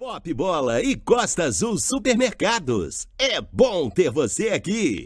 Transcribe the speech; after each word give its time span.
Pop 0.00 0.32
Bola 0.32 0.80
e 0.80 0.96
Costa 0.96 1.42
Azul 1.42 1.76
Supermercados. 1.76 3.06
É 3.18 3.38
bom 3.38 3.90
ter 3.90 4.10
você 4.10 4.48
aqui. 4.48 5.04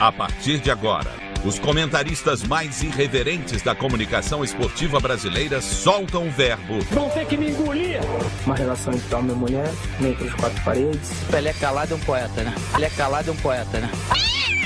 A 0.00 0.10
partir 0.10 0.58
de 0.58 0.70
agora, 0.70 1.10
os 1.44 1.58
comentaristas 1.58 2.42
mais 2.42 2.82
irreverentes 2.82 3.60
da 3.60 3.74
comunicação 3.74 4.42
esportiva 4.42 4.98
brasileira 4.98 5.60
soltam 5.60 6.28
o 6.28 6.30
verbo. 6.30 6.80
Vão 6.92 7.10
ter 7.10 7.26
que 7.26 7.36
me 7.36 7.50
engolir. 7.50 8.00
Uma 8.46 8.54
relação 8.54 8.94
entre 8.94 9.14
homem 9.14 9.36
e 9.36 9.38
mulher, 9.38 9.70
entre 10.00 10.24
os 10.24 10.32
quatro 10.32 10.64
paredes. 10.64 11.10
Pelé 11.30 11.50
é 11.50 11.52
calado 11.52 11.92
é 11.92 11.96
um 11.98 12.00
poeta, 12.00 12.42
né? 12.42 12.54
Pelé 12.72 12.86
é 12.86 12.90
calado 12.90 13.28
é 13.28 13.32
um 13.34 13.36
poeta, 13.36 13.80
né? 13.80 13.90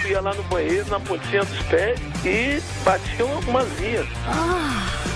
Ia 0.09 0.21
lá 0.21 0.33
no 0.33 0.45
banheiro, 0.45 0.89
na 0.89 1.01
pontinha 1.01 1.45
dos 1.45 1.63
pés 1.65 1.99
e 2.25 2.63
batia 2.85 3.27
umas 3.27 3.69
vias. 3.71 4.07
Ah. 4.29 5.07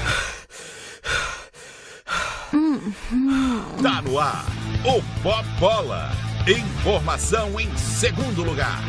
Tá 3.80 4.02
no 4.02 4.18
ar, 4.18 4.44
o 4.84 5.22
Pop 5.22 5.44
Bola. 5.60 6.10
Informação 6.48 7.60
em 7.60 7.76
segundo 7.76 8.42
lugar. 8.42 8.80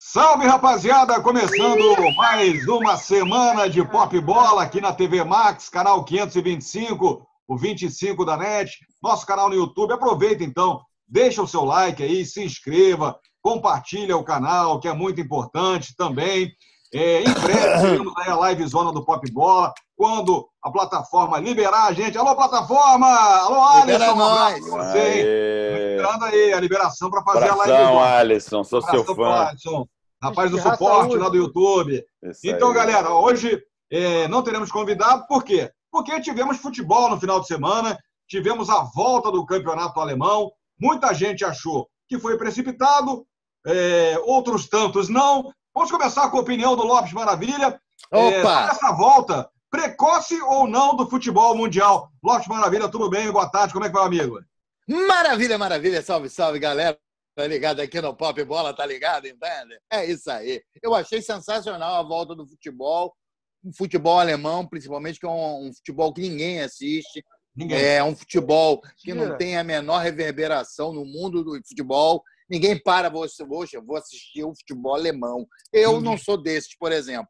Salve 0.00 0.46
rapaziada, 0.46 1.20
começando 1.20 1.94
mais 2.16 2.66
uma 2.66 2.96
semana 2.96 3.68
de 3.68 3.84
Pop 3.84 4.18
Bola 4.20 4.62
aqui 4.62 4.80
na 4.80 4.94
TV 4.94 5.22
Max, 5.22 5.68
canal 5.68 6.02
525, 6.02 7.26
o 7.46 7.58
25 7.58 8.24
da 8.24 8.38
NET, 8.38 8.78
nosso 9.02 9.26
canal 9.26 9.50
no 9.50 9.54
YouTube. 9.54 9.92
Aproveita 9.92 10.42
então, 10.42 10.80
deixa 11.06 11.42
o 11.42 11.46
seu 11.46 11.62
like 11.62 12.02
aí, 12.02 12.24
se 12.24 12.42
inscreva, 12.42 13.18
compartilha 13.42 14.16
o 14.16 14.24
canal, 14.24 14.80
que 14.80 14.88
é 14.88 14.94
muito 14.94 15.20
importante 15.20 15.94
também. 15.94 16.50
É, 16.90 17.20
em 17.20 17.34
breve 17.34 17.80
teremos 17.84 18.14
aí 18.16 18.30
a 18.30 18.36
live 18.36 18.66
zona 18.66 18.94
do 18.94 19.04
Pop 19.04 19.30
Bola, 19.30 19.74
quando 19.98 20.48
a 20.62 20.70
plataforma 20.70 21.40
liberar 21.40 21.86
a 21.88 21.92
gente. 21.92 22.16
Alô, 22.16 22.36
plataforma! 22.36 23.08
Alô, 23.08 23.60
Alisson! 23.64 24.14
nós! 24.14 24.64
Esperando 24.64 26.24
aí 26.24 26.52
a 26.52 26.60
liberação 26.60 27.10
para 27.10 27.24
fazer 27.24 27.50
Abração, 27.50 27.74
a 27.74 28.00
live. 28.00 28.32
Alisson, 28.32 28.62
sou 28.62 28.80
seu 28.80 29.00
Abração 29.00 29.16
fã. 29.16 29.46
Alisson, 29.48 29.88
rapaz 30.22 30.50
do 30.52 30.60
suporte 30.60 31.16
lá 31.16 31.28
do 31.28 31.36
YouTube. 31.36 32.00
Isso 32.22 32.40
Então, 32.44 32.68
aí. 32.68 32.74
galera, 32.74 33.10
hoje 33.12 33.60
é, 33.90 34.28
não 34.28 34.40
teremos 34.40 34.70
convidado, 34.70 35.26
por 35.26 35.42
quê? 35.42 35.68
Porque 35.90 36.20
tivemos 36.20 36.58
futebol 36.58 37.10
no 37.10 37.18
final 37.18 37.40
de 37.40 37.48
semana, 37.48 37.98
tivemos 38.28 38.70
a 38.70 38.84
volta 38.94 39.32
do 39.32 39.44
campeonato 39.44 39.98
alemão, 39.98 40.52
muita 40.80 41.12
gente 41.12 41.44
achou 41.44 41.88
que 42.08 42.20
foi 42.20 42.38
precipitado, 42.38 43.26
é, 43.66 44.16
outros 44.24 44.68
tantos 44.68 45.08
não. 45.08 45.52
Vamos 45.74 45.90
começar 45.90 46.30
com 46.30 46.36
a 46.36 46.40
opinião 46.40 46.76
do 46.76 46.84
Lopes 46.84 47.12
Maravilha. 47.12 47.80
É, 48.12 48.40
Opa! 48.40 48.54
sobre 48.54 48.70
essa 48.70 48.92
volta, 48.92 49.50
precoce 49.70 50.40
ou 50.42 50.66
não 50.66 50.96
do 50.96 51.08
futebol 51.08 51.56
mundial? 51.56 52.10
Lopes 52.22 52.46
Maravilha, 52.48 52.88
tudo 52.88 53.08
bem? 53.10 53.30
Boa 53.30 53.50
tarde, 53.50 53.72
como 53.72 53.84
é 53.84 53.88
que 53.88 53.94
vai, 53.94 54.06
amigo? 54.06 54.40
Maravilha, 54.88 55.58
maravilha. 55.58 56.02
Salve, 56.02 56.28
salve, 56.30 56.58
galera. 56.58 56.98
Tá 57.36 57.46
ligado 57.46 57.80
aqui 57.80 58.00
no 58.00 58.16
Pop 58.16 58.42
Bola, 58.44 58.74
tá 58.74 58.84
ligado, 58.84 59.26
entende? 59.28 59.78
É 59.92 60.04
isso 60.04 60.28
aí. 60.30 60.60
Eu 60.82 60.94
achei 60.94 61.22
sensacional 61.22 61.94
a 61.94 62.02
volta 62.02 62.34
do 62.34 62.44
futebol, 62.44 63.14
o 63.62 63.72
futebol 63.76 64.18
alemão, 64.18 64.66
principalmente, 64.66 65.20
que 65.20 65.26
é 65.26 65.28
um, 65.28 65.68
um 65.68 65.72
futebol 65.72 66.12
que 66.12 66.20
ninguém 66.20 66.60
assiste. 66.60 67.24
Ninguém. 67.54 67.80
É 67.80 68.02
um 68.02 68.16
futebol 68.16 68.80
que 68.98 69.12
não 69.12 69.36
tem 69.36 69.56
a 69.56 69.64
menor 69.64 69.98
reverberação 69.98 70.92
no 70.92 71.04
mundo 71.04 71.44
do 71.44 71.54
futebol. 71.66 72.22
Ninguém 72.48 72.80
para, 72.80 73.08
vou, 73.08 73.26
poxa, 73.48 73.76
eu 73.76 73.84
vou 73.84 73.96
assistir 73.96 74.42
o 74.44 74.54
futebol 74.54 74.94
alemão. 74.94 75.46
Eu 75.72 75.94
Ninguém. 75.94 76.04
não 76.04 76.18
sou 76.18 76.36
desses, 76.36 76.76
por 76.76 76.92
exemplo. 76.92 77.28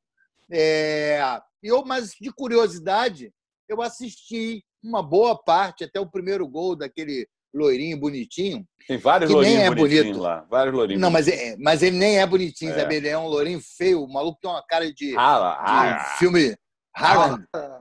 É, 0.50 1.40
eu, 1.62 1.84
mas 1.84 2.10
de 2.20 2.32
curiosidade, 2.32 3.32
eu 3.68 3.82
assisti 3.82 4.64
uma 4.82 5.02
boa 5.02 5.36
parte, 5.36 5.84
até 5.84 5.98
o 6.00 6.10
primeiro 6.10 6.46
gol 6.48 6.76
daquele 6.76 7.26
loirinho 7.54 7.98
bonitinho. 7.98 8.64
Tem 8.86 8.98
vários 8.98 9.30
lourinhos 9.30 9.62
é 9.62 9.70
bonitinhos 9.74 10.16
lá. 10.18 10.46
Vários 10.50 10.74
lourinhos. 10.74 11.00
Não, 11.00 11.10
mas, 11.10 11.26
é- 11.28 11.56
mas 11.58 11.82
ele 11.82 11.96
nem 11.98 12.18
é 12.18 12.26
bonitinho, 12.26 12.72
É. 12.72 12.80
sabe? 12.80 12.94
Ele 12.96 13.08
é 13.08 13.18
um 13.18 13.26
lourinho 13.26 13.60
feio. 13.76 14.02
O 14.02 14.12
maluco 14.12 14.38
tem 14.40 14.50
uma 14.50 14.62
cara 14.64 14.86
de, 14.92 15.14
de 15.14 15.14
filme. 16.18 16.56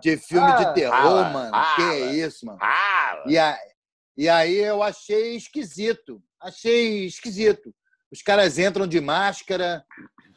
De 0.02 0.18
filme 0.18 0.56
de 0.58 0.74
terror, 0.74 1.32
mano. 1.32 1.52
Que 1.76 1.82
é 1.82 2.14
isso, 2.16 2.46
mano? 2.46 2.60
E, 3.28 3.38
a- 3.38 3.58
e 4.18 4.30
aí 4.30 4.56
eu 4.56 4.82
achei 4.84 5.36
esquisito. 5.36 6.22
Achei 6.42 7.06
esquisito. 7.06 7.74
Os 8.12 8.22
caras 8.22 8.58
entram 8.58 8.88
de 8.88 9.02
máscara 9.02 9.84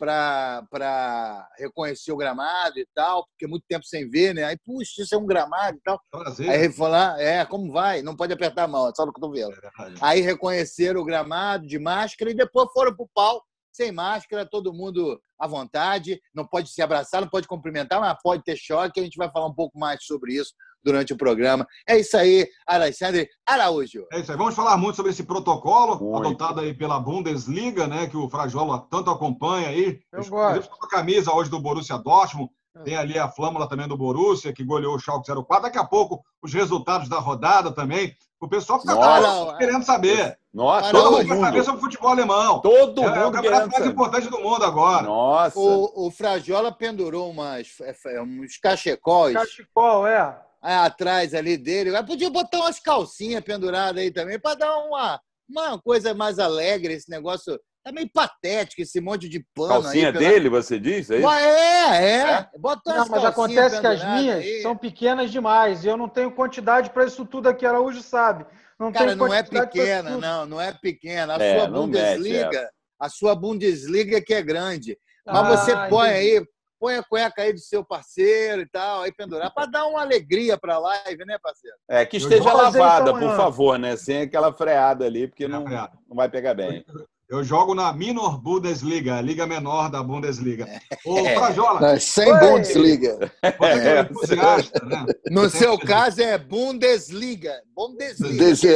para 0.00 1.48
reconhecer 1.58 2.10
o 2.10 2.16
gramado 2.16 2.78
e 2.78 2.86
tal, 2.94 3.26
porque 3.26 3.44
é 3.44 3.48
muito 3.48 3.64
tempo 3.68 3.84
sem 3.84 4.08
ver, 4.08 4.34
né? 4.34 4.44
Aí, 4.44 4.56
puxa, 4.64 5.02
isso 5.02 5.14
é 5.14 5.18
um 5.18 5.26
gramado 5.26 5.76
e 5.76 5.80
tal. 5.82 6.00
Prazer. 6.10 6.48
Aí 6.48 6.64
ele 6.64 6.72
falou, 6.72 6.94
ah, 6.94 7.16
é, 7.18 7.44
como 7.44 7.70
vai? 7.70 8.00
Não 8.00 8.16
pode 8.16 8.32
apertar 8.32 8.64
a 8.64 8.68
mão, 8.68 8.88
é 8.88 8.92
só 8.94 9.04
no 9.04 9.12
cotovelo. 9.12 9.52
Aí 10.00 10.20
reconheceram 10.22 11.00
o 11.02 11.04
gramado 11.04 11.66
de 11.66 11.78
máscara 11.78 12.30
e 12.30 12.34
depois 12.34 12.68
foram 12.72 12.96
pro 12.96 13.08
pau, 13.14 13.42
sem 13.72 13.92
máscara, 13.92 14.48
todo 14.48 14.72
mundo 14.72 15.20
à 15.38 15.46
vontade. 15.46 16.20
Não 16.34 16.46
pode 16.46 16.70
se 16.70 16.82
abraçar, 16.82 17.20
não 17.20 17.28
pode 17.28 17.48
cumprimentar, 17.48 18.00
mas 18.00 18.16
pode 18.22 18.42
ter 18.42 18.56
choque. 18.56 19.00
A 19.00 19.02
gente 19.02 19.16
vai 19.16 19.30
falar 19.30 19.46
um 19.46 19.54
pouco 19.54 19.78
mais 19.78 20.04
sobre 20.04 20.34
isso 20.34 20.52
durante 20.82 21.12
o 21.12 21.16
programa. 21.16 21.66
É 21.86 21.98
isso 21.98 22.16
aí, 22.16 22.48
Alexandre 22.66 23.28
Araújo. 23.46 24.06
É 24.12 24.20
isso 24.20 24.32
aí. 24.32 24.38
Vamos 24.38 24.54
falar 24.54 24.76
muito 24.76 24.96
sobre 24.96 25.12
esse 25.12 25.24
protocolo 25.24 25.98
Muito. 25.98 26.26
adotado 26.26 26.60
aí 26.60 26.74
pela 26.74 26.98
Bundesliga, 26.98 27.86
né? 27.86 28.06
Que 28.06 28.16
o 28.16 28.28
Frajola 28.28 28.86
tanto 28.90 29.10
acompanha 29.10 29.68
aí. 29.68 30.00
Eu 30.12 30.20
Inclusive, 30.20 30.30
gosto. 30.30 30.70
com 30.70 30.86
a 30.86 30.88
camisa 30.88 31.32
hoje 31.32 31.50
do 31.50 31.60
Borussia 31.60 31.98
Dortmund. 31.98 32.50
Tem 32.84 32.96
ali 32.96 33.18
a 33.18 33.28
flâmula 33.28 33.68
também 33.68 33.88
do 33.88 33.96
Borussia, 33.96 34.52
que 34.52 34.64
goleou 34.64 34.94
o 34.94 34.98
Schalke 34.98 35.30
04. 35.30 35.62
Daqui 35.62 35.78
a 35.78 35.84
pouco, 35.84 36.22
os 36.42 36.52
resultados 36.54 37.08
da 37.08 37.18
rodada 37.18 37.72
também. 37.72 38.14
O 38.40 38.48
pessoal 38.48 38.80
fica 38.80 38.94
Nossa. 38.94 39.58
querendo 39.58 39.84
saber. 39.84 40.38
Nossa, 40.52 40.90
Todo 40.90 41.02
Todo 41.02 41.12
mundo 41.12 41.28
quer 41.28 41.34
saber 41.40 41.52
mundo. 41.56 41.64
sobre 41.64 41.78
o 41.78 41.82
futebol 41.82 42.10
alemão. 42.10 42.60
Todo 42.60 43.02
É, 43.02 43.04
é 43.04 43.10
o 43.10 43.14
mundo 43.24 43.32
campeonato 43.34 43.66
mais 43.68 43.78
saber. 43.78 43.90
importante 43.92 44.28
do 44.30 44.40
mundo 44.40 44.64
agora. 44.64 45.02
Nossa. 45.02 45.58
O, 45.58 46.06
o 46.06 46.10
Frajola 46.10 46.72
pendurou 46.72 47.30
umas, 47.30 47.68
é, 47.82 48.20
uns 48.22 48.56
cachecóis 48.56 49.34
Cachecol, 49.34 50.06
é. 50.06 50.40
aí 50.62 50.74
atrás 50.74 51.34
ali 51.34 51.58
dele. 51.58 51.94
Aí 51.94 52.04
podia 52.04 52.30
botar 52.30 52.60
umas 52.60 52.80
calcinhas 52.80 53.44
penduradas 53.44 54.02
aí 54.02 54.10
também, 54.10 54.40
para 54.40 54.54
dar 54.56 54.74
uma, 54.78 55.20
uma 55.48 55.78
coisa 55.78 56.14
mais 56.14 56.38
alegre. 56.38 56.94
Esse 56.94 57.10
negócio 57.10 57.60
tá 57.82 57.92
meio 57.92 58.10
patético, 58.12 58.82
esse 58.82 59.00
monte 59.00 59.28
de 59.28 59.44
pano 59.54 59.68
Calcinha 59.82 60.06
aí. 60.08 60.12
pela- 60.12 60.30
dele, 60.30 60.48
você 60.48 60.78
diz? 60.78 61.10
É 61.10 61.16
isso? 61.18 61.26
Ué, 61.26 61.42
É, 61.42 62.20
é. 62.32 62.48
Bota 62.58 62.82
Não, 62.94 63.08
mas 63.08 63.24
acontece 63.24 63.80
que 63.80 63.86
as 63.86 64.04
minhas 64.04 64.36
aí. 64.44 64.62
são 64.62 64.76
pequenas 64.76 65.30
demais 65.30 65.84
e 65.84 65.88
eu 65.88 65.96
não 65.96 66.08
tenho 66.08 66.30
quantidade 66.32 66.90
para 66.90 67.04
isso 67.04 67.24
tudo 67.24 67.48
aqui. 67.48 67.66
Araújo 67.66 68.02
sabe. 68.02 68.46
Não 68.78 68.92
Cara, 68.92 69.14
não 69.14 69.32
é 69.32 69.42
pequena, 69.42 70.16
não, 70.16 70.46
não 70.46 70.60
é 70.60 70.72
pequena. 70.72 71.36
A 71.36 71.42
É, 71.42 71.54
sua 71.58 71.68
não 71.68 71.86
mete 71.86 72.16
Bundesliga, 72.18 72.70
a 72.98 73.08
sua 73.08 73.34
Bundesliga 73.34 74.22
que 74.22 74.32
é 74.34 74.42
grande. 74.42 74.98
Mas 75.26 75.36
Ah, 75.36 75.44
você 75.56 75.76
põe 75.88 76.08
entendi. 76.08 76.38
aí, 76.38 76.46
põe 76.78 76.96
a 76.96 77.02
cueca 77.02 77.42
aí 77.42 77.52
do 77.52 77.58
seu 77.60 77.84
parceiro 77.84 78.62
e 78.62 78.66
tal, 78.66 79.02
aí 79.02 79.12
pendurar, 79.12 79.52
para 79.52 79.66
dar 79.66 79.86
uma 79.86 80.00
alegria 80.00 80.56
para 80.56 80.76
a 80.76 80.78
live, 80.78 81.24
né, 81.26 81.38
parceiro? 81.42 81.76
É, 81.88 82.06
que 82.06 82.16
esteja 82.16 82.52
lavada, 82.54 83.10
então 83.10 83.20
por 83.20 83.36
favor, 83.36 83.78
né? 83.78 83.96
Sem 83.96 84.22
aquela 84.22 84.50
freada 84.52 85.04
ali, 85.04 85.28
porque 85.28 85.46
não, 85.46 85.64
não 85.64 86.16
vai 86.16 86.28
pegar 86.30 86.54
bem. 86.54 86.82
Eu 87.30 87.44
jogo 87.44 87.76
na 87.76 87.92
Minor 87.92 88.38
Bundesliga, 88.42 89.14
a 89.14 89.20
liga 89.20 89.46
menor 89.46 89.88
da 89.88 90.02
Bundesliga. 90.02 90.66
Ô, 91.06 91.16
É. 91.18 91.36
Frajola, 91.36 92.00
sem 92.00 92.32
Oi. 92.32 92.40
Bundesliga. 92.40 93.32
você 93.40 93.80
que 93.80 93.88
é 93.88 94.00
entusiasta, 94.00 94.84
né? 94.84 95.06
No 95.30 95.42
Você- 95.42 95.58
seu 95.58 95.78
caso 95.78 96.20
é 96.20 96.36
Bundesliga. 96.36 97.54
Bundesliga. 97.72 98.74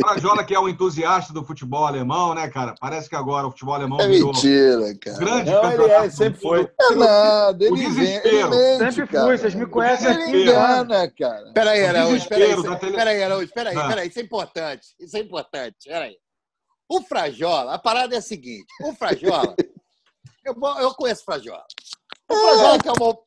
Frajola, 0.00 0.44
que 0.44 0.54
é 0.54 0.60
um 0.60 0.68
entusiasta 0.68 1.32
do 1.32 1.44
futebol 1.44 1.84
alemão, 1.84 2.34
né, 2.34 2.46
cara? 2.48 2.72
Parece 2.80 3.08
que 3.08 3.16
agora 3.16 3.48
o 3.48 3.50
futebol 3.50 3.74
alemão 3.74 4.00
É 4.00 4.06
virou 4.06 4.32
mentira, 4.32 4.94
cara. 5.00 5.18
grande 5.18 5.50
Não, 5.50 5.58
ele 5.64 5.70
campeonato 5.72 6.04
é, 6.04 6.08
do 6.08 6.14
sempre 6.16 6.40
foi. 6.40 6.60
É 6.80 6.94
nada, 6.94 7.64
O 7.64 7.66
ele 7.66 7.76
vem, 7.76 7.94
desespero. 7.94 8.54
ele 8.54 8.78
mente, 8.78 8.94
Sempre 8.94 9.12
cara. 9.12 9.26
fui, 9.26 9.38
vocês 9.38 9.54
me 9.56 9.66
conhecem 9.66 10.10
Ele 10.28 10.42
engana, 10.44 11.10
cara. 11.18 11.52
Peraí, 11.52 11.82
O 11.82 11.88
Araújo, 11.88 12.28
peraí, 12.28 12.54
peraí, 12.94 13.22
Araújo, 13.24 13.52
peraí, 13.52 13.76
Ah. 13.76 13.88
peraí, 13.88 14.08
isso 14.08 14.20
é 14.20 14.22
importante, 14.22 14.86
isso 15.00 15.16
é 15.16 15.20
importante, 15.20 15.76
peraí. 15.86 16.14
O 16.88 17.00
Frajola, 17.02 17.74
a 17.74 17.78
parada 17.78 18.14
é 18.14 18.18
a 18.18 18.22
seguinte, 18.22 18.66
o 18.82 18.92
Frajola, 18.94 19.54
eu, 20.44 20.54
eu 20.80 20.94
conheço 20.94 21.22
o 21.22 21.24
Frajola, 21.24 21.64
o 22.30 22.34
Frajola 22.36 22.78
quer 22.78 22.92
uma, 22.92 23.08
o 23.10 23.24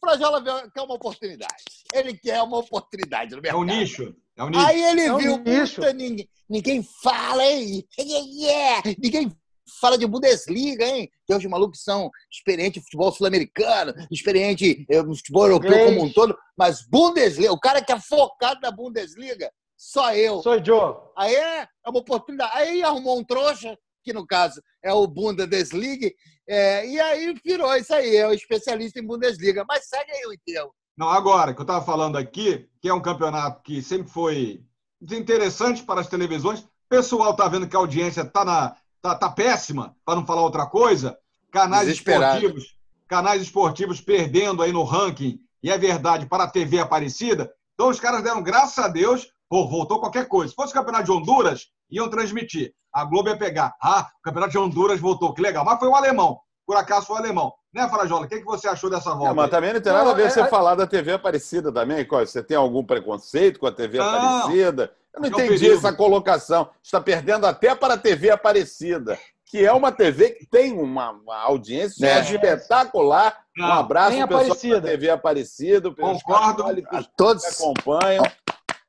Frajola 0.00 0.70
quer 0.74 0.82
uma 0.82 0.94
oportunidade, 0.94 1.64
ele 1.94 2.16
quer 2.16 2.42
uma 2.42 2.58
oportunidade 2.58 3.30
no 3.32 3.38
É 3.38 3.42
mercado. 3.42 3.60
um 3.60 3.64
nicho. 3.64 4.14
É 4.36 4.44
um 4.44 4.48
nicho. 4.50 4.66
Aí 4.66 4.82
ele 4.82 5.02
É 5.02 5.12
um 5.14 5.18
viu, 5.18 5.38
nicho. 5.38 5.76
puta, 5.76 5.92
ninguém, 5.92 6.28
ninguém 6.48 6.82
fala, 7.02 7.44
hein? 7.44 7.86
Yeah, 7.98 8.82
ninguém 8.98 9.32
fala 9.80 9.96
de 9.96 10.06
Bundesliga, 10.06 10.84
hein? 10.84 11.10
Tem 11.26 11.36
os 11.36 11.44
malucos 11.46 11.78
que 11.78 11.84
são 11.84 12.10
experientes 12.30 12.80
em 12.80 12.84
futebol 12.84 13.10
sul-americano, 13.12 13.94
experiente 14.10 14.84
eh, 14.90 15.02
no 15.02 15.14
futebol 15.16 15.44
europeu 15.46 15.70
Inglês. 15.70 15.88
como 15.94 16.04
um 16.06 16.12
todo, 16.12 16.36
mas 16.56 16.86
Bundesliga, 16.88 17.52
o 17.52 17.58
cara 17.58 17.82
que 17.82 17.92
é 17.92 17.98
focado 18.00 18.60
na 18.60 18.70
Bundesliga, 18.70 19.50
só 19.86 20.12
eu. 20.12 20.42
Sou 20.42 20.62
Joe. 20.62 20.96
Aí 21.16 21.32
é, 21.32 21.62
é 21.62 21.88
uma 21.88 22.00
oportunidade. 22.00 22.50
Aí 22.54 22.82
arrumou 22.82 23.20
um 23.20 23.24
trouxa, 23.24 23.78
que 24.02 24.12
no 24.12 24.26
caso 24.26 24.60
é 24.82 24.92
o 24.92 25.06
Bundesliga, 25.06 26.10
é, 26.48 26.88
e 26.88 27.00
aí 27.00 27.34
virou 27.44 27.74
isso 27.76 27.94
aí, 27.94 28.16
é 28.16 28.26
o 28.26 28.32
especialista 28.32 28.98
em 28.98 29.06
Bundesliga. 29.06 29.64
Mas 29.68 29.88
segue 29.88 30.10
aí 30.10 30.26
o 30.26 30.32
enterro. 30.32 30.74
Não, 30.96 31.08
agora, 31.08 31.54
que 31.54 31.60
eu 31.60 31.62
estava 31.64 31.84
falando 31.84 32.18
aqui, 32.18 32.68
que 32.82 32.88
é 32.88 32.94
um 32.94 33.00
campeonato 33.00 33.62
que 33.62 33.80
sempre 33.80 34.10
foi 34.10 34.64
desinteressantes 35.00 35.82
para 35.82 36.00
as 36.00 36.08
televisões. 36.08 36.60
O 36.60 36.68
pessoal 36.88 37.30
está 37.30 37.46
vendo 37.46 37.68
que 37.68 37.76
a 37.76 37.78
audiência 37.78 38.22
está 38.22 38.44
na, 38.44 38.76
tá, 39.00 39.14
tá 39.14 39.30
péssima, 39.30 39.94
para 40.04 40.16
não 40.16 40.26
falar 40.26 40.42
outra 40.42 40.66
coisa. 40.66 41.16
Canais 41.52 41.88
esportivos, 41.88 42.76
canais 43.06 43.40
esportivos 43.40 44.00
perdendo 44.00 44.62
aí 44.62 44.72
no 44.72 44.82
ranking, 44.82 45.38
e 45.62 45.70
é 45.70 45.78
verdade, 45.78 46.26
para 46.26 46.44
a 46.44 46.50
TV 46.50 46.80
Aparecida. 46.80 47.52
Então 47.74 47.88
os 47.88 48.00
caras 48.00 48.22
deram 48.24 48.42
graças 48.42 48.84
a 48.84 48.88
Deus, 48.88 49.28
pô, 49.48 49.66
voltou 49.68 50.00
qualquer 50.00 50.26
coisa. 50.28 50.50
Se 50.50 50.54
fosse 50.56 50.72
o 50.72 50.74
campeonato 50.74 51.04
de 51.04 51.12
Honduras, 51.12 51.66
iam 51.90 52.08
transmitir. 52.08 52.72
A 52.92 53.04
Globo 53.04 53.28
ia 53.28 53.36
pegar. 53.36 53.74
Ah, 53.82 54.08
o 54.18 54.22
campeonato 54.22 54.52
de 54.52 54.58
Honduras 54.58 55.00
voltou, 55.00 55.32
que 55.34 55.42
legal. 55.42 55.64
Mas 55.64 55.78
foi 55.78 55.88
o 55.88 55.94
alemão. 55.94 56.38
Por 56.66 56.76
acaso 56.76 57.06
foi 57.06 57.16
o 57.16 57.18
alemão. 57.18 57.52
Né, 57.72 57.86
Farajola? 57.88 58.24
O 58.24 58.28
que, 58.28 58.38
que 58.38 58.44
você 58.44 58.66
achou 58.66 58.88
dessa 58.90 59.10
volta? 59.14 59.30
É, 59.30 59.34
mas 59.34 59.50
também 59.50 59.72
não 59.74 59.80
tem 59.80 59.92
nada 59.92 60.10
a 60.10 60.14
ver 60.14 60.24
Não, 60.24 60.30
você 60.30 60.40
é- 60.40 60.46
falar 60.48 60.74
da 60.74 60.86
TV 60.86 61.12
Aparecida 61.12 61.70
também. 61.70 62.04
Você 62.06 62.42
tem 62.42 62.56
algum 62.56 62.82
preconceito 62.82 63.60
com 63.60 63.66
a 63.66 63.72
TV 63.72 63.98
Não. 63.98 64.04
Aparecida? 64.06 64.92
Eu 65.14 65.20
não 65.20 65.28
É 65.28 65.30
um 65.30 65.44
entendi 65.44 65.70
essa 65.70 65.92
colocação. 65.92 66.68
Está 66.82 67.00
perdendo 67.00 67.46
até 67.46 67.74
para 67.74 67.94
a 67.94 67.98
TV 67.98 68.30
Aparecida, 68.30 69.18
que 69.44 69.64
é 69.64 69.72
uma 69.72 69.92
TV 69.92 70.30
que 70.30 70.46
tem 70.46 70.72
uma, 70.72 71.10
uma 71.10 71.36
audiência 71.42 72.06
É. 72.06 72.20
espetacular. 72.20 73.38
Um 73.58 73.62
Não, 73.62 73.72
abraço 73.74 74.20
ao 74.20 74.26
pessoal 74.28 74.42
Aparecida. 74.44 74.80
da 74.80 74.88
TV 74.88 75.10
Aparecida, 75.10 75.90
Concordo. 75.90 76.56
católicos 76.56 77.10
Todos. 77.16 77.44
que 77.44 77.62
acompanham. 77.62 78.24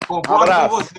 Concordo 0.08 0.44
Abraço. 0.44 0.70
com 0.70 0.76
você. 0.78 0.96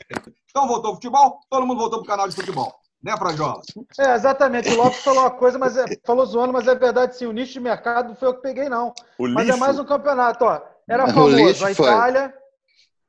Então 0.51 0.69
voltou 0.69 0.93
o 0.93 0.95
futebol, 0.95 1.41
todo 1.49 1.67
mundo 1.67 1.79
voltou 1.79 2.01
pro 2.01 2.09
canal 2.09 2.29
de 2.29 2.35
futebol. 2.35 2.75
Né, 3.03 3.17
Frajola? 3.17 3.63
É, 3.99 4.15
exatamente. 4.15 4.71
O 4.71 4.77
Lopes 4.77 5.05
falou 5.05 5.21
uma 5.21 5.31
coisa, 5.31 5.57
mas 5.57 5.77
é, 5.77 5.85
falou 6.05 6.27
zoando, 6.27 6.53
mas 6.53 6.67
é 6.67 6.75
verdade 6.75 7.17
sim. 7.17 7.27
O 7.27 7.33
nicho 7.33 7.53
de 7.53 7.61
mercado 7.61 8.09
não 8.09 8.17
foi 8.17 8.29
eu 8.29 8.35
que 8.35 8.43
peguei, 8.43 8.69
não. 8.69 8.93
O 9.17 9.29
Mas 9.29 9.47
lixo. 9.47 9.57
é 9.57 9.61
mais 9.61 9.79
um 9.79 9.85
campeonato, 9.85 10.45
ó. 10.45 10.61
Era 10.89 11.07
famoso 11.07 11.65
a 11.65 11.75
foi. 11.75 11.87
Itália, 11.87 12.35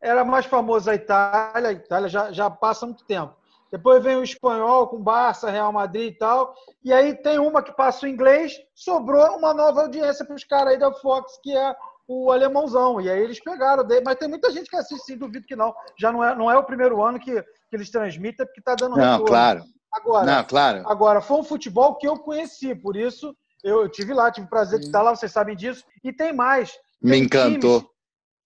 era 0.02 0.24
mais 0.24 0.46
famoso 0.46 0.92
a 0.92 0.96
Itália, 0.96 1.70
a 1.70 1.74
Itália 1.74 2.08
já, 2.08 2.32
já 2.32 2.50
passa 2.50 2.86
muito 2.86 3.04
tempo. 3.06 3.34
Depois 3.72 4.04
vem 4.04 4.16
o 4.16 4.24
espanhol 4.24 4.88
com 4.88 5.02
Barça, 5.02 5.50
Real 5.50 5.72
Madrid 5.72 6.14
e 6.14 6.18
tal. 6.18 6.54
E 6.84 6.92
aí 6.94 7.16
tem 7.16 7.40
uma 7.40 7.62
que 7.62 7.72
passa 7.72 8.06
o 8.06 8.10
inglês, 8.10 8.54
sobrou 8.74 9.38
uma 9.38 9.54
nova 9.54 9.82
audiência 9.82 10.26
para 10.26 10.36
os 10.36 10.44
caras 10.44 10.74
aí 10.74 10.80
da 10.80 10.92
Fox, 10.94 11.40
que 11.42 11.56
é 11.56 11.76
o 12.10 12.32
alemãozão. 12.32 13.00
E 13.00 13.10
aí 13.10 13.22
eles 13.22 13.40
pegaram, 13.40 13.84
dele. 13.86 14.02
mas 14.04 14.16
tem 14.18 14.28
muita 14.28 14.52
gente 14.52 14.68
que 14.70 14.76
assiste, 14.76 15.06
sim, 15.06 15.18
duvido 15.18 15.46
que 15.46 15.56
não. 15.56 15.74
Já 15.98 16.12
não 16.12 16.24
é, 16.24 16.36
não 16.36 16.50
é 16.52 16.58
o 16.58 16.64
primeiro 16.64 17.02
ano 17.04 17.20
que, 17.20 17.40
que 17.42 17.76
eles 17.76 17.92
transmitem, 17.92 18.46
porque 18.48 18.60
está 18.60 18.74
dando 18.74 18.96
Não, 18.98 19.04
retorno. 19.04 19.26
claro. 19.28 19.64
Agora, 19.94 20.26
Não, 20.26 20.44
claro. 20.44 20.90
Agora, 20.90 21.22
foi 21.22 21.38
um 21.38 21.44
futebol 21.44 21.96
que 21.96 22.08
eu 22.08 22.18
conheci, 22.18 22.74
por 22.76 22.96
isso 22.96 23.36
eu 23.64 23.88
tive 23.90 24.14
lá, 24.14 24.32
tive 24.32 24.48
o 24.48 24.50
prazer 24.50 24.80
de 24.80 24.86
estar 24.86 25.02
lá, 25.02 25.16
vocês 25.16 25.32
sabem 25.32 25.56
disso. 25.56 25.84
E 26.04 26.12
tem 26.14 26.32
mais. 26.34 26.72
Me 27.02 27.12
Tem 27.12 27.24
encantou. 27.24 27.80
times- 27.82 27.90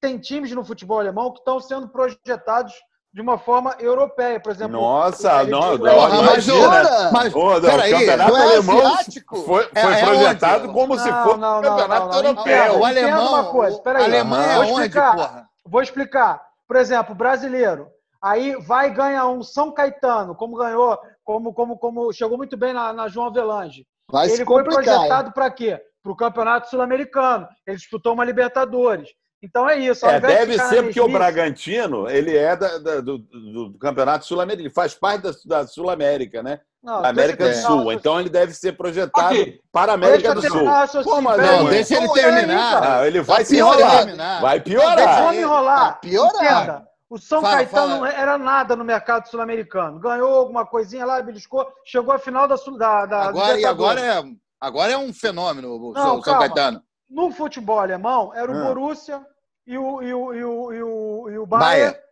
tem 0.01 0.17
times 0.19 0.51
no 0.51 0.65
futebol 0.65 0.99
alemão 0.99 1.31
que 1.31 1.39
estão 1.39 1.59
sendo 1.61 1.87
projetados 1.87 2.73
de 3.13 3.21
uma 3.21 3.37
forma 3.37 3.75
europeia, 3.79 4.39
por 4.39 4.51
exemplo. 4.51 4.73
Nossa, 4.81 5.43
o- 5.43 5.47
não, 5.47 5.77
não, 5.77 5.95
mas 6.01 6.47
imagina. 6.47 6.67
ora, 6.67 7.11
mas 7.11 7.33
não, 7.33 7.61
peraí, 7.61 7.93
o 7.93 7.99
campeonato 7.99 8.35
é 8.37 8.41
alemão 8.41 8.87
asiático? 8.87 9.35
foi, 9.43 9.69
É- 9.75 9.81
foi 9.81 9.93
é 9.93 10.05
projetado 10.05 10.63
onde? 10.63 10.73
como 10.73 10.97
se 10.97 11.09
Não, 11.11 11.23
fosse 11.23 11.37
não, 11.37 11.59
um 11.59 11.61
não, 11.61 11.69
campeonato 11.69 12.01
não, 12.07 12.11
não, 12.11 12.15
europeu. 12.29 12.53
É, 12.53 12.71
o 12.71 12.83
alemão. 12.85 13.27
uma 13.29 13.43
coisa, 13.51 13.79
peraí. 13.81 14.03
Alemanha 14.05 14.51
é 14.51 14.55
Vou 14.55 14.63
onde, 14.63 14.71
explicar. 14.87 15.15
porra? 15.15 15.49
Vou 15.65 15.81
explicar. 15.81 16.41
Por 16.67 16.75
exemplo, 16.75 17.13
brasileiro. 17.13 17.87
Aí 18.21 18.55
vai 18.65 18.87
e 18.87 18.91
ganha 18.93 19.27
um 19.27 19.43
São 19.43 19.71
Caetano, 19.71 20.33
como 20.33 20.55
ganhou, 20.57 20.97
como, 21.23 21.53
como, 21.53 21.77
como 21.77 22.11
chegou 22.13 22.37
muito 22.37 22.57
bem 22.57 22.73
na, 22.73 22.91
na 22.93 23.07
João 23.09 23.27
Avelange. 23.27 23.85
Vai 24.09 24.27
se 24.27 24.35
Ele 24.35 24.45
foi 24.45 24.63
projetado 24.63 25.31
para 25.33 25.51
quê? 25.51 25.79
Para 26.01 26.11
o 26.11 26.15
Campeonato 26.15 26.69
Sul-Americano. 26.69 27.47
Ele 27.67 27.77
disputou 27.77 28.13
uma 28.13 28.25
Libertadores. 28.25 29.09
Então 29.43 29.69
é 29.69 29.77
isso. 29.77 30.05
É, 30.05 30.19
deve 30.21 30.57
ser 30.57 30.83
porque 30.83 30.99
o 31.01 31.03
mesmice- 31.03 31.11
Bragantino 31.19 32.09
ele 32.09 32.35
é 32.37 32.55
da- 32.55 32.77
da- 32.77 33.01
do, 33.01 33.17
do- 33.17 33.77
Campeonato 33.77 34.25
Sul-Americano, 34.25 34.67
ele 34.67 34.73
faz 34.73 34.93
parte 34.95 35.23
da, 35.23 35.31
da 35.45 35.67
Sul-América, 35.67 36.41
né? 36.41 36.61
Não, 36.81 37.01
Da 37.01 37.09
América 37.09 37.43
do 37.43 37.49
deixa 37.49 37.61
Sul. 37.61 37.69
terminar 37.77 37.87
o 37.87 37.91
Então 37.93 38.19
ele 38.19 38.29
deve 38.29 38.53
ser 38.53 38.73
projetado 38.77 39.27
Ok. 39.27 39.59
para 39.71 39.91
a 39.91 39.95
América 39.95 40.33
Deixa 40.33 40.49
do 40.49 40.55
Sul. 40.93 41.01
o 41.01 41.03
Como 41.03 41.29
assim? 41.29 41.41
Não, 41.41 41.65
deixa 41.65 41.95
ele 41.97 42.09
peraí, 42.09 42.33
terminar. 42.35 42.83
Ah, 42.99 43.07
ele 43.07 43.21
vai 43.21 43.39
Tá 43.39 43.45
se 43.45 43.55
pior 43.55 43.73
enrolar. 43.79 43.97
terminar. 43.97 44.41
Vai 44.41 44.57
Não, 44.57 44.63
piorar. 44.63 44.95
deixa 44.95 45.19
eu 45.19 45.27
aí. 45.29 45.35
me 45.37 45.41
enrolar. 45.43 45.79
Tá 45.79 45.93
piorando. 45.93 46.35
Entenda. 46.43 46.87
O 47.09 47.17
São 47.19 47.41
Fala, 47.41 47.55
Caetano 47.57 47.87
fala. 47.87 47.97
não 47.99 48.05
era 48.07 48.37
nada 48.37 48.75
no 48.75 48.83
mercado 48.83 49.27
sul-americano. 49.29 49.99
Ganhou 49.99 50.33
alguma 50.35 50.65
coisinha 50.65 51.05
lá, 51.05 51.21
beliscou, 51.21 51.65
chegou 51.85 52.13
à 52.13 52.17
final 52.17 52.47
da, 52.47 52.57
Sul- 52.57 52.77
da, 52.77 53.05
da 53.05 53.21
Agora, 53.27 53.59
e 53.59 53.65
agora 53.65 53.99
é, 54.01 54.23
agora 54.59 54.91
é 54.93 54.97
um 54.97 55.13
fenômeno 55.13 55.75
o 55.75 55.93
Não, 55.93 56.01
São, 56.01 56.21
calma. 56.21 56.39
Caetano. 56.39 56.81
No 57.09 57.31
futebol 57.31 57.79
alemão, 57.79 58.33
era 58.33 58.51
o 58.51 58.57
Ah. 58.57 58.63
Borussia 58.65 59.21
e 59.65 59.77
o, 59.77 60.01
e 60.01 60.13
o, 60.13 60.33
e 60.33 60.43
o, 60.43 60.73
e 60.73 60.83
o, 60.83 61.29
e 61.29 61.37
o 61.37 61.45
Bayern. 61.45 61.91
Bayern 61.91 62.03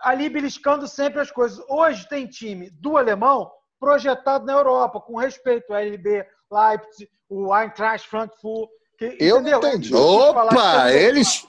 ali 0.00 0.28
beliscando 0.28 0.86
sempre 0.86 1.20
as 1.20 1.30
coisas. 1.30 1.64
Hoje 1.68 2.06
tem 2.08 2.26
time 2.26 2.70
do 2.70 2.96
alemão 2.96 3.50
projetado 3.80 4.44
na 4.44 4.52
Europa, 4.52 5.00
com 5.00 5.16
respeito 5.16 5.72
ao 5.72 5.78
LB, 5.80 6.26
Leipzig, 6.50 7.10
o 7.28 7.56
Eintracht 7.56 8.08
Frankfurt. 8.08 8.68
Que, 8.98 9.16
Eu 9.18 9.40
não 9.40 9.48
entendeu? 9.48 9.68
entendi. 9.70 9.94
Opa, 9.94 10.92
eles 10.92 11.46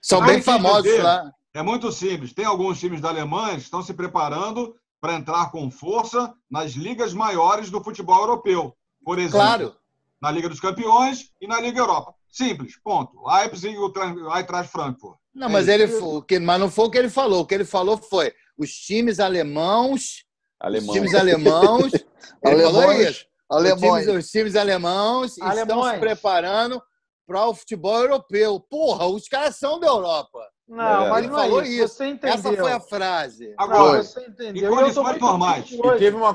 são 0.00 0.24
bem 0.24 0.40
famosos 0.40 0.98
lá. 1.02 1.30
É 1.52 1.62
muito 1.62 1.90
simples. 1.92 2.32
Tem 2.32 2.44
alguns 2.44 2.78
times 2.80 3.00
da 3.00 3.08
Alemanha 3.08 3.56
que 3.56 3.62
estão 3.62 3.82
se 3.82 3.92
preparando 3.94 4.74
para 5.00 5.14
entrar 5.14 5.50
com 5.50 5.70
força 5.70 6.32
nas 6.50 6.72
ligas 6.72 7.12
maiores 7.12 7.70
do 7.70 7.82
futebol 7.82 8.20
europeu. 8.20 8.74
Por 9.04 9.18
exemplo, 9.18 9.38
Claro. 9.38 9.76
na 10.20 10.30
Liga 10.30 10.48
dos 10.48 10.60
Campeões 10.60 11.30
e 11.40 11.46
na 11.46 11.60
Liga 11.60 11.78
Europa. 11.80 12.14
Simples, 12.34 12.74
ponto. 12.82 13.12
Leipzig 13.26 13.74
e 13.74 13.78
o 13.78 13.90
Tra- 13.90 14.14
Eintracht 14.36 14.70
Frankfurt. 14.72 15.16
Não, 15.34 15.48
É 15.48 15.50
mas 15.52 15.62
isso. 15.68 15.70
ele 15.72 15.88
fo- 15.88 16.16
o 16.18 16.22
que- 16.22 16.38
mas 16.40 16.58
não 16.60 16.70
foi 16.70 16.86
o 16.86 16.90
que 16.90 16.98
ele 16.98 17.08
falou. 17.10 17.42
O 17.42 17.46
que 17.46 17.54
ele 17.54 17.64
falou 17.64 17.96
foi 17.96 18.32
os 18.58 18.70
times 18.72 19.20
alemãos, 19.20 20.24
Alemão. 20.60 20.88
os 20.90 20.92
times 20.94 21.14
alemãos. 21.14 21.92
ele 21.92 22.62
falou 22.62 22.82
Alemães. 22.82 23.10
isso. 23.10 23.26
Alemães. 23.50 23.82
Os 24.06 24.08
times, 24.08 24.24
os 24.24 24.30
times 24.30 24.56
alemãos 24.56 25.32
estão 25.32 25.48
Alemães. 25.48 25.94
se 25.94 26.00
preparando 26.00 26.82
para 27.26 27.46
o 27.46 27.54
futebol 27.54 27.98
europeu. 28.00 28.58
Porra, 28.60 29.06
os 29.06 29.28
caras 29.28 29.56
são 29.56 29.78
da 29.78 29.86
Europa. 29.86 30.40
Não, 30.66 31.04
É, 31.06 31.10
mas 31.10 31.18
ele 31.18 31.26
não 31.32 31.38
é 31.38 31.42
falou 31.42 31.62
isso. 31.62 31.72
isso. 31.84 31.94
Você 31.94 32.06
entendeu. 32.06 32.34
Essa 32.34 32.52
foi 32.56 32.72
a 32.72 32.80
frase. 32.80 33.54
Agora, 33.58 33.98
Não, 33.98 34.02
você 34.02 34.20
entendeu. 34.26 34.72
E 34.72 34.76
condições 34.76 35.04
muito 35.08 35.20
normais. 35.20 35.64
triste 35.66 35.86
E 35.86 35.98
teve 35.98 36.16
uma 36.16 36.34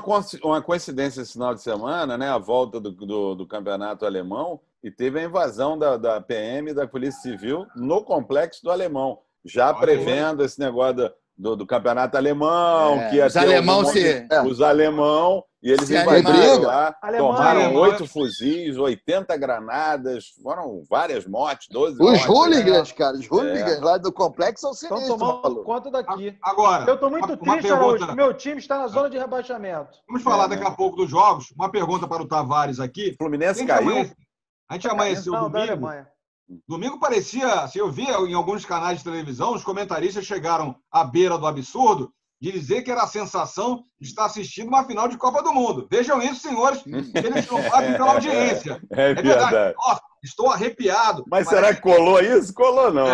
coincidência 0.62 1.20
esse 1.20 1.32
final 1.32 1.52
de 1.54 1.60
semana, 1.62 2.16
né? 2.16 2.28
A 2.30 2.38
volta 2.38 2.78
do, 2.80 2.92
do, 2.92 3.34
do 3.34 3.46
campeonato 3.46 4.06
alemão 4.06 4.60
e 4.82 4.90
teve 4.90 5.20
a 5.20 5.24
invasão 5.24 5.78
da, 5.78 5.96
da 5.96 6.20
PM 6.20 6.72
da 6.72 6.86
Polícia 6.86 7.20
Civil 7.20 7.66
no 7.76 8.02
complexo 8.02 8.62
do 8.62 8.70
alemão, 8.70 9.18
já 9.44 9.68
Olha 9.70 9.78
prevendo 9.78 10.44
esse 10.44 10.58
negócio 10.58 10.96
do, 10.96 11.10
do, 11.36 11.56
do 11.56 11.66
campeonato 11.66 12.16
alemão, 12.16 13.00
É, 13.00 13.08
que 13.10 13.16
ia 13.16 13.26
os 13.26 13.32
ter 13.32 13.38
alemão 13.40 13.80
um 13.80 13.82
monte 13.82 13.92
se- 14.00 14.20
de- 14.28 14.38
Os 14.46 14.60
alemão, 14.60 15.42
e 15.62 15.70
eles 15.70 15.86
Se 15.88 15.94
invadiram 15.98 16.62
lá, 16.62 16.96
Alemanha, 17.02 17.32
tomaram 17.34 17.74
oito 17.76 18.06
fuzis, 18.06 18.78
80 18.78 19.36
granadas, 19.36 20.28
foram 20.42 20.82
várias 20.88 21.26
mortes, 21.26 21.68
12 21.70 21.94
Os 21.94 21.98
mortes. 21.98 22.26
hooligans, 22.26 22.92
cara. 22.92 23.16
Os 23.18 23.26
hooligans 23.30 23.80
lá 23.80 23.98
do 23.98 24.10
complexo 24.10 24.62
são 24.62 24.70
Estão 24.72 24.96
sinistros, 24.96 25.18
tomando 25.18 25.42
maluco. 25.42 25.64
conta 25.64 25.90
daqui. 25.90 26.34
Agora, 26.42 26.90
Eu 26.90 26.98
tô 26.98 27.10
muito 27.10 27.24
uma- 27.26 27.34
uma 27.34 27.36
triste, 27.36 27.68
pergunta- 27.68 27.84
Araújo. 27.84 28.06
que 28.08 28.14
Meu 28.14 28.32
time 28.34 28.58
está 28.58 28.78
na 28.78 28.86
zona 28.88 29.10
de 29.10 29.18
rebaixamento. 29.18 29.98
Vamos 30.08 30.22
falar 30.22 30.44
É, 30.44 30.48
daqui 30.48 30.64
né? 30.64 30.68
a 30.68 30.72
pouco 30.72 30.96
dos 30.96 31.10
jogos. 31.10 31.50
Uma 31.54 31.70
pergunta 31.70 32.08
para 32.08 32.22
o 32.22 32.26
Tavares 32.28 32.80
aqui. 32.80 33.10
O 33.10 33.16
Fluminense 33.18 33.60
A 33.62 33.66
gente, 33.66 33.68
caiu. 33.68 34.10
A 34.70 34.74
gente 34.74 34.88
amanheceu 34.88 35.32
Não, 35.32 35.42
da 35.42 35.48
domingo. 35.48 35.72
Alemanha. 35.86 36.08
Domingo 36.66 36.98
parecia, 36.98 37.46
assim, 37.60 37.78
eu 37.78 37.90
via 37.90 38.12
em 38.20 38.34
alguns 38.34 38.64
canais 38.64 38.98
de 38.98 39.04
televisão, 39.04 39.54
os 39.54 39.62
comentaristas 39.62 40.24
chegaram 40.24 40.74
à 40.90 41.04
beira 41.04 41.36
do 41.38 41.46
absurdo 41.46 42.12
de 42.40 42.50
dizer 42.50 42.82
que 42.82 42.90
era 42.90 43.02
a 43.02 43.06
sensação 43.06 43.84
de 44.00 44.08
estar 44.08 44.24
assistindo 44.24 44.68
uma 44.68 44.82
final 44.84 45.06
de 45.06 45.16
Copa 45.18 45.42
do 45.42 45.52
Mundo. 45.52 45.86
Vejam 45.90 46.20
isso, 46.22 46.40
senhores, 46.40 46.82
eles 46.86 47.46
não 47.50 47.62
fazem 47.64 47.92
pela 47.92 48.12
audiência. 48.14 48.80
É 48.90 49.10
É 49.10 49.14
verdade. 49.14 49.50
verdade. 49.50 49.74
Nossa, 49.76 50.00
estou 50.24 50.50
arrepiado. 50.50 51.22
Mas 51.30 51.46
Parece- 51.46 51.50
será 51.50 51.74
que 51.74 51.82
colou 51.82 52.18
isso? 52.18 52.52
Colou 52.54 52.90
não. 52.92 53.04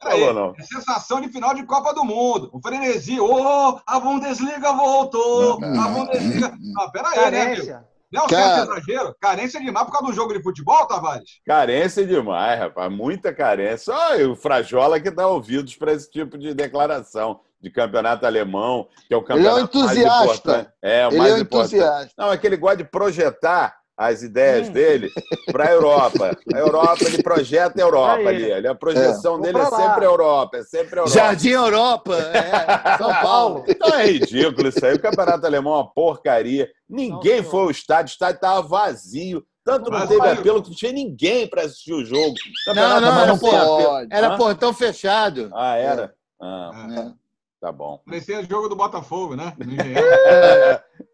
Peraí, 0.00 0.20
Colou 0.20 0.34
não. 0.34 0.54
É 0.58 0.62
sensação 0.62 1.20
de 1.20 1.28
final 1.32 1.54
de 1.54 1.64
Copa 1.64 1.94
do 1.94 2.04
Mundo. 2.04 2.50
O 2.52 2.60
frenesi, 2.60 3.18
ô, 3.18 3.80
a 3.86 3.98
Bundesliga 3.98 4.72
voltou, 4.74 5.58
Não. 5.58 5.82
a 5.82 5.88
Bundesliga... 5.88 6.52
Não, 6.60 6.90
peraí, 6.90 7.30
né, 7.30 7.56
meu? 7.56 7.80
Não 8.12 8.26
Cara. 8.26 8.56
certo 8.66 8.72
exagero? 8.72 9.14
Carência 9.20 9.60
demais 9.60 9.86
por 9.86 9.92
causa 9.92 10.06
do 10.08 10.12
jogo 10.14 10.32
de 10.32 10.42
futebol, 10.42 10.86
Tavares? 10.86 11.40
Carência 11.46 12.06
demais, 12.06 12.58
rapaz. 12.58 12.90
Muita 12.90 13.34
carência. 13.34 13.92
Olha, 13.94 14.30
o 14.30 14.36
Frajola 14.36 14.98
que 15.00 15.10
dá 15.10 15.26
ouvidos 15.28 15.76
para 15.76 15.92
esse 15.92 16.10
tipo 16.10 16.38
de 16.38 16.54
declaração 16.54 17.40
de 17.60 17.70
campeonato 17.70 18.24
alemão, 18.24 18.86
que 19.08 19.12
é 19.12 19.16
o 19.16 19.20
Ele 19.30 19.46
é 19.46 19.52
um 19.52 19.66
campeonato 19.66 19.78
mais 19.78 19.90
entusiasta. 19.98 20.24
importante. 20.34 20.70
É, 20.80 21.06
Ele 21.06 21.18
mais 21.18 21.32
é 21.32 21.34
um 21.34 21.38
importante. 21.38 21.74
entusiasta. 21.76 22.12
Não, 22.16 22.32
é 22.32 22.38
que 22.38 22.46
ele 22.46 22.56
gosta 22.56 22.76
de 22.78 22.84
projetar 22.84 23.77
as 23.98 24.22
ideias 24.22 24.68
Hum. 24.68 24.72
dele 24.72 25.10
para 25.50 25.64
a 25.68 25.72
Europa. 25.72 26.38
A 26.54 26.58
Europa, 26.58 27.04
ele 27.04 27.20
projeta 27.20 27.74
a 27.76 27.82
Europa 27.84 28.28
Aí. 28.30 28.52
ali. 28.52 28.66
A 28.68 28.74
projeção 28.74 29.32
Vou 29.34 29.42
dele 29.42 29.58
é 29.58 29.64
sempre 29.64 30.04
a 30.04 30.08
Europa, 30.08 30.56
é 30.58 30.62
sempre 30.62 30.94
a 30.94 31.02
Europa. 31.02 31.10
Jardim 31.18 31.48
Europa, 31.48 32.14
é, 32.16 32.96
São 32.96 33.10
Paulo. 33.20 33.64
Então 33.66 33.88
é 33.98 34.06
ridículo 34.06 34.68
isso 34.68 34.86
aí. 34.86 34.94
O 34.94 35.00
campeonato 35.02 35.44
alemão 35.44 35.72
é 35.74 35.76
uma 35.78 35.92
porcaria. 35.92 36.70
Ninguém 36.88 37.42
Não, 37.42 37.50
foi 37.50 37.60
ao 37.62 37.70
estádio, 37.72 38.10
o 38.10 38.12
estádio 38.12 38.36
estava 38.36 38.62
vazio. 38.62 39.44
Tanto 39.64 39.90
não 39.90 40.06
teve 40.06 40.26
apelo 40.26 40.62
que 40.62 40.70
não 40.70 40.76
tinha 40.76 40.92
ninguém 40.92 41.46
para 41.46 41.62
assistir 41.62 41.92
o 41.92 42.04
jogo. 42.04 42.34
O 42.68 42.74
Não, 42.74 43.00
não, 43.00 43.20
era, 43.20 43.32
apelo. 43.32 43.38
pode. 43.38 44.08
era 44.10 44.28
Hã? 44.28 44.36
portão 44.38 44.72
fechado. 44.72 45.50
Ah, 45.52 45.74
era? 45.76 46.14
Ah, 46.40 46.70
É. 47.14 47.27
tá 47.60 47.72
bom. 47.72 48.00
Parecia 48.06 48.42
jogo 48.44 48.68
do 48.68 48.76
Botafogo, 48.76 49.34
né? 49.36 49.52
Engenhão. 49.60 50.02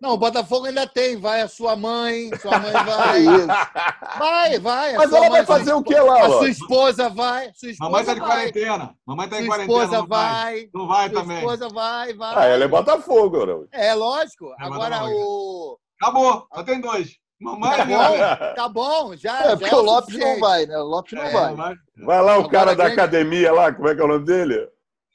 Não, 0.00 0.10
o 0.12 0.16
Botafogo 0.18 0.66
ainda 0.66 0.86
tem. 0.86 1.16
Vai 1.16 1.40
a 1.40 1.48
sua 1.48 1.74
mãe, 1.76 2.30
sua 2.40 2.58
mãe 2.58 2.72
vai. 2.84 3.20
isso. 3.20 3.46
Vai, 4.18 4.58
vai. 4.58 4.94
a 4.94 4.98
Mas 4.98 5.12
ela 5.12 5.30
vai 5.30 5.44
fazer 5.46 5.72
o 5.72 5.82
que 5.82 5.94
lá, 5.94 6.26
A 6.26 6.28
sua 6.30 6.48
esposa 6.48 7.08
vai. 7.08 7.50
Sua 7.54 7.70
esposa 7.70 7.90
Mamãe 7.90 8.04
tá 8.04 8.14
de 8.14 8.20
vai. 8.20 8.28
quarentena. 8.28 8.94
Mamãe 9.06 9.28
tá 9.28 9.36
em 9.40 9.46
Sua 9.46 9.48
quarentena. 9.54 9.82
esposa 9.82 9.98
não 9.98 10.06
vai. 10.06 10.28
vai. 10.32 10.70
Não 10.74 10.86
vai 10.86 11.10
Sua 11.10 11.20
também. 11.20 11.36
esposa 11.38 11.68
vai, 11.68 12.14
vai. 12.14 12.34
Ah, 12.36 12.44
ela 12.46 12.64
é 12.64 12.68
Botafogo, 12.68 13.42
Araújo. 13.42 13.68
É, 13.72 13.94
lógico. 13.94 14.46
É, 14.60 14.64
Agora 14.64 15.04
o. 15.06 15.78
Acabou. 16.00 16.46
Só 16.54 16.62
tem 16.62 16.80
dois. 16.80 17.16
Mamãe 17.40 17.76
Tá 17.76 17.84
e 17.84 17.88
bom, 17.88 18.54
tá 18.54 18.68
bom. 18.68 19.16
Já, 19.16 19.40
É, 19.40 19.48
já 19.50 19.56
porque 19.56 19.74
é 19.74 19.76
o 19.76 19.82
Lopes 19.82 20.16
não 20.18 20.38
vai, 20.40 20.66
né? 20.66 20.78
O 20.78 20.84
Lopes 20.84 21.12
não 21.12 21.22
É, 21.22 21.30
vai. 21.32 21.54
vai. 21.54 21.74
Vai 22.04 22.22
lá 22.22 22.32
o 22.38 22.40
Agora 22.40 22.48
cara 22.50 22.76
da 22.76 22.86
academia 22.86 23.52
lá, 23.52 23.72
como 23.72 23.88
é 23.88 23.94
que 23.94 24.00
é 24.00 24.04
o 24.04 24.08
nome 24.08 24.24
dele? 24.24 24.66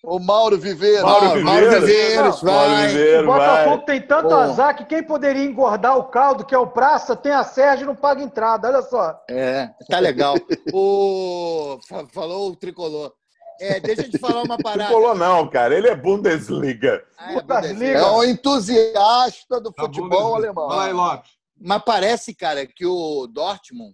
O 0.03 0.17
Mauro 0.19 0.57
Viveiro. 0.57 1.03
Mauro 1.05 1.25
Mauro, 1.25 1.43
Mauro 1.43 1.59
Viveiros. 1.81 1.85
Viveiros, 1.89 2.43
Mauro 2.43 2.69
vai. 2.69 3.17
O 3.17 3.25
Botafogo 3.25 3.75
vai. 3.77 3.85
tem 3.85 4.01
tanto 4.01 4.33
azar 4.33 4.75
que 4.77 4.85
quem 4.85 5.03
poderia 5.03 5.43
engordar 5.43 5.97
o 5.97 6.05
caldo, 6.05 6.45
que 6.45 6.55
é 6.55 6.57
o 6.57 6.67
Praça, 6.67 7.15
tem 7.15 7.33
a 7.33 7.43
Sérgio 7.43 7.83
e 7.83 7.87
não 7.87 7.95
paga 7.95 8.23
entrada. 8.23 8.69
Olha 8.69 8.81
só. 8.81 9.21
É, 9.29 9.69
tá 9.89 9.99
legal. 9.99 10.35
O... 10.73 11.77
fa- 11.87 12.07
Falou 12.13 12.51
o 12.51 12.55
tricolor. 12.55 13.13
É, 13.61 13.77
deixa 13.81 14.03
eu 14.03 14.09
te 14.09 14.17
falar 14.19 14.43
uma 14.43 14.55
Não 14.55 14.57
parada. 14.63 14.89
colou 14.93 15.13
não, 15.13 15.49
cara. 15.49 15.75
Ele 15.77 15.89
é 15.89 15.95
Bundesliga. 15.95 17.03
Ah, 17.17 17.33
é, 17.33 17.41
Bundesliga. 17.41 17.61
Bundesliga. 17.61 17.99
É 17.99 18.11
um 18.11 18.23
entusiasta 18.23 19.59
do 19.59 19.71
Tá 19.73 19.83
futebol 19.83 20.35
alemão. 20.35 20.71
Aí, 20.71 20.93
Lopes. 20.93 21.31
Mas 21.61 21.83
parece, 21.85 22.33
cara, 22.33 22.65
que 22.65 22.85
o 22.85 23.27
Dortmund, 23.27 23.93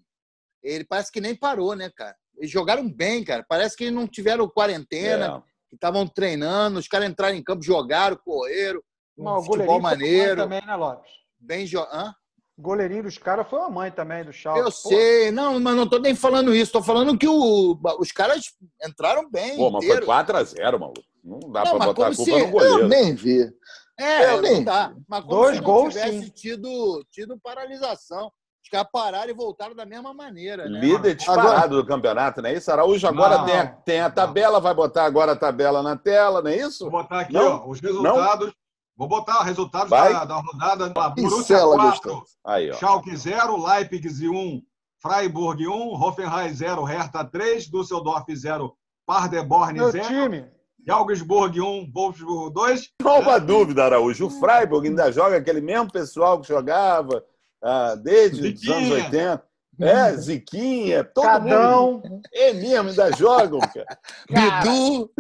ele 0.62 0.84
parece 0.84 1.12
que 1.12 1.20
nem 1.20 1.34
parou, 1.36 1.76
né, 1.76 1.90
cara? 1.96 2.16
Eles 2.38 2.52
jogaram 2.52 2.88
bem, 2.88 3.24
cara. 3.24 3.44
Parece 3.48 3.76
que 3.76 3.86
eles 3.86 3.96
não 3.96 4.06
tiveram 4.08 4.48
quarentena, 4.48 5.42
É. 5.44 5.55
que 5.76 5.78
estavam 5.78 6.08
treinando, 6.08 6.80
os 6.80 6.88
caras 6.88 7.10
entraram 7.10 7.36
em 7.36 7.44
campo, 7.44 7.64
jogaram, 7.64 8.18
correram, 8.24 8.82
um 9.18 9.24
Mas 9.26 9.44
o 9.44 9.46
futebol 9.46 9.74
foi 9.76 9.82
maneiro, 9.82 10.42
também, 10.44 10.66
né, 10.66 10.76
Lopes? 10.76 11.12
bem 11.40 11.66
jo... 11.66 11.80
Hã? 11.92 12.14
O 12.58 12.62
goleirinho 12.62 13.04
dos 13.04 13.18
caras 13.18 13.50
foi 13.50 13.60
a 13.60 13.70
mãe 13.70 13.92
também 13.92 14.24
do 14.24 14.32
Schalke. 14.32 14.60
Eu 14.62 14.66
Pô, 14.68 14.72
sei, 14.72 15.30
não, 15.30 15.60
mas 15.60 15.76
não 15.76 15.90
tô 15.90 16.00
nem 16.00 16.16
falando 16.16 16.56
isso, 16.56 16.72
tô 16.72 16.82
falando 16.82 17.18
que 17.18 17.28
o... 17.28 17.78
os 18.00 18.12
caras 18.14 18.46
entraram 18.88 19.30
bem. 19.30 19.58
Pô, 19.58 19.70
mas 19.70 19.86
foi 19.86 19.96
inteiro. 19.98 20.06
4x0, 20.10 20.80
maluco. 20.80 21.04
Não 21.22 21.40
dá 21.52 21.66
Não, 21.66 21.72
pra 21.72 21.80
mas 21.80 21.88
botar 21.88 22.08
a 22.08 22.16
culpa 22.16 22.32
se- 22.32 22.40
no 22.46 22.52
goleiro. 22.52 22.80
Eu 22.80 22.88
nem 22.88 23.14
vi. 23.14 23.52
É, 24.00 24.32
Eu 24.34 24.42
nem 24.42 24.54
não 24.56 24.64
dá. 24.64 24.96
Mas 25.08 25.20
como 25.26 25.36
Dois 25.36 25.56
se 25.58 25.62
não 25.62 25.70
gols, 25.70 25.94
tivesse 25.94 26.20
sim. 26.24 26.30
tido, 26.30 27.06
tido 27.12 27.38
paralisação. 27.44 28.32
Os 28.66 28.70
caras 28.70 28.88
pararam 28.92 29.30
e 29.30 29.34
voltaram 29.34 29.76
da 29.76 29.86
mesma 29.86 30.12
maneira, 30.12 30.68
né? 30.68 30.80
Líder 30.80 31.14
disparado 31.14 31.76
do 31.80 31.86
campeonato, 31.86 32.42
não 32.42 32.50
é 32.50 32.54
isso? 32.56 32.72
Araújo 32.72 33.08
agora 33.08 33.38
Não. 33.38 33.46
tem, 33.46 33.60
a, 33.60 33.68
tem 33.68 34.02
a 34.02 34.10
tabela, 34.10 34.60
vai 34.60 34.74
botar 34.74 35.06
agora 35.06 35.34
a 35.34 35.36
tabela 35.36 35.84
na 35.84 35.96
tela, 35.96 36.42
não 36.42 36.50
é 36.50 36.58
isso? 36.58 36.90
Vou 36.90 37.04
botar 37.04 37.20
aqui, 37.20 37.34
Não? 37.34 37.64
ó, 37.64 37.70
os 37.70 37.80
resultados. 37.80 38.52
Vou 38.98 39.08
botar 39.08 39.42
os 39.42 39.46
resultados 39.46 39.90
Vai. 39.92 40.14
da, 40.14 40.26
da 40.26 40.36
rodada. 40.38 40.86
A 41.00 41.10
Borussia 41.10 41.38
Pincela, 41.58 41.76
4, 41.76 41.92
Gustavo. 41.92 42.24
Aí, 42.44 42.72
ó. 42.72 42.74
Schalke 42.74 43.16
0, 43.16 43.64
Leipzig 43.64 44.30
1, 44.30 44.62
Freiburg 45.00 45.68
1, 45.68 45.94
Hoffenheim 46.02 46.52
0, 46.52 46.84
Hertha 46.86 47.24
3, 47.24 47.70
Düsseldorf 47.70 48.26
0, 48.36 48.76
Paderborn 49.06 49.74
Meu 49.78 49.92
0, 49.92 50.08
time. 50.08 50.46
e 50.88 50.90
Augsburg 50.90 51.62
1, 51.62 51.92
Wolfsburg 51.94 52.52
2. 52.52 52.90
Só 53.00 53.20
uma 53.20 53.40
dúvida, 53.40 53.84
Araújo. 53.86 54.26
O 54.26 54.30
Freiburg 54.32 54.88
ainda 54.88 55.12
joga 55.12 55.38
aquele 55.38 55.62
mesmo 55.62 55.92
pessoal 55.92 56.42
que 56.42 56.48
jogava 56.48 57.24
ah, 57.66 57.96
desde 57.96 58.42
os 58.54 58.60
Ziquinha. 58.60 58.78
anos 58.78 58.92
80. 58.92 59.44
É, 59.82 60.12
Ziquinha, 60.14 61.04
todo 61.04 61.26
mundo. 61.26 61.50
Cadão. 61.50 62.22
É 62.34 62.54
mesmo, 62.54 62.90
ainda 62.90 63.12
jogam, 63.18 63.60
cara. 63.60 63.86
Bidu, 64.30 65.12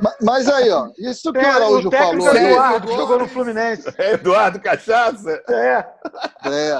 Ma- 0.00 0.16
Mas 0.20 0.48
aí, 0.48 0.68
ó, 0.70 0.88
isso 0.98 1.22
que 1.32 1.38
o 1.38 1.40
Tem 1.40 1.44
Araújo 1.50 1.86
o 1.86 1.90
técnico 1.90 2.24
falou. 2.24 2.36
é 2.36 2.40
aí, 2.40 2.52
Eduardo, 2.52 2.86
que 2.88 2.96
jogou 2.96 3.18
no 3.20 3.28
Fluminense. 3.28 3.94
É 3.96 4.12
Eduardo 4.14 4.58
Cachaça. 4.60 5.40
É. 5.48 5.86
É. 6.50 6.78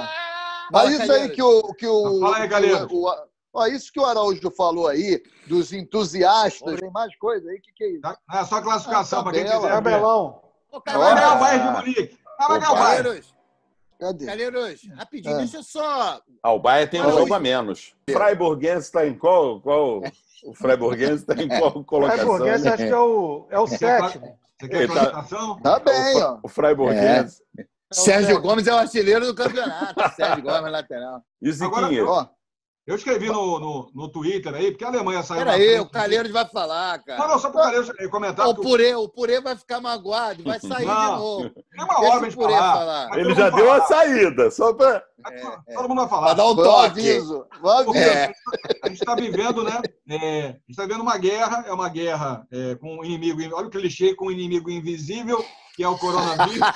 Mas 0.71 0.99
isso 0.99 1.11
aí 1.13 1.29
que 1.29 1.41
o. 1.41 1.61
Que 1.75 1.87
o, 1.87 2.19
Fala 2.19 2.37
aí, 2.39 2.49
Calheiros. 2.49 2.91
o, 2.91 3.05
o- 3.07 3.15
ó, 3.53 3.67
isso 3.67 3.89
que 3.93 3.99
o 4.01 4.05
Araújo 4.05 4.51
falou 4.57 4.87
aí, 4.89 5.21
dos 5.47 5.71
entusiastas, 5.71 6.77
tem 6.81 6.91
mais 6.91 7.15
coisa 7.17 7.49
aí, 7.49 7.55
o 7.57 7.61
que, 7.61 7.71
que 7.73 7.83
é 7.85 7.89
isso? 7.91 8.01
Tá? 8.01 8.17
É 8.33 8.43
só 8.43 8.61
classificação 8.61 9.19
Ah, 9.19 9.23
para 9.23 9.31
quem 9.31 9.43
quiser 9.45 9.59
Vai 9.59 9.81
ganhar 11.15 11.35
o 11.35 11.39
Bayern 11.39 11.63
de 11.67 11.71
Munique. 11.71 12.17
Vai 12.37 12.59
ganhar 12.59 12.71
o 12.71 12.75
Bayern. 12.75 13.21
Cadê? 13.99 14.25
Calheiros, 14.25 14.81
rapidinho, 14.95 15.35
É. 15.35 15.37
deixa 15.39 15.57
eu 15.57 15.63
só. 15.63 16.21
Ah, 16.43 16.51
o 16.53 16.59
Bahia 16.59 16.87
tem 16.87 17.01
um 17.01 17.11
jogo 17.11 17.33
a 17.33 17.39
menos. 17.39 17.95
O 18.09 18.13
Freiburgense 18.13 18.85
está 18.87 19.05
em 19.07 19.17
qual? 19.17 19.59
qual... 19.61 20.01
O 20.43 20.53
Freiburgense 20.53 21.25
está 21.27 21.33
em 21.41 21.47
qual 21.47 21.71
colocação? 21.85 22.25
Freiburguense 22.27 22.67
acho 22.67 22.77
que 22.77 22.83
é 22.83 22.97
o, 22.97 23.47
é 23.49 23.59
o 23.59 23.67
Você 23.67 23.77
quer, 23.79 24.01
sétimo. 24.03 24.39
você 24.59 24.67
quer 24.69 24.81
Ele 24.83 24.93
tá-? 24.93 25.23
Tá 25.63 25.79
bem, 25.79 26.23
ó. 26.23 26.39
O 26.43 26.47
Freiburgense. 26.47 27.41
Sérgio 27.91 28.27
sétimo. 28.27 28.41
Gomes 28.41 28.67
é 28.67 28.73
o 28.73 28.77
artilheiro 28.77 29.25
do 29.25 29.33
campeonato. 29.35 29.95
Sérgio 30.15 30.43
Gomes, 30.43 30.71
lateral. 30.71 31.21
E 31.41 31.49
o 31.49 31.53
Ziquinha? 31.53 32.03
Eu 32.87 32.95
escrevi 32.95 33.27
no, 33.29 33.59
no, 33.59 33.91
no 33.95 34.07
Twitter 34.09 34.53
aí, 34.53 34.69
porque 34.69 34.85
a 34.85 34.89
Alemanha 34.89 35.23
saiu 35.23 35.39
Peraí, 35.39 35.69
frente. 35.69 35.79
o 35.79 35.89
Calheiros 35.89 36.31
vai 36.31 36.45
falar, 36.47 36.99
Não, 36.99 37.03
cara. 37.05 37.27
não, 37.29 37.39
só 37.39 37.49
para 37.49 37.61
o 37.61 37.63
Calheiros 37.63 37.91
comentar. 38.11 38.47
O 38.47 38.53
purê, 38.53 38.93
o 38.93 39.09
purê 39.09 39.41
vai 39.41 39.55
ficar 39.55 39.81
magoado, 39.81 40.43
vai 40.43 40.59
sair 40.59 40.85
Não. 40.85 40.93
de 41.15 41.17
novo. 41.19 41.49
Tem 41.49 41.83
uma 41.83 41.99
Deixa 41.99 42.15
hora 42.15 42.29
de 42.29 42.35
purê 42.35 42.53
falar. 42.53 42.73
falar. 42.77 43.17
Ele 43.17 43.33
já 43.33 43.49
deu 43.49 43.65
falar. 43.65 43.77
a 43.77 43.85
saída, 43.87 44.51
só 44.51 44.71
para. 44.71 45.03
Todo 45.73 45.89
mundo 45.89 46.01
vai 46.01 46.09
falar. 46.09 46.25
Vai 46.27 46.35
dar 46.35 46.45
um 46.45 46.55
toque. 46.55 46.85
aviso. 46.85 47.47
É. 47.95 48.31
a 48.83 48.87
gente 48.89 48.99
está 48.99 49.15
vivendo, 49.15 49.63
né? 49.63 49.81
é, 50.07 50.41
a 50.43 50.47
gente 50.51 50.63
está 50.69 50.83
vivendo 50.83 51.01
uma 51.01 51.17
guerra, 51.17 51.65
é 51.67 51.73
uma 51.73 51.89
guerra 51.89 52.45
é, 52.51 52.75
com 52.75 52.97
um 52.99 53.03
inimigo. 53.03 53.41
Olha 53.55 53.65
o 53.65 53.71
clichê 53.71 54.13
com 54.13 54.27
um 54.27 54.31
inimigo 54.31 54.69
invisível, 54.69 55.43
que 55.75 55.83
é 55.83 55.87
o 55.87 55.97
coronavírus. 55.97 56.59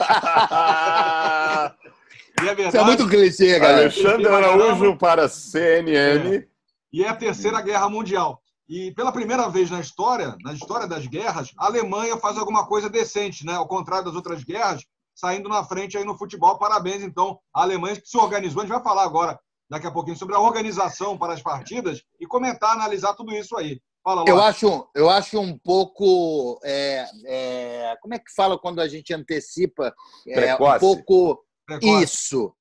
E 2.44 2.48
é 2.48 2.52
Isso 2.52 2.56
verdade. 2.56 2.78
é 2.78 2.84
muito 2.84 3.08
clichê, 3.08 3.60
galera. 3.60 3.82
Alexandre 3.82 4.28
Araújo 4.28 4.98
para 4.98 5.28
CNN. 5.28 6.48
E 6.92 7.04
é 7.04 7.08
a 7.08 7.16
terceira 7.16 7.62
guerra 7.62 7.90
mundial. 7.90 8.42
E 8.68 8.92
pela 8.94 9.12
primeira 9.12 9.50
vez 9.50 9.70
na 9.72 9.80
história, 9.80 10.36
na 10.44 10.54
história 10.54 10.88
das 10.88 11.08
guerras, 11.08 11.52
a 11.58 11.66
Alemanha 11.66 12.18
faz 12.18 12.38
alguma 12.38 12.68
coisa 12.68 12.90
decente, 12.90 13.46
né? 13.46 13.54
Ao 13.56 13.68
contrário 13.68 14.06
das 14.06 14.16
outras 14.16 14.44
guerras, 14.44 14.84
saindo 15.16 15.50
na 15.50 15.64
frente 15.64 15.98
aí 15.98 16.06
no 16.06 16.18
futebol. 16.18 16.58
Parabéns, 16.58 17.02
então, 17.02 17.40
à 17.54 17.64
Alemanha 17.64 18.00
que 18.00 18.08
se 18.08 18.18
organizou. 18.18 18.62
A 18.62 18.66
gente 18.66 18.74
vai 18.74 18.84
falar 18.84 19.04
agora, 19.04 19.40
daqui 19.70 19.88
a 19.88 19.92
pouquinho, 19.92 20.16
sobre 20.16 20.36
a 20.36 20.40
organização 20.40 21.18
para 21.18 21.34
as 21.34 21.42
partidas 21.42 22.04
e 22.20 22.28
comentar, 22.28 22.74
analisar 22.74 23.16
tudo 23.16 23.34
isso 23.34 23.58
aí. 23.58 23.82
Fala, 24.04 24.24
Eu 24.28 24.42
acho, 24.42 24.88
eu 24.96 25.10
acho 25.10 25.40
um 25.40 25.58
pouco. 25.58 26.60
é, 26.64 27.06
é, 27.26 27.96
como 28.02 28.14
é 28.14 28.20
que 28.20 28.34
fala 28.36 28.58
quando 28.58 28.80
a 28.80 28.88
gente 28.88 29.14
antecipa? 29.14 29.94
É, 30.28 30.56
um 30.56 30.80
pouco. 30.80 31.44
Precoce. 31.78 32.04
Isso. 32.04 32.54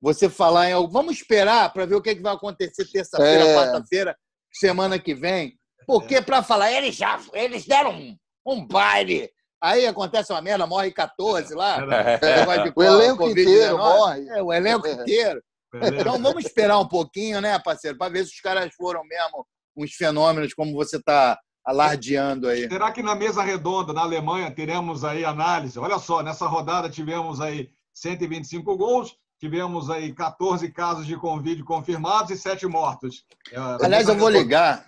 Você 0.00 0.28
falar 0.28 0.70
em. 0.70 0.88
Vamos 0.88 1.16
esperar 1.16 1.72
para 1.72 1.86
ver 1.86 1.94
o 1.94 2.02
que, 2.02 2.14
que 2.14 2.22
vai 2.22 2.34
acontecer 2.34 2.84
terça-feira, 2.90 3.44
É. 3.44 3.54
quarta-feira, 3.54 4.16
semana 4.52 4.98
que 4.98 5.14
vem. 5.14 5.58
Porque 5.86 6.20
para 6.20 6.42
falar, 6.42 6.72
eles 6.72 6.94
já 6.96 7.20
eles 7.32 7.64
deram 7.66 7.92
um, 7.92 8.16
um 8.46 8.66
baile. 8.66 9.30
Aí 9.62 9.86
acontece 9.86 10.32
uma 10.32 10.42
merda, 10.42 10.66
morre 10.66 10.90
14 10.90 11.54
lá. 11.54 11.78
de 11.78 11.86
O 12.76 12.82
elenco 12.82 13.24
Covid-19. 13.24 13.30
inteiro 13.40 13.78
morre. 13.78 14.28
É, 14.28 14.42
o 14.42 14.52
elenco 14.52 14.86
É. 14.86 14.92
inteiro. 14.92 15.42
Então 15.82 16.20
vamos 16.22 16.44
esperar 16.44 16.78
um 16.78 16.86
pouquinho, 16.88 17.40
né, 17.40 17.58
parceiro, 17.58 17.98
para 17.98 18.12
ver 18.12 18.24
se 18.24 18.32
os 18.34 18.40
caras 18.40 18.72
foram 18.74 19.02
mesmo 19.04 19.46
uns 19.76 19.92
fenômenos 19.94 20.54
como 20.54 20.72
você 20.74 20.96
está 20.96 21.38
alardeando 21.64 22.48
aí. 22.48 22.68
Será 22.68 22.92
que 22.92 23.02
na 23.02 23.14
mesa 23.14 23.42
redonda, 23.42 23.92
na 23.92 24.02
Alemanha, 24.02 24.50
teremos 24.50 25.04
aí 25.04 25.24
análise? 25.24 25.78
Olha 25.78 25.98
só, 25.98 26.22
nessa 26.22 26.46
rodada 26.46 26.88
tivemos 26.88 27.40
aí 27.40 27.70
125 28.00 28.76
gols, 28.76 29.16
tivemos 29.40 29.88
aí 29.88 30.12
14 30.12 30.70
casos 30.70 31.06
de 31.06 31.16
Covid 31.16 31.62
confirmados 31.64 32.30
e 32.30 32.36
7 32.36 32.66
mortos. 32.66 33.24
É, 33.50 33.56
Aliás, 33.84 34.06
eu 34.08 34.14
vou 34.16 34.28
ligar. 34.28 34.86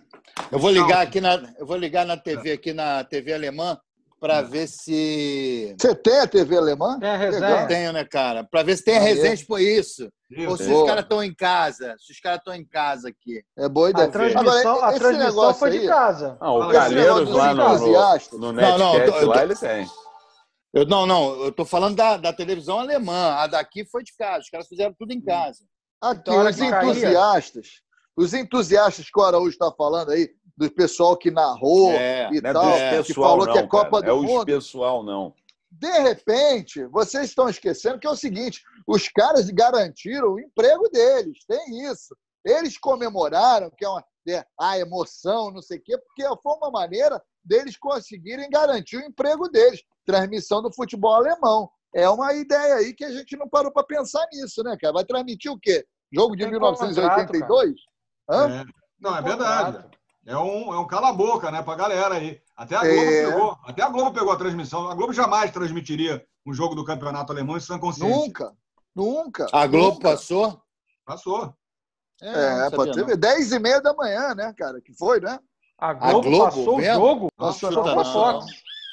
Eu 0.52 0.58
vou 0.58 0.70
ligar 0.70 1.00
aqui 1.00 1.20
na, 1.20 1.34
eu 1.58 1.66
vou 1.66 1.76
ligar 1.76 2.04
na 2.06 2.16
TV 2.16 2.52
aqui 2.52 2.72
na 2.72 3.02
TV 3.02 3.32
alemã 3.32 3.78
para 4.20 4.42
ver 4.42 4.66
se 4.68 5.74
Você 5.80 5.94
tem 5.94 6.20
a 6.20 6.26
TV 6.26 6.56
alemã? 6.58 6.98
Tem 6.98 7.08
a 7.08 7.14
eu 7.14 7.18
resenha. 7.32 7.66
tenho, 7.66 7.92
né, 7.92 8.04
cara? 8.04 8.44
Para 8.44 8.62
ver 8.62 8.76
se 8.76 8.84
tem 8.84 8.96
a 8.96 9.00
Valeu. 9.00 9.14
resenha 9.14 9.46
por 9.46 9.60
isso. 9.60 10.08
Ou 10.46 10.56
se 10.56 10.70
os 10.70 10.86
caras 10.86 11.04
estão 11.04 11.22
em 11.24 11.34
casa. 11.34 11.94
Se 11.98 12.12
os 12.12 12.20
caras 12.20 12.38
estão 12.40 12.54
em 12.54 12.64
casa 12.64 13.08
aqui. 13.08 13.42
É 13.56 13.68
boa 13.68 13.86
A 13.88 13.90
ideia. 13.90 14.08
transmissão, 14.08 14.50
Agora, 14.72 14.86
a 14.86 14.90
esse 14.90 14.98
transmissão 15.00 15.28
negócio 15.30 15.58
foi 15.58 15.70
de 15.70 15.86
casa. 15.86 16.38
Não, 16.40 16.56
o 16.56 16.60
Fala, 16.60 16.72
Calheiros 16.74 17.30
lá 17.30 17.54
no, 17.54 17.78
no, 17.78 18.38
no 18.38 18.52
Não, 18.52 18.78
não, 18.78 18.92
Netcast 18.92 18.98
eu 18.98 19.12
tô- 19.12 19.18
eu 19.20 19.28
lá 19.28 19.34
tô- 19.36 19.42
ele 19.42 19.56
tem. 19.56 19.86
Eu, 20.78 20.86
não, 20.86 21.06
não, 21.06 21.44
eu 21.44 21.52
tô 21.52 21.64
falando 21.64 21.96
da, 21.96 22.16
da 22.16 22.32
televisão 22.32 22.78
alemã. 22.78 23.32
A 23.34 23.46
daqui 23.48 23.84
foi 23.84 24.04
de 24.04 24.14
casa. 24.16 24.44
Os 24.44 24.50
caras 24.50 24.68
fizeram 24.68 24.94
tudo 24.96 25.12
em 25.12 25.20
casa. 25.20 25.64
Aqui, 26.00 26.20
Então, 26.20 26.46
os 26.46 26.60
entusiastas, 26.60 27.66
os 28.16 28.32
entusiastas 28.32 29.10
que 29.10 29.18
o 29.18 29.22
Araújo 29.22 29.50
está 29.50 29.72
falando 29.72 30.10
aí, 30.10 30.30
do 30.56 30.70
pessoal 30.70 31.16
que 31.16 31.30
narrou 31.30 31.90
É, 31.92 32.28
e 32.32 32.40
Não 32.40 32.50
é 32.50 32.52
tal, 32.52 32.64
dos 32.64 33.06
que 33.06 33.08
pessoal, 33.08 33.30
falou 33.30 33.46
não, 33.46 33.52
que 33.52 33.58
é 33.58 33.66
Copa 33.66 34.00
cara. 34.00 34.12
do 34.12 34.24
É 34.24 34.26
Mundo. 34.26 34.46
pessoal, 34.46 35.02
não. 35.02 35.34
De 35.70 35.98
repente, 36.00 36.84
vocês 36.86 37.28
estão 37.28 37.48
esquecendo 37.48 37.98
que 37.98 38.06
é 38.06 38.10
o 38.10 38.16
seguinte: 38.16 38.62
os 38.86 39.08
caras 39.08 39.50
garantiram 39.50 40.34
o 40.34 40.40
emprego 40.40 40.88
deles, 40.88 41.38
tem 41.46 41.90
isso. 41.90 42.16
Eles 42.44 42.78
comemoraram, 42.78 43.70
que 43.76 43.84
é 43.84 43.88
uma 43.88 44.02
é, 44.28 44.44
a 44.60 44.78
emoção, 44.78 45.50
não 45.50 45.62
sei 45.62 45.78
o 45.78 45.82
quê, 45.82 45.98
porque 45.98 46.22
foi 46.42 46.52
uma 46.54 46.70
maneira 46.70 47.22
deles 47.48 47.76
conseguirem 47.76 48.48
garantir 48.50 48.98
o 48.98 49.00
emprego 49.04 49.48
deles. 49.48 49.82
Transmissão 50.04 50.62
do 50.62 50.72
futebol 50.72 51.14
alemão. 51.14 51.70
É 51.94 52.08
uma 52.08 52.34
ideia 52.34 52.74
aí 52.76 52.92
que 52.92 53.04
a 53.04 53.10
gente 53.10 53.36
não 53.36 53.48
parou 53.48 53.72
para 53.72 53.82
pensar 53.82 54.24
nisso, 54.32 54.62
né, 54.62 54.76
cara? 54.80 54.92
Vai 54.92 55.04
transmitir 55.04 55.50
o 55.50 55.58
quê? 55.58 55.86
Jogo 56.12 56.36
de 56.36 56.42
Tem 56.42 56.52
1982? 56.52 57.74
Hã? 58.28 58.60
É. 58.60 58.64
Não, 59.00 59.16
é 59.16 59.22
verdade. 59.22 59.88
É 60.26 60.36
um, 60.36 60.74
é 60.74 60.78
um 60.78 60.86
cala-boca, 60.86 61.50
né, 61.50 61.62
pra 61.62 61.74
galera 61.74 62.16
aí. 62.16 62.38
Até 62.54 62.76
a 62.76 62.80
Globo 62.80 63.10
É. 63.10 63.30
pegou. 63.30 63.56
Até 63.64 63.82
a 63.82 63.88
Globo 63.88 64.12
pegou 64.12 64.32
a 64.32 64.36
transmissão. 64.36 64.90
A 64.90 64.94
Globo 64.94 65.12
jamais 65.12 65.50
transmitiria 65.50 66.22
um 66.46 66.52
jogo 66.52 66.74
do 66.74 66.84
campeonato 66.84 67.32
alemão 67.32 67.56
em 67.56 67.60
sã 67.60 67.78
consciência. 67.78 68.14
Nunca. 68.14 68.52
Nunca. 68.94 69.46
A 69.52 69.66
Globo 69.66 69.94
Nunca. 69.94 70.10
passou? 70.10 70.60
Passou. 71.06 71.54
É, 72.20 72.32
sabia 72.34 72.76
pode 72.76 72.94
ser. 72.94 73.16
10 73.16 73.52
e 73.52 73.58
meia 73.58 73.80
da 73.80 73.94
manhã, 73.94 74.34
né, 74.34 74.52
cara? 74.58 74.80
Que 74.80 74.92
foi, 74.92 75.20
né? 75.20 75.38
A 75.78 75.90
A 75.90 75.92
Globo, 75.94 76.28
Globo 76.28 76.44
passou 76.44 76.74
o 76.74 76.76
mesmo? 76.78 76.94
jogo? 77.06 77.28
Passou 77.36 77.72
Só 77.72 77.84
não. 77.84 77.92
foi 77.94 78.02
a 78.02 78.04
Fox. 78.12 78.46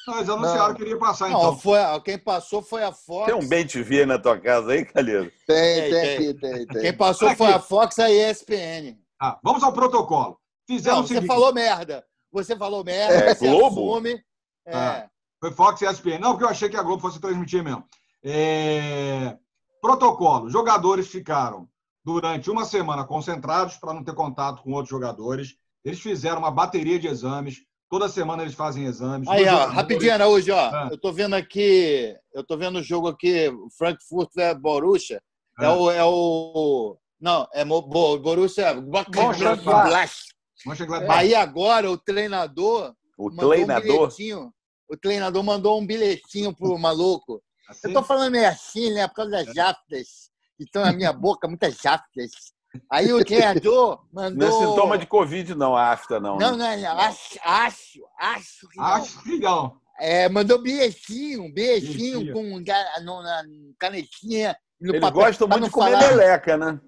Não, 0.08 0.16
eles 0.18 0.30
anunciaram 0.30 0.68
Não. 0.68 0.76
que 0.76 0.82
iria 0.84 1.00
passar, 1.00 1.30
Não, 1.32 1.40
então. 1.40 1.58
foi, 1.58 1.80
a- 1.80 2.00
quem 2.00 2.18
passou 2.20 2.62
foi 2.62 2.84
a 2.84 2.92
Fox. 2.92 3.26
Tem 3.26 3.34
um 3.34 3.48
bem 3.48 3.66
TV 3.66 4.06
na 4.06 4.20
tua 4.20 4.40
casa 4.40 4.72
aí, 4.74 4.86
Calheiro? 4.86 5.32
Tem, 5.48 5.82
Tem, 5.82 5.90
tem, 5.92 6.34
tem. 6.38 6.54
aqui, 6.54 6.66
tem. 6.68 6.82
Quem 6.82 6.94
passou 6.96 7.28
Olha 7.28 7.38
foi 7.38 7.48
aqui. 7.48 7.56
a 7.56 7.60
Fox 7.60 7.98
e 7.98 8.02
a 8.04 8.10
ESPN. 8.12 9.00
Ah, 9.20 9.40
vamos 9.44 9.64
ao 9.64 9.74
protocolo. 9.74 10.38
Fizeram 10.68 10.98
Não, 10.98 11.04
o 11.04 11.08
você 11.08 11.22
falou 11.24 11.52
merda. 11.54 12.06
Você 12.32 12.56
falou 12.56 12.84
merda, 12.84 13.14
É, 13.16 13.34
você 13.34 13.48
Globo? 13.50 13.92
assume. 13.96 14.22
É. 14.68 14.76
Ah. 14.76 15.10
Foi 15.40 15.52
Fox 15.52 15.82
e 15.82 15.86
ESPN. 15.86 16.20
Não, 16.20 16.32
porque 16.32 16.44
eu 16.44 16.50
achei 16.50 16.70
que 16.70 16.78
a 16.78 16.84
Globo 16.84 17.02
fosse 17.02 17.20
transmitir 17.20 17.64
mesmo. 17.64 17.84
É, 18.24 19.36
Protocolo. 19.82 20.50
Jogadores 20.50 21.08
ficaram 21.08 21.68
durante 22.04 22.50
uma 22.52 22.66
semana 22.66 23.04
concentrados 23.06 23.78
para 23.78 23.94
não 23.94 24.04
ter 24.04 24.14
contato 24.14 24.62
com 24.62 24.72
outros 24.72 24.90
jogadores. 24.90 25.56
Eles 25.86 26.00
fizeram 26.02 26.40
uma 26.40 26.50
bateria 26.52 26.98
de 27.00 27.08
exames. 27.08 27.62
Toda 27.90 28.10
semana 28.10 28.42
eles 28.42 28.56
fazem 28.56 28.86
exames. 28.86 29.28
Aí, 29.30 29.48
ó, 29.48 29.68
rapidinho, 29.68 30.12
Araújo, 30.14 30.52
ó. 30.52 30.58
Ah. 30.60 30.88
Eu 30.92 30.98
tô 31.00 31.14
vendo 31.14 31.36
aqui, 31.36 32.16
eu 32.34 32.44
tô 32.44 32.58
vendo 32.58 32.80
o 32.80 32.84
jogo 32.84 33.08
aqui, 33.08 33.50
Frankfurt 33.78 34.30
é 34.38 34.56
Borussia. 34.56 35.22
É, 35.62 35.66
Ah. 35.68 35.74
o, 35.76 35.92
é 35.92 36.04
o. 36.04 36.98
Não, 37.22 37.48
é 37.54 37.64
Mo- 37.64 37.84
Bo- 37.84 38.18
Borussia 38.18 38.74
Mönchengladbach. 38.82 40.12
Aí 41.10 41.36
agora 41.36 41.90
o 41.92 41.98
treinador 41.98 42.94
O 43.18 43.30
um 43.30 43.36
treinador. 43.36 43.82
bilhetinho. 44.10 44.52
O 44.90 44.98
treinador 44.98 45.44
mandou 45.44 45.80
um 45.80 45.86
bilhetinho 45.86 46.54
pro 46.56 46.78
maluco. 46.80 47.42
Assim? 47.70 47.88
Eu 47.88 47.94
tô 47.94 48.04
falando 48.04 48.32
meio 48.32 48.48
assim, 48.48 48.92
né? 48.94 49.08
Por 49.08 49.16
causa 49.16 49.32
das 49.32 49.46
jaftas 49.54 50.30
que 50.58 50.64
estão 50.64 50.84
na 50.84 50.92
minha 50.94 51.12
boca, 51.14 51.48
muitas 51.48 51.76
jaftas. 51.78 52.32
Aí 52.92 53.12
o 53.14 53.24
treinador 53.24 54.04
mandou. 54.14 54.38
Não 54.38 54.48
é 54.48 54.52
sintoma 54.68 54.98
de 54.98 55.06
Covid, 55.06 55.56
não, 55.56 55.76
a 55.76 55.92
afta, 55.92 56.20
não. 56.20 56.38
Não, 56.38 56.56
né? 56.58 56.78
não, 56.78 56.84
não. 56.96 57.00
Acho, 57.02 57.40
acho, 57.44 58.00
acho 58.20 58.68
que 58.70 58.78
não. 58.78 58.86
Acho 58.86 59.24
que 59.24 59.38
não. 59.40 59.78
É, 60.00 60.28
mandou 60.30 60.62
bilhetinho, 60.62 61.52
bilhetinho 61.54 62.20
Bilhetinho. 62.20 62.34
com 62.34 63.04
no- 63.04 63.22
na 63.24 63.44
canetinha. 63.80 64.56
No 64.80 64.92
Eles 64.92 65.02
papel, 65.02 65.22
gostam 65.24 65.48
pra 65.48 65.58
muito 65.58 65.70
de 65.70 65.74
comer 65.74 65.92
falar, 65.94 66.08
meleca, 66.10 66.58
né? 66.58 66.80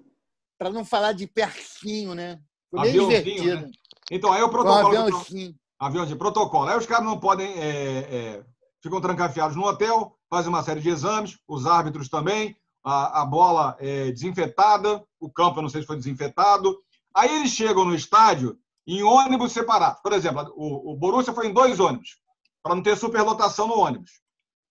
Pra 0.58 0.70
não 0.70 0.84
falar 0.84 1.12
de 1.12 1.26
pertinho, 1.26 2.14
né? 2.14 2.38
Foi 2.70 2.80
bem 2.82 2.90
Aviãozinho, 2.90 3.22
divertido. 3.24 3.60
né? 3.66 3.70
Então, 4.10 4.30
aí 4.32 4.42
o 4.42 4.50
Foi 4.50 4.60
um 4.60 4.62
protocolo. 4.62 4.98
aviãozinho. 4.98 5.54
avião 5.80 6.04
de 6.06 6.16
protocolo. 6.16 6.68
Aí 6.68 6.76
os 6.76 6.84
caras 6.86 7.04
não 7.06 7.18
podem. 7.18 7.50
é, 7.58 7.98
é, 8.10 8.42
ficam 8.82 9.00
trancafiados 9.00 9.56
no 9.56 9.64
hotel, 9.64 10.16
fazem 10.30 10.48
uma 10.50 10.62
série 10.62 10.80
de 10.80 10.88
exames, 10.90 11.38
os 11.48 11.66
árbitros 11.66 12.08
também, 12.08 12.54
a, 12.84 13.22
a 13.22 13.26
bola 13.26 13.76
é 13.78 14.10
desinfetada, 14.10 15.02
o 15.20 15.30
campo, 15.30 15.58
eu 15.58 15.62
não 15.62 15.68
sei 15.68 15.80
se 15.80 15.86
foi 15.86 15.96
desinfetado. 15.96 16.76
Aí 17.14 17.34
eles 17.36 17.50
chegam 17.50 17.84
no 17.84 17.94
estádio 17.94 18.56
em 18.86 19.02
ônibus 19.02 19.52
separados. 19.52 20.00
Por 20.00 20.12
exemplo, 20.12 20.52
o, 20.56 20.92
o 20.92 20.96
Borussia 20.96 21.32
foi 21.32 21.48
em 21.48 21.52
dois 21.52 21.78
ônibus, 21.80 22.18
para 22.62 22.74
não 22.74 22.82
ter 22.82 22.96
superlotação 22.96 23.66
no 23.66 23.78
ônibus. 23.78 24.10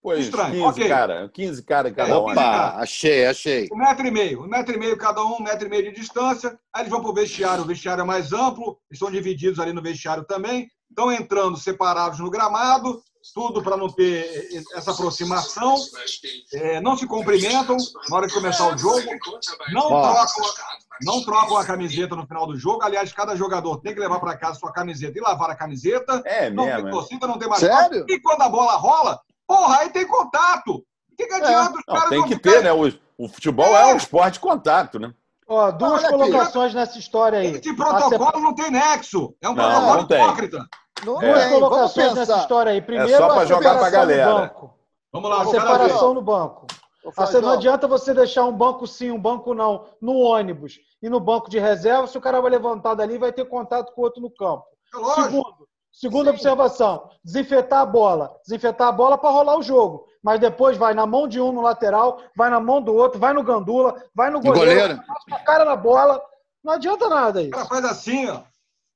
Pois, 0.01 0.25
Estranho, 0.25 0.51
15 0.53 0.65
ok. 0.67 0.87
cara, 0.87 1.29
15 1.33 1.63
cara 1.63 1.89
em 1.89 1.93
cada 1.93 2.09
É, 2.11 2.15
um. 2.15 2.19
Opa, 2.19 2.75
achei, 2.77 3.25
achei. 3.25 3.67
Um 3.71 3.77
metro 3.77 4.07
e 4.07 4.11
meio, 4.11 4.43
um 4.43 4.47
metro 4.47 4.73
e 4.73 4.79
meio 4.79 4.97
cada 4.97 5.21
um, 5.23 5.35
um 5.35 5.43
metro 5.43 5.67
e 5.67 5.69
meio 5.69 5.83
de 5.83 5.99
distância. 5.99 6.57
Aí 6.73 6.83
eles 6.83 6.91
vão 6.91 7.01
para 7.01 7.11
o 7.11 7.13
vestiário, 7.13 7.63
o 7.63 7.67
vestiário 7.67 8.01
é 8.01 8.05
mais 8.05 8.31
amplo, 8.31 8.79
estão 8.89 9.11
divididos 9.11 9.59
ali 9.59 9.73
no 9.73 9.81
vestiário 9.81 10.23
também. 10.23 10.69
Estão 10.89 11.11
entrando 11.11 11.57
separados 11.57 12.19
no 12.19 12.29
gramado, 12.29 13.01
tudo 13.33 13.61
para 13.61 13.77
não 13.77 13.89
ter 13.89 14.65
essa 14.73 14.91
aproximação. 14.91 15.75
É, 16.53 16.79
não 16.81 16.97
se 16.97 17.05
cumprimentam 17.07 17.77
na 18.09 18.15
hora 18.17 18.27
de 18.27 18.33
começar 18.33 18.73
o 18.73 18.77
jogo. 18.77 19.01
Não 19.71 19.91
Ó. 19.91 20.01
trocam, 20.13 20.43
não 21.03 21.23
trocam 21.23 21.57
a 21.57 21.65
camiseta 21.65 22.15
no 22.15 22.25
final 22.25 22.47
do 22.47 22.57
jogo. 22.57 22.83
Aliás, 22.83 23.11
cada 23.13 23.35
jogador 23.35 23.77
tem 23.81 23.93
que 23.93 23.99
levar 23.99 24.19
para 24.19 24.37
casa 24.37 24.59
sua 24.59 24.71
camiseta 24.71 25.17
e 25.17 25.21
lavar 25.21 25.49
a 25.49 25.55
camiseta. 25.55 26.21
É 26.25 26.49
Não 26.49 26.65
mesmo. 26.65 26.79
tem 26.81 26.87
é. 26.87 26.91
torcida, 26.91 27.27
não 27.27 27.37
tem 27.39 27.47
mais 27.47 27.59
Sério? 27.61 28.05
E 28.07 28.19
quando 28.19 28.41
a 28.41 28.49
bola 28.49 28.73
rola, 28.75 29.19
porra, 29.45 29.79
aí 29.79 29.89
tem 29.89 30.07
contato. 30.07 30.75
O 31.11 31.15
que, 31.17 31.25
que 31.25 31.33
adianta 31.33 31.77
os 31.79 31.83
Não, 31.87 31.95
caras 31.95 32.09
tem 32.09 32.19
não 32.19 32.27
que 32.27 32.35
ficarem- 32.35 32.59
ter, 32.59 32.63
né? 32.65 32.71
O, 32.73 33.25
o 33.25 33.27
futebol 33.29 33.75
é 33.75 33.85
um 33.93 33.97
esporte 33.97 34.33
de 34.35 34.39
contato, 34.39 34.99
né? 34.99 35.13
Ó, 35.49 35.71
duas 35.71 36.03
Olha 36.03 36.07
aqui. 36.09 36.17
colocações 36.17 36.73
nessa 36.73 36.99
história 36.99 37.39
aí. 37.39 37.47
Esse 37.55 37.69
A 37.69 37.73
protocolo 37.75 38.39
não 38.43 38.53
tem 38.53 38.69
nexo. 38.69 39.33
É 39.41 39.47
um 39.47 39.53
Não, 39.55 39.63
protocolo 39.63 39.95
não 40.01 40.07
tem. 40.07 40.67
Não 41.05 41.19
Duas 41.19 41.45
colocações 41.49 42.13
nessa 42.13 42.37
história 42.37 42.71
aí. 42.71 42.81
Primeiro, 42.81 43.17
só 43.17 43.27
pra 43.29 43.41
a 43.41 43.45
jogar 43.45 43.77
pra 43.77 43.85
separação 43.85 44.01
no 44.01 44.07
galera. 44.07 44.33
banco. 44.33 44.73
Vamos 45.13 45.29
lá, 45.29 45.41
A 45.41 45.45
separação 45.45 46.13
no 46.13 46.21
banco. 46.21 46.67
Ô, 47.05 47.09
Ah, 47.15 47.25
Você 47.25 47.39
não 47.39 47.51
adianta 47.51 47.87
você 47.87 48.13
deixar 48.13 48.45
um 48.45 48.51
banco 48.51 48.85
sim, 48.85 49.11
um 49.11 49.19
banco 49.19 49.53
não, 49.53 49.85
no 50.01 50.17
ônibus 50.17 50.79
e 51.01 51.09
no 51.09 51.19
banco 51.19 51.49
de 51.49 51.59
reserva, 51.59 52.07
se 52.07 52.17
o 52.17 52.21
cara 52.21 52.41
vai 52.41 52.51
levantar 52.51 52.95
dali 52.95 53.17
vai 53.17 53.31
ter 53.31 53.45
contato 53.45 53.93
com 53.93 54.01
o 54.01 54.03
outro 54.03 54.21
no 54.21 54.29
campo. 54.29 54.65
É 54.93 54.97
lógico. 54.97 55.21
Segundo, 55.23 55.67
segunda 55.91 56.29
observação, 56.31 57.09
desinfetar 57.23 57.79
a 57.81 57.85
bola. 57.85 58.35
Desinfetar 58.45 58.87
a 58.89 58.91
bola 58.91 59.17
para 59.17 59.29
rolar 59.29 59.57
o 59.57 59.61
jogo. 59.63 60.05
Mas 60.21 60.39
depois 60.39 60.75
vai 60.77 60.93
na 60.93 61.05
mão 61.05 61.27
de 61.27 61.39
um 61.39 61.51
no 61.53 61.61
lateral, 61.61 62.19
vai 62.35 62.49
na 62.49 62.59
mão 62.59 62.81
do 62.81 62.93
outro, 62.93 63.19
vai 63.19 63.31
no 63.33 63.43
gandula, 63.43 63.95
vai 64.13 64.29
no 64.29 64.39
No 64.39 64.43
goleiro, 64.43 64.81
goleiro. 64.81 64.97
passa 65.07 65.41
a 65.41 65.45
cara 65.45 65.63
na 65.63 65.75
bola. 65.75 66.21
Não 66.63 66.73
adianta 66.73 67.07
nada 67.07 67.39
O 67.39 67.43
isso. 67.43 67.51
cara 67.51 67.65
faz 67.65 67.85
assim, 67.85 68.27
ó. 68.29 68.41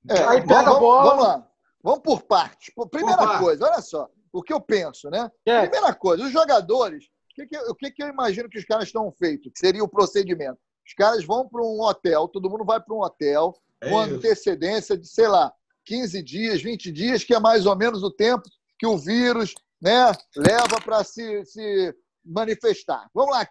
É, 0.09 0.23
Aí 0.25 0.41
pega 0.41 0.59
a 0.59 0.63
vamos, 0.63 0.79
bola. 0.79 1.03
Vamos 1.09 1.23
lá. 1.23 1.43
Vamos 1.83 2.01
por 2.01 2.21
partes. 2.23 2.73
Primeira 2.89 3.17
Por 3.17 3.25
partes. 3.27 3.41
coisa, 3.41 3.65
olha 3.65 3.81
só. 3.81 4.09
O 4.31 4.41
que 4.41 4.53
eu 4.53 4.61
penso, 4.61 5.09
né? 5.09 5.29
É, 5.45 5.61
Primeira 5.61 5.93
coisa, 5.93 6.23
os 6.23 6.31
jogadores, 6.31 7.05
o 7.05 7.35
que, 7.35 7.47
que, 7.47 7.57
o 7.57 7.75
que, 7.75 7.91
que 7.91 8.03
eu 8.03 8.07
imagino 8.07 8.49
que 8.49 8.57
os 8.59 8.65
caras 8.65 8.85
estão 8.85 9.11
feitos? 9.11 9.51
Que 9.53 9.59
seria 9.59 9.83
o 9.83 9.89
procedimento. 9.89 10.57
Os 10.85 10.93
caras 10.93 11.25
vão 11.25 11.47
para 11.47 11.61
um 11.61 11.81
hotel, 11.81 12.27
todo 12.27 12.49
mundo 12.49 12.63
vai 12.65 12.79
para 12.79 12.93
um 12.95 13.01
hotel, 13.01 13.53
É 13.81 13.89
com 13.89 14.05
isso. 14.05 14.15
antecedência 14.15 14.97
de, 14.97 15.07
sei 15.07 15.27
lá, 15.27 15.51
15 15.85 16.21
dias, 16.23 16.61
20 16.61 16.91
dias, 16.91 17.23
que 17.23 17.33
é 17.33 17.39
mais 17.39 17.65
ou 17.65 17.75
menos 17.75 18.03
o 18.03 18.11
tempo 18.11 18.43
que 18.77 18.87
o 18.87 18.97
vírus 18.97 19.53
né, 19.81 20.11
leva 20.35 20.79
para 20.83 21.03
se, 21.03 21.43
se 21.45 21.95
manifestar. 22.23 23.09
Vamos 23.13 23.31
lá, 23.31 23.47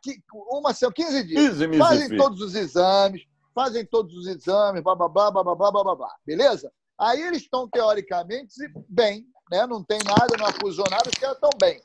uma, 0.50 0.72
semana, 0.72 0.94
15 0.94 1.24
dias. 1.24 1.48
15 1.50 1.66
mil 1.66 1.78
Fazem 1.78 2.16
todos 2.16 2.40
os 2.40 2.54
exames, 2.54 3.22
fazem 3.54 3.84
todos 3.84 4.14
os 4.16 4.26
exames, 4.26 4.82
blá, 4.82 4.94
blá, 4.94 5.08
blá, 5.08 5.30
blá, 5.30 5.44
blá, 5.44 5.54
blá, 5.54 5.70
blá, 5.72 5.84
blá, 5.84 5.96
blá. 5.96 6.14
Beleza? 6.24 6.72
Aí 7.00 7.22
eles 7.22 7.42
estão, 7.42 7.68
teoricamente, 7.68 8.54
bem, 8.88 9.26
né? 9.50 9.66
Não 9.66 9.82
tem 9.82 9.98
nada, 10.04 10.36
não 10.38 10.46
acusou 10.46 10.84
nada, 10.90 11.08
os 11.08 11.18
caras 11.18 11.36
estão 11.36 11.50
bem. 11.58 11.80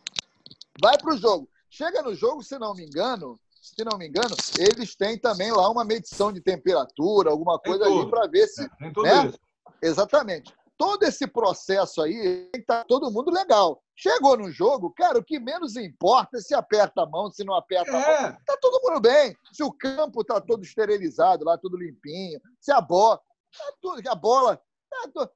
Vai 0.81 0.97
para 0.97 1.13
o 1.13 1.17
jogo. 1.17 1.49
Chega 1.69 2.01
no 2.01 2.13
jogo, 2.13 2.43
se 2.43 2.59
não 2.59 2.73
me 2.73 2.85
engano, 2.85 3.39
se 3.61 3.83
não 3.83 3.97
me 3.97 4.07
engano, 4.07 4.35
eles 4.59 4.95
têm 4.95 5.17
também 5.17 5.51
lá 5.51 5.69
uma 5.69 5.83
medição 5.83 6.31
de 6.31 6.39
temperatura, 6.39 7.31
alguma 7.31 7.57
coisa 7.57 7.85
ali 7.85 8.09
para 8.09 8.27
ver 8.27 8.47
se. 8.47 8.69
Tem 8.77 8.93
tudo 8.93 9.03
né? 9.03 9.27
isso. 9.27 9.39
Exatamente. 9.81 10.53
Todo 10.77 11.03
esse 11.03 11.25
processo 11.25 12.01
aí, 12.01 12.49
estar 12.53 12.83
todo 12.83 13.09
mundo 13.09 13.31
legal. 13.31 13.81
Chegou 13.95 14.37
no 14.37 14.51
jogo, 14.51 14.91
cara, 14.91 15.17
o 15.17 15.23
que 15.23 15.39
menos 15.39 15.77
importa 15.77 16.37
é 16.37 16.41
se 16.41 16.53
aperta 16.53 17.03
a 17.03 17.05
mão, 17.05 17.31
se 17.31 17.45
não 17.45 17.55
aperta 17.55 17.89
a 17.89 17.93
mão. 17.93 18.01
É. 18.01 18.37
Tá 18.45 18.57
todo 18.61 18.81
mundo 18.83 18.99
bem. 18.99 19.35
Se 19.53 19.63
o 19.63 19.71
campo 19.71 20.23
tá 20.23 20.41
todo 20.41 20.63
esterilizado 20.63 21.45
lá, 21.45 21.57
tudo 21.57 21.77
limpinho, 21.77 22.41
se 22.59 22.73
a 22.73 22.81
bola, 22.81 23.17
tá 23.57 23.73
tudo, 23.81 24.01
a 24.05 24.15
bola, 24.15 24.57
tá 24.57 24.63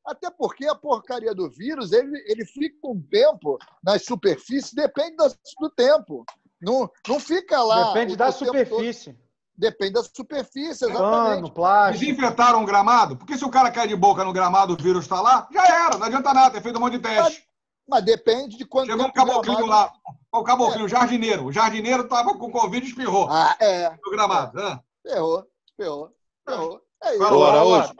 até 0.05 0.29
porque 0.31 0.65
a 0.67 0.75
porcaria 0.75 1.33
do 1.33 1.49
vírus, 1.49 1.91
ele, 1.91 2.17
ele 2.27 2.45
fica 2.45 2.87
um 2.87 3.01
tempo 3.01 3.57
nas 3.83 4.03
superfícies, 4.03 4.73
depende 4.73 5.15
do 5.59 5.69
tempo. 5.69 6.25
Não, 6.61 6.89
não 7.07 7.19
fica 7.19 7.61
lá. 7.63 7.87
depende 7.93 8.13
o- 8.13 8.17
da 8.17 8.31
todo. 8.31 8.45
superfície. 8.47 9.17
Depende 9.57 9.91
da 9.93 10.03
superfície, 10.03 10.85
exatamente. 10.85 11.35
Pano, 11.41 11.51
plástico. 11.51 12.05
Desinfetaram 12.05 12.63
o 12.63 12.65
gramado? 12.65 13.17
Porque 13.17 13.37
se 13.37 13.43
o 13.43 13.49
cara 13.49 13.69
cai 13.69 13.87
de 13.89 13.95
boca 13.95 14.23
no 14.23 14.31
gramado, 14.31 14.73
o 14.73 14.77
vírus 14.81 15.03
está 15.03 15.19
lá, 15.21 15.47
já 15.51 15.65
era, 15.85 15.97
não 15.97 16.05
adianta 16.07 16.33
nada, 16.33 16.51
ter 16.51 16.61
feito 16.61 16.77
um 16.77 16.79
monte 16.79 16.93
de 16.93 16.99
teste. 16.99 17.45
Mas 17.85 18.05
depende 18.05 18.55
de 18.57 18.65
quanto 18.65 18.85
Chegou 18.87 19.07
um 19.07 19.11
caboclinho 19.11 19.57
gramado- 19.57 19.93
lá, 20.31 20.39
o 20.39 20.43
caboclinho, 20.43 20.85
o 20.85 20.89
jardineiro. 20.89 21.45
O 21.45 21.51
jardineiro 21.51 22.03
estava 22.03 22.37
com 22.37 22.49
Covid 22.51 22.85
e 22.85 22.89
espirrou 22.89 23.27
Ah, 23.29 23.57
é. 23.59 23.89
no 23.89 24.11
gramado. 24.11 24.55
né? 24.57 24.79
Ferrou, 25.05 25.43
ferrou, 25.75 26.09
ferrou. 26.47 26.81
É 27.03 27.15
isso. 27.15 27.23
Agora, 27.25 27.51
Araújo, 27.59 27.93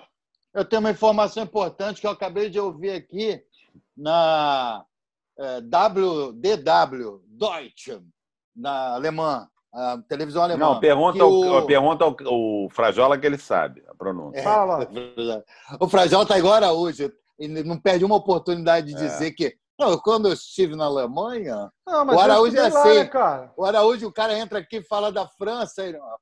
eu 0.54 0.66
tenho 0.66 0.80
uma 0.80 0.92
informação 0.92 1.44
importante 1.44 2.02
que 2.02 2.08
eu 2.08 2.12
acabei 2.12 2.50
de 2.50 2.60
ouvir 2.60 2.92
aqui 2.92 3.42
na 3.96 4.84
eh, 5.38 5.62
WDW, 5.62 7.22
Deutsche, 7.28 8.02
na 8.56 8.94
alemã, 8.96 9.48
a 9.74 9.98
televisão 10.08 10.44
alemã. 10.44 10.66
Não, 10.66 10.80
pergunta, 10.80 11.24
o- 11.26 11.66
pergunta 11.66 12.04
ao, 12.04 12.16
ao 12.26 12.70
Frajola 12.70 13.18
que 13.18 13.26
ele 13.28 13.38
sabe 13.38 13.84
a 13.88 13.96
pronúncia. 13.96 14.40
É, 14.40 14.44
Fala. 14.44 14.88
O 15.80 15.88
Frajal 15.88 16.26
tá 16.26 16.38
igual 16.38 16.56
Araújo. 16.56 17.12
Ele 17.38 17.64
não 17.64 17.80
perde 17.80 18.04
uma 18.04 18.16
oportunidade 18.16 18.88
de 18.94 18.96
É. 19.04 19.08
dizer 19.08 19.32
que. 19.32 19.56
Não, 19.80 19.98
quando 19.98 20.28
eu 20.28 20.34
estive 20.34 20.76
na 20.76 20.86
Alemanha, 20.86 21.72
Não, 21.88 22.06
o 22.06 22.20
Araújo 22.20 22.58
é 22.58 22.68
estudei 22.68 22.70
lá, 22.70 22.82
assim. 22.90 23.00
né, 23.00 23.06
cara? 23.06 23.54
o 23.56 23.64
Araújo, 23.64 24.08
o 24.08 24.12
cara 24.12 24.38
entra 24.38 24.60
aqui 24.60 24.78
e 24.78 24.84
fala 24.84 25.10
da 25.10 25.26
França. 25.26 25.86
Ele, 25.86 25.98
França. 25.98 26.18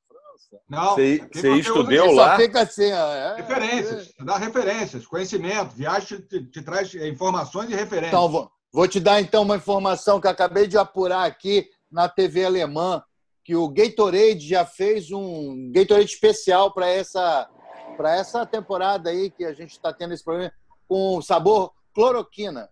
Não, 0.69 0.95
Você- 0.95 1.21
estudou 1.57 2.11
lá? 2.13 2.31
só 2.31 2.37
fica 2.41 2.61
assim, 2.61 2.91
ó. 2.91 3.13
é, 3.13 3.35
Referências, 3.37 4.13
dá 4.19 4.37
referências, 4.37 5.05
conhecimento. 5.07 5.75
Viagem 5.75 6.19
te, 6.21 6.43
te- 6.45 6.61
traz 6.61 6.93
eh, 6.95 7.07
informações 7.07 7.69
e 7.69 7.75
referências. 7.75 8.09
Então, 8.13 8.29
vou, 8.29 8.51
vou 8.71 8.87
te 8.87 8.99
dar 8.99 9.21
então 9.21 9.43
uma 9.43 9.55
informação 9.57 10.19
que 10.21 10.27
acabei 10.27 10.67
de 10.67 10.77
apurar 10.77 11.25
aqui 11.25 11.69
na 11.91 12.07
TV 12.09 12.45
alemã, 12.45 13.01
que 13.43 13.55
o 13.55 13.69
Gatorade 13.69 14.39
já 14.47 14.65
fez 14.65 15.11
um 15.11 15.71
Gatorade 15.73 16.09
especial 16.11 16.73
para 16.73 16.87
essa 16.89 17.49
para 17.95 18.15
essa 18.15 18.45
temporada 18.45 19.09
aí 19.09 19.31
que 19.31 19.43
a 19.43 19.53
gente 19.53 19.71
está 19.71 19.91
tendo 19.91 20.13
esse 20.13 20.23
problema 20.23 20.51
com 20.87 21.19
sabor 21.21 21.71
cloroquina. 21.95 22.69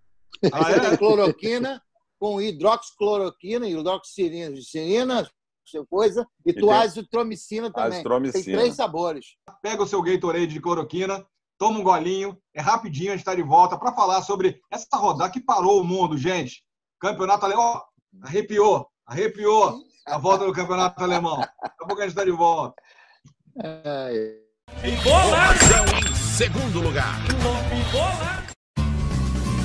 Ah, 0.51 0.71
é? 0.71 0.97
cloroquina 0.97 1.81
com 2.19 2.39
hidroxicloroquina, 2.39 3.67
hidroxicilina, 3.67 5.27
coisa, 5.89 6.27
e, 6.45 6.49
E 6.49 6.53
tem 6.53 6.61
tuazitromicina 6.61 7.71
também. 7.71 7.93
azitromicina. 7.93 8.43
Tem 8.43 8.53
três 8.55 8.75
sabores. 8.75 9.35
Pega 9.61 9.83
o 9.83 9.87
seu 9.87 10.01
Gatorade 10.01 10.47
de 10.47 10.61
cloroquina, 10.61 11.25
toma 11.57 11.79
um 11.79 11.83
golinho, 11.83 12.37
é 12.53 12.61
rapidinho, 12.61 13.09
a 13.09 13.15
gente 13.15 13.21
está 13.21 13.35
de 13.35 13.43
volta 13.43 13.77
para 13.77 13.93
falar 13.93 14.21
sobre 14.21 14.59
essa 14.71 14.87
rodada 14.95 15.31
que 15.31 15.39
parou 15.39 15.81
o 15.81 15.83
mundo, 15.83 16.17
gente. 16.17 16.63
Campeonato 16.99 17.45
alemão, 17.45 17.81
arrepiou, 18.23 18.87
arrepiou 19.05 19.79
a 20.07 20.17
volta 20.17 20.45
do 20.45 20.53
campeonato 20.53 21.03
alemão. 21.03 21.37
Daqui 21.37 21.51
a 21.81 21.85
pouco 21.85 22.01
a 22.01 22.05
gente 22.05 22.11
está 22.11 22.23
de 22.23 22.31
volta. 22.31 22.75
Informação 24.83 25.85
em 25.99 26.15
segundo 26.15 26.81
lugar. 26.81 27.15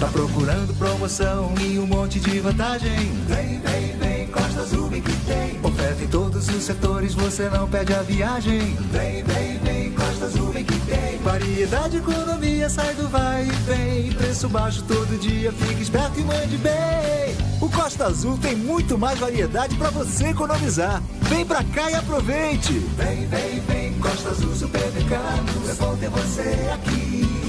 Tá 0.01 0.07
procurando 0.07 0.73
promoção 0.79 1.53
e 1.61 1.79
um 1.79 1.87
monte 1.87 2.19
de 2.19 2.41
vantagem? 2.41 2.97
Vem, 3.29 3.61
vem, 3.61 3.97
vem, 3.99 4.27
Costa 4.29 4.61
Azul 4.63 4.89
vem 4.89 5.03
que 5.03 5.13
tem. 5.27 5.61
Oferta 5.63 6.03
em 6.03 6.07
todos 6.07 6.49
os 6.49 6.65
setores, 6.65 7.13
você 7.13 7.51
não 7.51 7.69
perde 7.69 7.93
a 7.93 8.01
viagem. 8.01 8.79
Vem, 8.91 9.23
vem, 9.23 9.59
vem, 9.59 9.93
Costa 9.93 10.25
Azul 10.25 10.53
vem 10.53 10.65
que 10.65 10.81
tem. 10.87 11.19
Variedade, 11.19 11.99
economia, 11.99 12.71
sai 12.71 12.95
do 12.95 13.11
vai 13.11 13.45
e 13.45 13.51
vem. 13.51 14.13
Preço 14.13 14.49
baixo 14.49 14.83
todo 14.89 15.21
dia, 15.21 15.53
fique 15.53 15.83
esperto 15.83 16.19
e 16.19 16.25
mande 16.25 16.57
bem. 16.57 17.37
O 17.61 17.69
Costa 17.69 18.07
Azul 18.07 18.39
tem 18.39 18.57
muito 18.57 18.97
mais 18.97 19.19
variedade 19.19 19.77
para 19.77 19.91
você 19.91 20.29
economizar. 20.29 21.03
Vem 21.29 21.45
pra 21.45 21.63
cá 21.63 21.91
e 21.91 21.95
aproveite. 21.95 22.73
Vem, 22.97 23.27
vem, 23.27 23.61
vem, 23.69 23.93
Costa 24.01 24.31
Azul 24.31 24.57
Supermercados. 24.57 25.69
É 25.69 25.75
bom 25.75 25.95
ter 25.97 26.09
você 26.09 26.71
aqui. 26.73 27.39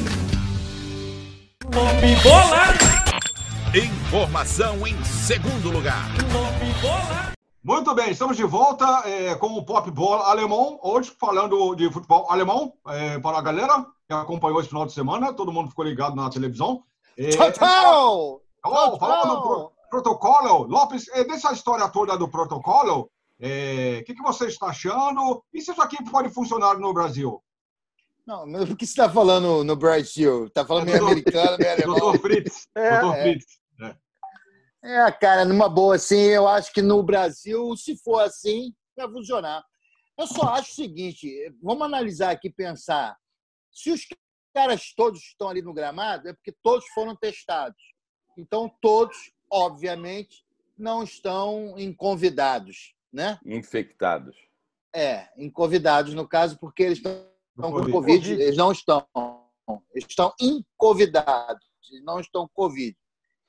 Informação 3.73 4.85
em 4.85 5.01
segundo 5.05 5.71
lugar. 5.71 6.05
Muito 7.63 7.95
bem, 7.95 8.11
estamos 8.11 8.35
de 8.35 8.43
volta 8.43 9.03
eh, 9.05 9.35
com 9.35 9.47
o 9.53 9.63
Pop 9.63 9.89
Bola 9.91 10.25
alemão, 10.29 10.77
hoje 10.83 11.13
falando 11.17 11.73
de 11.75 11.89
futebol 11.89 12.27
alemão, 12.29 12.73
eh, 12.89 13.19
para 13.19 13.37
a 13.37 13.41
galera 13.41 13.85
que 14.07 14.13
acompanhou 14.13 14.59
esse 14.59 14.67
final 14.69 14.85
de 14.85 14.91
semana, 14.91 15.31
todo 15.31 15.51
mundo 15.53 15.69
ficou 15.69 15.85
ligado 15.85 16.15
na 16.15 16.29
televisão. 16.29 16.83
Eh, 17.17 17.29
Tchau, 17.29 17.51
tchau! 17.51 18.41
Falando, 18.99 19.35
do 19.35 19.41
pro- 19.41 19.71
protocolo, 19.89 20.63
Lopes, 20.67 21.07
eh, 21.13 21.23
dessa 21.23 21.53
história 21.53 21.87
toda 21.87 22.17
do 22.17 22.27
protocolo, 22.27 23.09
o 23.39 24.03
que, 24.05 24.13
que 24.13 24.21
você 24.21 24.47
está 24.47 24.67
achando? 24.67 25.41
E 25.53 25.61
se 25.61 25.71
isso 25.71 25.81
aqui 25.81 26.03
pode 26.11 26.29
funcionar 26.29 26.77
no 26.77 26.93
Brasil? 26.93 27.41
Não, 28.25 28.45
mas 28.45 28.69
o 28.69 28.75
que 28.75 28.85
você 28.85 28.91
está 28.91 29.09
falando 29.09 29.63
no 29.63 29.75
Brasil? 29.75 30.45
Está 30.45 30.65
falando 30.65 30.85
meio 30.85 31.05
americano, 31.05 31.57
meio 31.57 31.71
alemão? 31.71 31.99
Doutor 31.99 32.21
Fritz. 32.21 32.67
É, 32.75 32.99
Doutor 32.99 33.17
é. 33.17 33.21
Fritz. 33.23 33.61
É, 34.83 35.11
cara, 35.11 35.45
numa 35.45 35.69
boa, 35.69 35.95
assim, 35.95 36.17
eu 36.17 36.47
acho 36.47 36.73
que 36.73 36.81
no 36.81 37.03
Brasil, 37.03 37.75
se 37.77 37.95
for 37.97 38.19
assim, 38.19 38.73
vai 38.95 39.07
funcionar. 39.07 39.63
Eu 40.17 40.25
só 40.25 40.49
acho 40.53 40.71
o 40.71 40.75
seguinte: 40.75 41.53
vamos 41.61 41.83
analisar 41.83 42.31
aqui, 42.31 42.49
pensar. 42.49 43.15
Se 43.71 43.91
os 43.91 44.07
caras 44.53 44.91
todos 44.95 45.21
estão 45.21 45.49
ali 45.49 45.61
no 45.61 45.73
gramado, 45.73 46.27
é 46.27 46.33
porque 46.33 46.53
todos 46.63 46.85
foram 46.95 47.15
testados. 47.15 47.81
Então, 48.35 48.73
todos, 48.81 49.31
obviamente, 49.49 50.43
não 50.77 51.03
estão 51.03 51.75
em 51.77 51.93
convidados, 51.93 52.95
né? 53.13 53.39
Infectados. 53.45 54.35
É, 54.93 55.29
em 55.37 55.49
convidados, 55.49 56.13
no 56.13 56.27
caso, 56.27 56.57
porque 56.59 56.83
eles 56.83 56.97
estão 56.97 57.30
com 57.61 57.71
Covid. 57.71 57.91
Covid. 57.91 58.33
Eles 58.33 58.57
não 58.57 58.71
estão. 58.71 59.05
Eles 59.93 60.07
estão 60.07 60.33
inconvidados. 60.39 61.65
Eles 61.91 62.03
não 62.03 62.19
estão 62.19 62.47
com 62.47 62.53
Covid. 62.53 62.97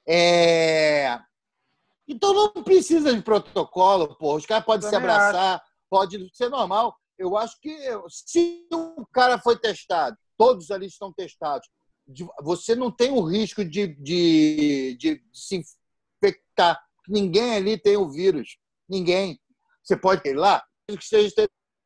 É... 0.06 1.18
Então 2.06 2.34
não 2.34 2.62
precisa 2.62 3.14
de 3.14 3.22
protocolo, 3.22 4.16
pô. 4.16 4.36
Os 4.36 4.46
caras 4.46 4.64
podem 4.64 4.88
se 4.88 4.94
abraçar, 4.94 5.62
pode 5.88 6.30
ser 6.34 6.48
normal. 6.48 6.96
Eu 7.18 7.36
acho 7.36 7.58
que 7.60 7.74
se 8.08 8.66
o 8.72 9.06
cara 9.12 9.38
foi 9.38 9.56
testado, 9.56 10.16
todos 10.36 10.70
ali 10.70 10.86
estão 10.86 11.12
testados, 11.12 11.68
você 12.42 12.74
não 12.74 12.90
tem 12.90 13.12
o 13.12 13.22
risco 13.22 13.64
de, 13.64 13.88
de, 14.02 14.96
de 14.98 15.22
se 15.32 15.62
infectar. 16.22 16.82
Ninguém 17.08 17.54
ali 17.54 17.78
tem 17.78 17.96
o 17.96 18.10
vírus. 18.10 18.58
Ninguém. 18.88 19.40
Você 19.82 19.96
pode 19.96 20.28
ir 20.28 20.34
lá, 20.34 20.62
que 20.86 20.94
esteja 20.94 21.32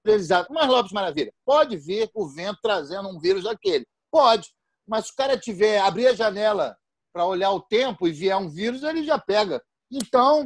esterilizado. 0.06 0.48
Mas, 0.50 0.68
Lopes 0.68 0.92
Maravilha, 0.92 1.32
pode 1.44 1.76
vir 1.76 2.08
o 2.14 2.28
vento 2.28 2.58
trazendo 2.62 3.08
um 3.08 3.18
vírus 3.18 3.44
daquele. 3.44 3.86
Pode. 4.10 4.48
Mas 4.86 5.06
se 5.06 5.12
o 5.12 5.16
cara 5.16 5.36
tiver, 5.36 5.80
abrir 5.80 6.06
a 6.06 6.14
janela 6.14 6.76
para 7.12 7.26
olhar 7.26 7.50
o 7.50 7.60
tempo 7.60 8.06
e 8.06 8.12
vier 8.12 8.36
um 8.36 8.48
vírus, 8.48 8.82
ele 8.82 9.02
já 9.02 9.18
pega. 9.18 9.60
Então, 9.90 10.44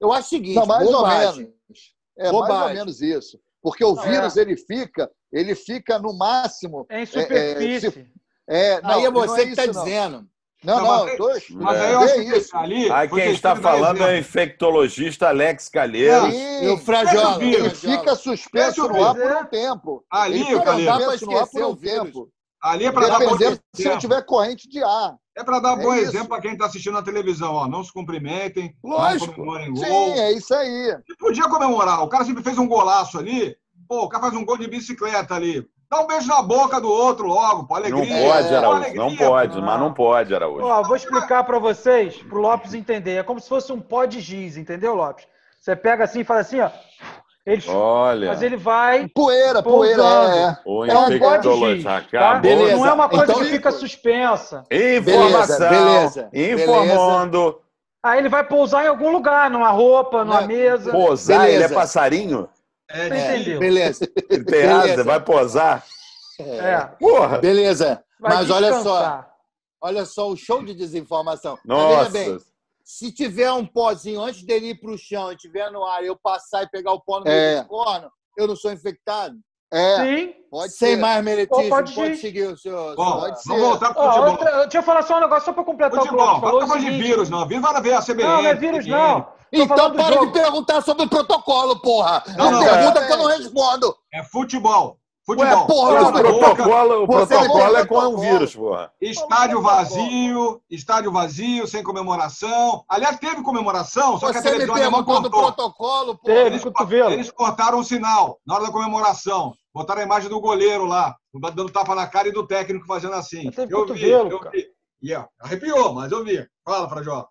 eu 0.00 0.12
acho 0.12 0.26
o 0.26 0.30
seguinte: 0.30 0.56
Não, 0.56 0.66
mais 0.66 0.84
bobagem. 0.90 1.44
ou 1.44 1.50
menos. 1.50 1.96
É 2.18 2.22
mais 2.24 2.34
ou 2.34 2.42
Bobagem. 2.42 2.74
menos 2.76 3.00
isso. 3.02 3.38
Porque 3.62 3.84
o 3.84 3.94
Não, 3.94 4.02
vírus, 4.02 4.36
ele 4.36 4.56
fica, 4.56 5.10
ele 5.32 5.54
fica 5.54 5.98
no 5.98 6.16
máximo. 6.16 6.86
É 6.88 7.00
em 7.00 7.02
é, 7.02 7.06
superfície. 7.06 7.90
se- 7.90 8.10
é, 8.48 8.80
não, 8.80 8.90
Aí 8.90 9.04
é 9.04 9.10
não 9.10 9.12
você 9.12 9.44
que 9.44 9.50
está 9.50 9.66
dizendo. 9.66 10.26
Não, 10.66 10.76
Não, 10.78 10.82
não, 10.84 11.04
mas- 11.06 11.16
tô, 11.16 11.28
Mas 11.54 11.76
É. 11.78 11.86
aí 11.86 11.92
eu 11.92 12.00
acho 12.00 12.14
é 12.14 12.24
que 12.24 12.36
isso. 12.38 12.56
ali. 12.56 12.90
Aí 12.90 13.08
quem 13.08 13.30
está 13.30 13.54
falando 13.54 13.98
é 13.98 14.00
o 14.00 14.08
exemplo. 14.08 14.18
infectologista 14.18 15.28
Alex 15.28 15.68
Calheiro. 15.68 16.30
Sim, 16.30 16.64
E 16.64 16.68
o 16.70 16.76
Frajola. 16.78 17.44
Ele 17.44 17.70
fica 17.70 18.16
suspenso 18.16 18.80
eu 18.82 18.88
no 18.88 19.04
ar 19.04 19.14
por 19.14 19.32
um 19.32 19.44
tempo. 19.44 20.04
Ali, 20.10 20.40
ele 20.40 20.44
fica 20.46 20.62
Calheiro. 20.62 20.92
suspenso 20.92 21.26
no 21.26 21.32
ar 21.32 21.38
por 21.38 21.44
esquecer 21.46 21.64
um 21.64 21.70
o 21.70 21.76
vírus. 21.76 22.04
tempo. 22.04 22.28
Ali 22.60 22.84
é 22.86 22.90
para 22.90 23.06
dar 23.06 23.18
bom 23.20 23.36
Dependendo 23.36 23.60
se 23.74 23.82
exemplo. 23.82 23.98
tiver 24.00 24.22
corrente 24.22 24.68
de 24.68 24.82
ar. 24.82 25.14
É 25.36 25.44
para 25.44 25.60
dar 25.60 25.78
É 25.78 25.82
bom 25.84 25.94
isso. 25.94 26.04
exemplo 26.08 26.28
para 26.30 26.40
quem 26.42 26.52
está 26.54 26.66
assistindo 26.66 26.94
na 26.94 27.02
televisão. 27.02 27.54
Ó. 27.54 27.68
Não 27.68 27.84
se 27.84 27.92
cumprimentem, 27.92 28.74
Lógico. 28.82 29.26
não 29.26 29.34
comemorem 29.34 29.72
gol. 29.72 29.84
Sim, 29.84 30.12
é 30.18 30.32
isso 30.32 30.52
aí. 30.52 30.96
E 31.08 31.16
podia 31.16 31.44
comemorar. 31.48 32.02
O 32.02 32.08
cara 32.08 32.24
sempre 32.24 32.42
fez 32.42 32.58
um 32.58 32.66
golaço 32.66 33.18
ali. 33.18 33.54
Pô, 33.88 34.02
o 34.04 34.08
cara 34.08 34.24
faz 34.24 34.34
um 34.34 34.44
gol 34.44 34.58
de 34.58 34.66
bicicleta 34.66 35.34
ali. 35.36 35.64
Dá 35.90 36.00
um 36.00 36.06
beijo 36.06 36.26
na 36.26 36.42
boca 36.42 36.80
do 36.80 36.90
outro 36.90 37.26
logo, 37.28 37.64
pô, 37.64 37.78
Não 37.78 37.98
alegria. 37.98 38.26
pode, 38.32 38.48
É, 38.52 38.56
Araújo. 38.56 38.76
alegria, 38.76 39.02
Não 39.02 39.16
pode, 39.16 39.62
mas 39.62 39.80
não 39.80 39.92
pode, 39.92 40.34
Araújo. 40.34 40.66
Ó, 40.66 40.82
vou 40.82 40.96
explicar 40.96 41.44
para 41.44 41.58
vocês, 41.60 42.16
pro 42.16 42.40
Lopes 42.40 42.74
entender. 42.74 43.16
É 43.18 43.22
como 43.22 43.38
se 43.38 43.48
fosse 43.48 43.72
um 43.72 43.80
pó 43.80 44.04
de 44.04 44.20
giz, 44.20 44.56
entendeu, 44.56 44.94
Lopes? 44.94 45.26
Você 45.60 45.76
pega 45.76 46.04
assim 46.04 46.20
e 46.20 46.24
fala 46.24 46.40
assim, 46.40 46.60
ó. 46.60 46.70
Ele, 47.44 47.62
Olha, 47.70 48.28
mas 48.30 48.42
ele 48.42 48.56
vai. 48.56 49.06
Poeira, 49.14 49.62
poeira, 49.62 50.02
Pousando. 50.02 50.36
é, 50.36 50.42
é. 50.42 50.56
o 50.64 50.84
É 50.84 50.98
um 50.98 51.18
pó 51.20 51.36
de 51.36 51.74
giz. 51.76 51.84
Tá? 52.10 52.34
Beleza. 52.40 52.76
Não 52.76 52.86
é 52.86 52.92
uma 52.92 53.08
coisa 53.08 53.24
Então- 53.24 53.36
que 53.38 53.44
fica 53.44 53.70
suspensa. 53.70 54.64
Informação. 54.68 55.68
Beleza, 55.68 56.28
beleza, 56.32 56.62
Informando. 56.64 57.60
Aí 58.02 58.18
ele 58.18 58.28
vai 58.28 58.42
pousar 58.44 58.84
em 58.84 58.88
algum 58.88 59.10
lugar, 59.12 59.48
numa 59.50 59.70
roupa, 59.70 60.24
numa 60.24 60.40
Não. 60.40 60.48
mesa. 60.48 60.90
Posar, 60.90 61.40
Beleza. 61.42 61.54
ele 61.64 61.64
é 61.64 61.68
passarinho? 61.76 62.48
É, 62.90 63.08
é. 63.08 63.36
entendeu? 63.36 63.60
Beleza. 63.60 64.08
Ele 64.30 64.44
tem 64.44 64.60
Beleza. 64.62 64.92
asa, 64.92 65.04
vai 65.04 65.22
posar? 65.24 65.84
É. 66.38 66.84
Porra! 66.98 67.38
Beleza. 67.38 68.02
Vai 68.20 68.34
Mas 68.36 68.50
olha 68.50 68.68
só, 68.72 68.76
descansar. 68.78 69.34
olha 69.80 70.04
só 70.04 70.28
o 70.30 70.36
show 70.36 70.64
de 70.64 70.74
desinformação. 70.74 71.58
Nossa! 71.64 72.10
bem, 72.10 72.38
se 72.84 73.12
tiver 73.12 73.50
um 73.52 73.66
pozinho 73.66 74.20
antes 74.20 74.44
dele 74.44 74.68
ir 74.70 74.80
para 74.80 74.90
o 74.90 74.98
chão 74.98 75.32
e 75.32 75.36
tiver 75.36 75.70
no 75.70 75.84
ar, 75.84 76.04
eu 76.04 76.16
passar 76.16 76.62
e 76.62 76.68
pegar 76.70 76.92
o 76.92 77.00
pó 77.00 77.20
no 77.20 77.28
É. 77.28 77.62
do 77.62 77.68
corno, 77.68 78.10
eu 78.38 78.46
não 78.46 78.54
sou 78.54 78.72
infectado? 78.72 79.34
É, 79.72 79.96
Sim. 79.96 80.32
pode 80.50 80.72
Sem 80.72 80.94
ser. 80.94 80.96
mais 81.00 81.24
meletismo, 81.24 81.62
Ou 81.64 81.68
pode, 81.68 81.92
pode 81.94 82.12
ir. 82.12 82.16
seguir 82.18 82.46
o 82.46 82.56
seu... 82.56 82.94
Bom, 82.94 83.20
Pode 83.20 83.42
ser. 83.42 83.48
vamos 83.48 83.64
voltar 83.66 83.92
pro 83.94 84.02
Ó, 84.02 84.06
futebol. 84.12 84.30
outra, 84.30 84.50
deixa 84.62 84.78
eu 84.78 84.82
falar 84.82 85.02
só 85.02 85.16
um 85.16 85.20
negócio 85.20 85.44
só 85.44 85.52
para 85.52 85.64
completar 85.64 85.98
o 85.98 86.02
que 86.02 86.08
Futebol, 86.08 86.60
não 86.66 86.78
de 86.78 86.90
vírus, 86.90 87.28
não. 87.28 87.46
Vírus 87.48 87.62
vai 87.62 87.82
ver 87.82 87.94
a 87.94 88.00
CBN. 88.02 88.22
Não, 88.28 88.42
não 88.42 88.48
é 88.50 88.54
vírus, 88.54 88.86
não. 88.86 89.22
Tô 89.22 89.28
Então 89.52 89.92
para 89.92 90.18
de 90.20 90.32
perguntar 90.32 90.80
sobre 90.82 91.04
o 91.04 91.08
protocolo, 91.08 91.80
porra! 91.80 92.22
Não, 92.36 92.50
Não, 92.50 92.60
não, 92.60 92.64
pergunta 92.64 92.98
é- 93.00 93.06
que 93.06 93.12
eu 93.12 93.16
não 93.16 93.26
respondo! 93.26 93.96
É 94.12 94.22
futebol. 94.24 94.98
Futebol. 95.26 95.62
Ué, 95.62 95.66
porra, 95.66 96.08
O 96.08 96.12
protocolo, 96.12 97.02
o 97.02 97.08
protocolo 97.08 97.76
é 97.76 97.82
o 97.82 97.86
com 97.88 97.94
um 97.96 98.00
protocolo. 98.00 98.18
vírus, 98.18 98.54
porra. 98.54 98.92
Estádio 99.00 99.60
vazio, 99.60 100.62
estádio 100.70 101.10
vazio, 101.10 101.66
sem 101.66 101.82
comemoração. 101.82 102.84
Aliás, 102.88 103.18
teve 103.18 103.42
comemoração, 103.42 104.18
só 104.20 104.30
que 104.30 104.38
a 104.38 104.42
televisão 104.42 104.76
alemã 104.76 104.98
do 104.98 105.04
cortou. 105.04 105.30
protocolo, 105.30 106.16
porra! 106.16 106.32
Teve. 106.32 106.46
Eles, 106.46 106.62
cotovelo. 106.62 107.10
eles 107.10 107.30
cortaram 107.32 107.80
o 107.80 107.84
sinal 107.84 108.38
na 108.46 108.54
hora 108.54 108.66
da 108.66 108.70
comemoração. 108.72 109.52
Botaram 109.74 110.00
a 110.00 110.04
imagem 110.04 110.30
do 110.30 110.40
goleiro 110.40 110.86
lá, 110.86 111.16
dando 111.34 111.70
tapa 111.72 111.94
na 111.96 112.06
cara 112.06 112.28
e 112.28 112.32
do 112.32 112.46
técnico 112.46 112.86
fazendo 112.86 113.14
assim. 113.14 113.50
Teve 113.50 113.74
Eu 113.74 113.80
vi, 113.80 113.86
cotovelo, 113.88 114.30
eu 114.30 114.38
cara. 114.38 114.50
vi. 114.52 114.66
E 115.02 115.12
ó, 115.12 115.24
arrepiou, 115.40 115.92
mas 115.92 116.12
eu 116.12 116.22
vi. 116.24 116.46
Fala, 116.64 116.88
Frajola. 116.88 117.26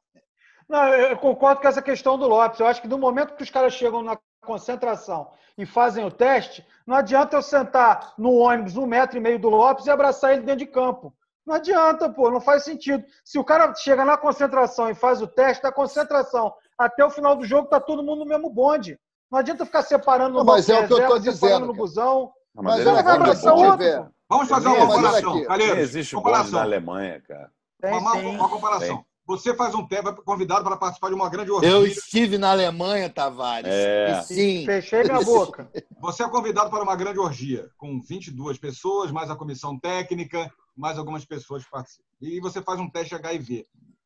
Não, 0.68 0.84
eu 0.90 1.18
concordo 1.18 1.62
com 1.62 1.68
essa 1.68 1.82
questão 1.82 2.18
do 2.18 2.28
Lopes. 2.28 2.60
Eu 2.60 2.68
acho 2.68 2.82
que 2.82 2.88
no 2.90 2.98
momento 2.98 3.36
que 3.36 3.44
os 3.44 3.50
caras 3.50 3.74
chegam 3.74 4.02
na 4.04 4.18
concentração 4.46 5.28
e 5.58 5.66
fazem 5.66 6.04
o 6.06 6.12
teste, 6.12 6.66
não 6.86 6.96
adianta 6.96 7.36
eu 7.38 7.42
sentar 7.42 8.14
no 8.18 8.34
ônibus 8.34 8.76
um 8.78 8.86
metro 8.86 9.18
e 9.18 9.22
meio 9.22 9.40
do 9.40 9.50
Lopes 9.50 9.86
e 9.86 9.90
abraçar 9.92 10.34
ele 10.34 10.42
dentro 10.42 10.60
de 10.60 10.68
campo. 10.68 11.14
Não 11.46 11.56
adianta, 11.56 12.10
pô, 12.10 12.30
não 12.32 12.42
faz 12.42 12.64
sentido. 12.64 13.04
Se 13.24 13.38
o 13.38 13.44
cara 13.44 13.74
chega 13.76 14.04
na 14.04 14.18
concentração 14.18 14.90
e 14.90 14.96
faz 14.96 15.22
o 15.22 15.28
teste, 15.28 15.64
da 15.64 15.72
concentração 15.72 16.54
até 16.78 17.06
o 17.06 17.10
final 17.10 17.36
do 17.36 17.46
jogo, 17.46 17.68
tá 17.70 17.80
todo 17.80 18.04
mundo 18.04 18.20
no 18.20 18.26
mesmo 18.26 18.50
bonde. 18.50 19.00
Não 19.32 19.40
adianta 19.40 19.66
ficar 19.66 19.84
separando 19.84 20.32
no 20.34 20.40
Não, 20.40 20.46
mas 20.46 20.68
é 20.70 20.80
o 20.80 20.88
que 20.88 20.94
eu 20.94 21.08
tô 21.08 21.18
dizendo, 21.20 21.36
separando 21.38 21.66
no 21.68 21.74
busão. 21.74 22.32
Não, 22.54 22.64
Mas 22.64 22.80
ele 22.80 23.04
vai 23.04 23.16
abraçar 23.16 23.54
outro. 23.54 24.12
Vamos 24.28 24.50
fazer 24.50 24.68
uma 24.68 24.88
comparação, 24.88 25.44
Calheiros. 25.46 25.78
existe 25.80 26.16
bonde 26.16 26.24
comparação. 26.26 26.54
na 26.60 26.62
Alemanha, 26.66 27.22
cara. 27.22 27.52
Tem, 27.82 27.92
Uma, 27.92 28.00
uma- 28.00 28.12
tem. 28.14 28.36
uma 28.36 28.50
comparação. 28.50 28.96
Tem. 28.98 29.06
Você 29.28 29.56
faz 29.56 29.74
um 29.74 29.88
teste, 29.88 30.04
vai 30.04 30.14
convidado 30.16 30.64
para 30.64 30.78
participar 30.78 31.10
de 31.10 31.16
uma 31.16 31.30
grande 31.30 31.50
orgia. 31.52 31.70
Eu 31.70 31.86
estive 31.86 32.38
na 32.38 32.52
Alemanha, 32.52 33.10
Tavares. 33.10 33.72
É. 33.72 34.20
E 34.20 34.24
sim. 34.24 34.66
Fechei 34.66 35.04
minha 35.04 35.22
boca. 35.26 35.70
Você 36.00 36.24
é 36.24 36.30
convidado 36.30 36.70
para 36.70 36.84
uma 36.84 36.96
grande 36.96 37.20
orgia, 37.20 37.68
com 37.78 38.00
22 38.00 38.60
pessoas, 38.60 39.12
mais 39.12 39.32
a 39.32 39.36
comissão 39.36 39.80
técnica, 39.80 40.52
mais 40.78 40.98
algumas 41.00 41.26
pessoas 41.26 41.64
que 41.64 41.72
participam. 41.72 42.06
E 42.22 42.40
você 42.40 42.62
faz 42.62 42.80
um 42.80 42.90
teste 42.90 43.16
HIV. 43.16 43.66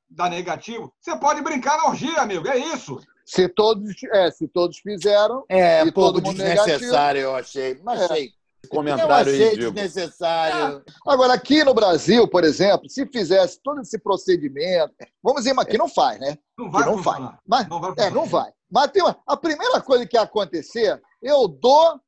Dá 0.10 0.28
negativo, 0.30 0.92
você 1.00 1.16
pode 1.18 1.42
brincar 1.42 1.78
na 1.78 1.86
orgia, 1.90 2.22
amigo. 2.22 2.48
É 2.48 2.58
isso. 2.58 3.00
Se 3.26 3.48
todos, 3.48 3.94
é, 4.12 4.32
se 4.32 4.48
todos 4.48 4.80
fizeram, 4.80 5.46
É, 5.48 5.84
um 5.84 5.92
pouco 5.92 6.14
todo 6.14 6.26
mundo 6.26 6.38
desnecessário, 6.38 7.22
eu 7.22 7.36
achei. 7.36 7.80
Mas 7.84 8.02
É. 8.02 8.06
achei. 8.06 8.32
Eu 8.72 8.78
Comentário 8.78 9.16
achei 9.16 9.50
ridículo. 9.50 9.72
desnecessário. 9.72 10.84
Agora, 11.08 11.34
aqui 11.34 11.64
no 11.64 11.74
Brasil, 11.74 12.28
por 12.28 12.44
exemplo, 12.44 12.90
se 12.90 13.06
fizesse 13.08 13.60
todo 13.64 13.82
esse 13.82 13.98
procedimento, 14.00 14.94
vamos 15.24 15.42
dizer, 15.42 15.54
mas 15.54 15.66
aqui 15.66 15.78
não 15.78 15.90
faz, 15.90 16.20
né? 16.20 16.38
Não 16.58 16.70
vai 16.70 16.84
Que 16.84 16.90
não. 16.90 17.38
Mas, 17.48 17.68
Não 17.68 17.80
vai 17.82 17.94
é, 17.98 18.10
não 18.10 18.26
vai. 18.26 18.52
Mas 18.72 18.92
tem 18.92 19.02
uma, 19.02 19.18
a 19.26 19.36
primeira 19.36 19.82
coisa 19.82 20.06
que 20.06 20.16
ia 20.16 20.22
acontecer, 20.22 21.02
eu 21.22 21.48
dou, 21.48 22.00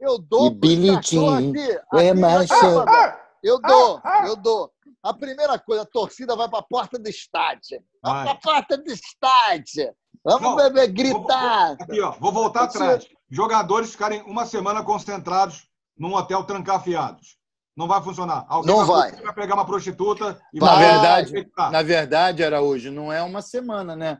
eu 0.00 0.18
dou 0.18 0.50
E 0.64 0.76
Jean, 0.76 0.98
aqui, 0.98 1.78
é 1.94 2.10
aqui 2.10 2.20
mais. 2.20 2.48
Canadá. 2.48 3.24
Eu 3.42 3.60
dou, 3.60 4.00
Ah, 4.02 4.22
ah. 4.22 4.26
eu 4.26 4.34
dou. 4.36 4.70
A 5.02 5.14
primeira 5.14 5.56
coisa, 5.60 5.82
a 5.82 5.86
torcida 5.86 6.34
vai 6.34 6.48
para 6.48 6.58
a 6.58 6.62
porta 6.62 6.98
do 6.98 7.08
estádio. 7.08 7.80
Vai 8.02 8.24
para 8.24 8.32
a 8.32 8.34
porta 8.34 8.76
do 8.76 8.90
estádio. 8.90 9.94
Vamos 10.24 10.42
Não, 10.42 10.56
beber, 10.56 10.88
gritar. 10.88 11.76
Aqui, 11.80 12.00
ó, 12.00 12.10
vou 12.18 12.32
voltar 12.32 12.64
atrás. 12.64 13.06
Jogadores 13.30 13.92
ficarem 13.92 14.22
uma 14.22 14.44
semana 14.44 14.82
concentrados 14.82 15.67
num 15.98 16.14
hotel 16.14 16.44
trancafiados. 16.44 17.36
Não 17.76 17.86
vai 17.86 18.02
funcionar. 18.02 18.44
Alguém 18.48 18.74
Não 18.74 18.84
vai. 18.84 19.12
vai 19.12 19.32
pegar 19.34 19.54
uma 19.54 19.64
prostituta 19.64 20.40
e 20.52 20.58
Na 20.58 20.74
vai 20.74 20.84
verdade. 20.84 21.50
Na 21.70 21.82
verdade, 21.82 22.44
Araújo, 22.44 22.90
não 22.90 23.12
é 23.12 23.22
uma 23.22 23.40
semana, 23.40 23.94
né? 23.94 24.18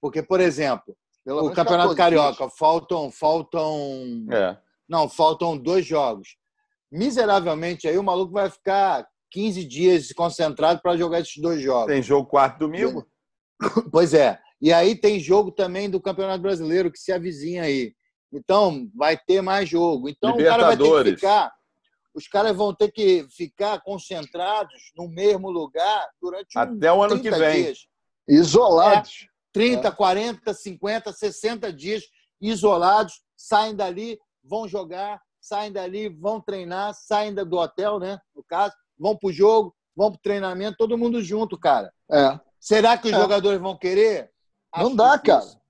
Porque, 0.00 0.22
por 0.22 0.40
exemplo, 0.40 0.96
Pelo 1.24 1.46
o 1.46 1.52
Campeonato 1.52 1.94
14 1.94 1.96
dias. 1.96 1.96
Carioca, 1.96 2.48
faltam, 2.56 3.10
faltam. 3.10 4.26
É. 4.30 4.56
Não, 4.88 5.08
faltam 5.08 5.56
dois 5.56 5.84
jogos. 5.84 6.36
Miseravelmente, 6.90 7.88
aí 7.88 7.98
o 7.98 8.02
maluco 8.02 8.32
vai 8.32 8.48
ficar 8.48 9.06
15 9.30 9.64
dias 9.64 10.12
concentrado 10.12 10.80
para 10.80 10.96
jogar 10.96 11.20
esses 11.20 11.36
dois 11.42 11.60
jogos. 11.60 11.92
Tem 11.92 12.02
jogo 12.02 12.28
quarto 12.28 12.58
domingo? 12.60 13.06
Pois 13.90 14.14
é. 14.14 14.38
E 14.60 14.72
aí 14.72 14.94
tem 14.94 15.20
jogo 15.20 15.50
também 15.52 15.90
do 15.90 16.00
Campeonato 16.00 16.40
Brasileiro 16.40 16.90
que 16.90 16.98
se 16.98 17.12
avizinha 17.12 17.64
aí. 17.64 17.94
Então, 18.36 18.90
vai 18.94 19.16
ter 19.16 19.40
mais 19.40 19.68
jogo. 19.68 20.08
Então, 20.08 20.32
o 20.34 20.36
cara 20.44 20.64
vai 20.64 20.76
ter 20.76 20.82
que 20.82 20.88
Libertadores. 20.88 21.14
ficar. 21.20 21.54
Os 22.14 22.28
caras 22.28 22.56
vão 22.56 22.74
ter 22.74 22.90
que 22.92 23.26
ficar 23.30 23.80
concentrados 23.82 24.92
no 24.96 25.08
mesmo 25.08 25.50
lugar 25.50 26.08
durante 26.20 26.56
um 26.56 26.60
Até 26.60 26.92
o 26.92 27.02
ano 27.02 27.16
que 27.16 27.22
30 27.30 27.38
vem. 27.38 27.62
dias. 27.64 27.86
Isolados. 28.28 29.26
30, 29.52 29.90
40, 29.92 30.52
50, 30.52 31.12
60 31.12 31.72
dias 31.72 32.02
isolados, 32.40 33.22
saem 33.36 33.74
dali, 33.74 34.18
vão 34.42 34.66
jogar, 34.66 35.20
saem 35.40 35.70
dali, 35.72 36.08
vão 36.08 36.40
treinar, 36.40 36.92
saem 36.94 37.32
do 37.32 37.56
hotel, 37.56 37.98
né? 38.00 38.18
No 38.34 38.42
caso, 38.42 38.74
vão 38.98 39.16
pro 39.16 39.32
jogo, 39.32 39.74
vão 39.94 40.10
pro 40.10 40.20
treinamento, 40.20 40.76
todo 40.76 40.98
mundo 40.98 41.22
junto, 41.22 41.56
cara. 41.58 41.92
É. 42.10 42.38
Será 42.58 42.98
que 42.98 43.06
os 43.08 43.12
É. 43.14 43.16
jogadores 43.20 43.60
vão 43.60 43.76
querer? 43.76 44.30
Não 44.76 44.86
Acho 44.88 44.96
dá, 44.96 45.16
difícil. 45.16 45.40
cara. 45.50 45.60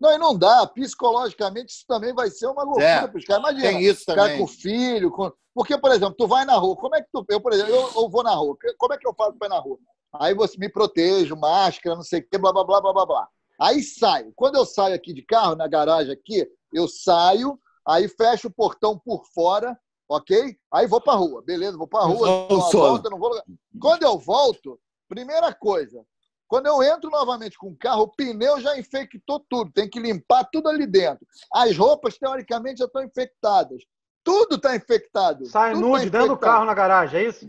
Não, 0.00 0.12
e 0.14 0.18
não 0.18 0.36
dá. 0.36 0.66
Psicologicamente, 0.66 1.72
isso 1.72 1.84
também 1.86 2.14
vai 2.14 2.30
ser 2.30 2.46
uma 2.46 2.62
loucura 2.62 2.84
É, 2.86 3.06
para 3.06 3.18
os 3.18 3.24
caras. 3.24 3.42
Imagina. 3.42 3.68
Tem 3.68 3.82
isso 3.82 4.06
cara 4.06 4.22
também. 4.22 4.38
com 4.38 4.46
filho. 4.46 5.10
Com... 5.10 5.30
Porque, 5.54 5.76
por 5.76 5.90
exemplo, 5.90 6.14
tu 6.16 6.26
vai 6.26 6.44
na 6.44 6.56
rua. 6.56 6.74
Como 6.76 6.96
é 6.96 7.02
que 7.02 7.08
tu. 7.12 7.24
Eu, 7.28 7.40
por 7.40 7.52
exemplo, 7.52 7.74
eu, 7.74 7.90
eu 7.94 8.08
vou 8.08 8.22
na 8.22 8.34
rua. 8.34 8.56
Como 8.78 8.94
é 8.94 8.98
que 8.98 9.06
eu 9.06 9.14
faço 9.14 9.34
para 9.34 9.48
ir 9.48 9.50
na 9.50 9.58
rua? 9.58 9.78
Aí 10.14 10.34
você 10.34 10.56
me 10.58 10.68
protejo, 10.68 11.36
máscara, 11.36 11.94
não 11.94 12.02
sei 12.02 12.20
o 12.20 12.28
quê, 12.28 12.36
blá, 12.38 12.52
blá, 12.52 12.64
blá, 12.64 12.80
blá, 12.80 12.92
blá, 12.92 13.06
blá. 13.06 13.28
Aí 13.60 13.82
saio. 13.82 14.32
Quando 14.34 14.56
eu 14.56 14.64
saio 14.64 14.94
aqui 14.94 15.12
de 15.12 15.22
carro, 15.22 15.54
na 15.54 15.68
garagem 15.68 16.12
aqui, 16.12 16.48
eu 16.72 16.88
saio, 16.88 17.60
aí 17.86 18.08
fecho 18.08 18.48
o 18.48 18.52
portão 18.52 18.98
por 18.98 19.24
fora, 19.26 19.78
ok? 20.08 20.56
Aí 20.72 20.86
vou 20.86 21.00
pra 21.00 21.12
rua. 21.12 21.42
Beleza, 21.42 21.76
vou 21.76 21.86
pra 21.86 22.00
rua, 22.00 22.26
dou 22.48 22.58
uma 22.58 22.70
volta, 22.70 23.10
não 23.10 23.18
vou. 23.18 23.40
Quando 23.80 24.02
eu 24.02 24.18
volto, 24.18 24.80
primeira 25.08 25.52
coisa, 25.52 26.04
quando 26.50 26.66
eu 26.66 26.82
entro 26.82 27.08
novamente 27.10 27.56
com 27.56 27.68
o 27.68 27.76
carro, 27.76 28.02
o 28.02 28.08
pneu 28.08 28.60
já 28.60 28.76
infectou 28.76 29.38
tudo. 29.48 29.70
Tem 29.70 29.88
que 29.88 30.00
limpar 30.00 30.42
tudo 30.50 30.68
ali 30.68 30.84
dentro. 30.84 31.24
As 31.54 31.76
roupas, 31.76 32.18
teoricamente, 32.18 32.80
já 32.80 32.86
estão 32.86 33.04
infectadas. 33.04 33.84
Tudo 34.24 34.56
está 34.56 34.74
infectado. 34.74 35.46
Sai 35.46 35.74
Tudo 35.74 35.86
nude 35.86 36.10
tá 36.10 36.18
dentro 36.18 36.34
do 36.34 36.36
carro 36.36 36.64
na 36.64 36.74
garagem, 36.74 37.20
é 37.20 37.28
isso? 37.28 37.48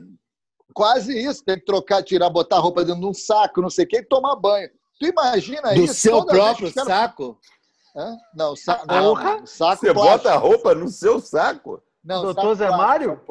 Quase 0.71 1.17
isso. 1.17 1.43
Tem 1.43 1.57
que 1.57 1.65
trocar, 1.65 2.03
tirar, 2.03 2.29
botar 2.29 2.57
a 2.57 2.59
roupa 2.59 2.85
dentro 2.85 3.01
de 3.01 3.07
um 3.07 3.13
saco, 3.13 3.59
não 3.59 3.71
sei 3.71 3.85
o 3.85 3.87
quê, 3.87 3.97
e 3.97 4.05
tomar 4.05 4.35
banho. 4.35 4.69
Tu 4.99 5.07
imagina 5.07 5.73
Do 5.73 5.81
isso? 5.81 5.95
seu 5.95 6.23
vez 6.23 6.25
que 6.27 6.31
próprio 6.37 6.67
os 6.67 6.73
caras- 6.75 6.87
saco? 6.93 7.39
Hã? 7.95 8.17
Não, 8.35 8.55
sa... 8.55 8.83
não, 8.87 9.15
Porra. 9.15 9.45
saco 9.47 9.77
Você 9.81 9.93
plástico. 9.93 9.93
bota 9.95 10.31
a 10.31 10.37
roupa 10.37 10.75
no 10.75 10.87
seu 10.89 11.19
saco? 11.19 11.81
Não, 12.03 12.21
Doutor 12.21 12.41
saco 12.41 12.55
Zé 12.55 12.67
plástico, 12.67 12.87
Mário? 12.87 13.21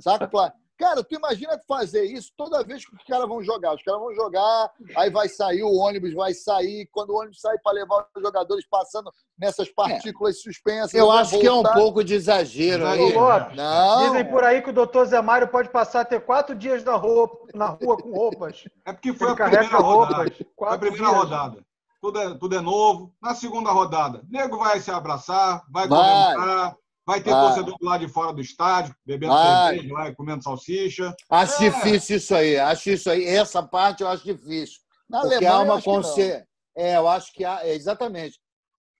Saco 0.00 0.28
plástico. 0.28 0.57
Cara, 0.78 1.02
tu 1.02 1.16
imagina 1.16 1.58
fazer 1.66 2.04
isso 2.04 2.30
toda 2.36 2.62
vez 2.62 2.86
que 2.86 2.94
os 2.94 3.02
caras 3.02 3.26
vão 3.28 3.42
jogar. 3.42 3.74
Os 3.74 3.82
caras 3.82 4.00
vão 4.00 4.14
jogar, 4.14 4.70
aí 4.96 5.10
vai 5.10 5.28
sair, 5.28 5.62
o 5.64 5.74
ônibus 5.74 6.14
vai 6.14 6.32
sair. 6.32 6.88
Quando 6.92 7.10
o 7.10 7.16
ônibus 7.18 7.40
sair 7.40 7.58
para 7.64 7.72
levar 7.72 8.06
os 8.16 8.22
jogadores 8.22 8.64
passando 8.70 9.12
nessas 9.36 9.68
partículas 9.70 10.40
suspensas. 10.40 10.94
Eu 10.94 11.10
acho 11.10 11.38
que 11.38 11.46
é 11.46 11.50
um 11.52 11.56
voltar. 11.56 11.74
pouco 11.74 12.04
de 12.04 12.14
exagero 12.14 12.86
aí. 12.86 13.12
Lopes, 13.12 13.56
Não. 13.56 14.06
Dizem 14.06 14.24
por 14.30 14.44
aí 14.44 14.62
que 14.62 14.70
o 14.70 14.72
doutor 14.72 15.06
Zé 15.06 15.20
Mário 15.20 15.48
pode 15.48 15.68
passar 15.68 16.02
até 16.02 16.20
quatro 16.20 16.54
dias 16.54 16.84
na, 16.84 16.94
roupa, 16.94 17.46
na 17.54 17.66
rua 17.66 17.96
com 17.96 18.12
roupas. 18.12 18.64
É 18.86 18.92
porque 18.92 19.12
foi 19.12 19.32
Ele 19.32 19.42
a 19.42 19.48
primeira 19.48 19.78
roupas. 19.78 20.08
rodada. 20.16 20.36
Foi 20.56 20.68
a 20.68 20.78
primeira 20.78 21.04
dias. 21.06 21.16
rodada. 21.18 21.64
Tudo 22.00 22.20
é, 22.20 22.34
tudo 22.38 22.54
é 22.54 22.60
novo. 22.60 23.12
Na 23.20 23.34
segunda 23.34 23.72
rodada, 23.72 24.22
nego 24.30 24.58
vai 24.58 24.78
se 24.78 24.90
abraçar, 24.92 25.64
vai 25.68 25.88
Vai. 25.88 25.98
comemorar, 26.34 26.76
vai 27.08 27.22
ter 27.22 27.30
Vai. 27.30 27.46
torcedor 27.46 27.78
do 27.78 27.86
lado 27.86 28.06
de 28.06 28.12
fora 28.12 28.34
do 28.34 28.40
estádio, 28.42 28.94
bebendo 29.06 29.32
Vai. 29.32 29.74
cerveja 29.76 29.94
lá 29.94 30.14
comendo 30.14 30.42
salsicha. 30.44 31.14
Acho 31.30 31.62
É. 31.64 31.70
difícil 31.70 32.16
isso 32.18 32.34
aí. 32.34 32.58
Acho 32.58 32.90
isso 32.90 33.08
aí. 33.10 33.24
Essa 33.24 33.62
parte 33.62 34.02
eu 34.02 34.08
acho 34.08 34.22
difícil. 34.24 34.78
Na 35.08 35.20
Porque 35.22 35.36
Alemanha, 35.36 35.56
há 35.56 35.60
eu 35.60 35.64
uma 35.64 35.74
acho 35.76 35.82
que 35.84 35.88
não. 35.90 35.96
consciência. 35.96 36.48
É, 36.76 36.96
eu 36.96 37.08
acho 37.08 37.32
que 37.32 37.44
há, 37.46 37.66
é, 37.66 37.74
exatamente. 37.74 38.38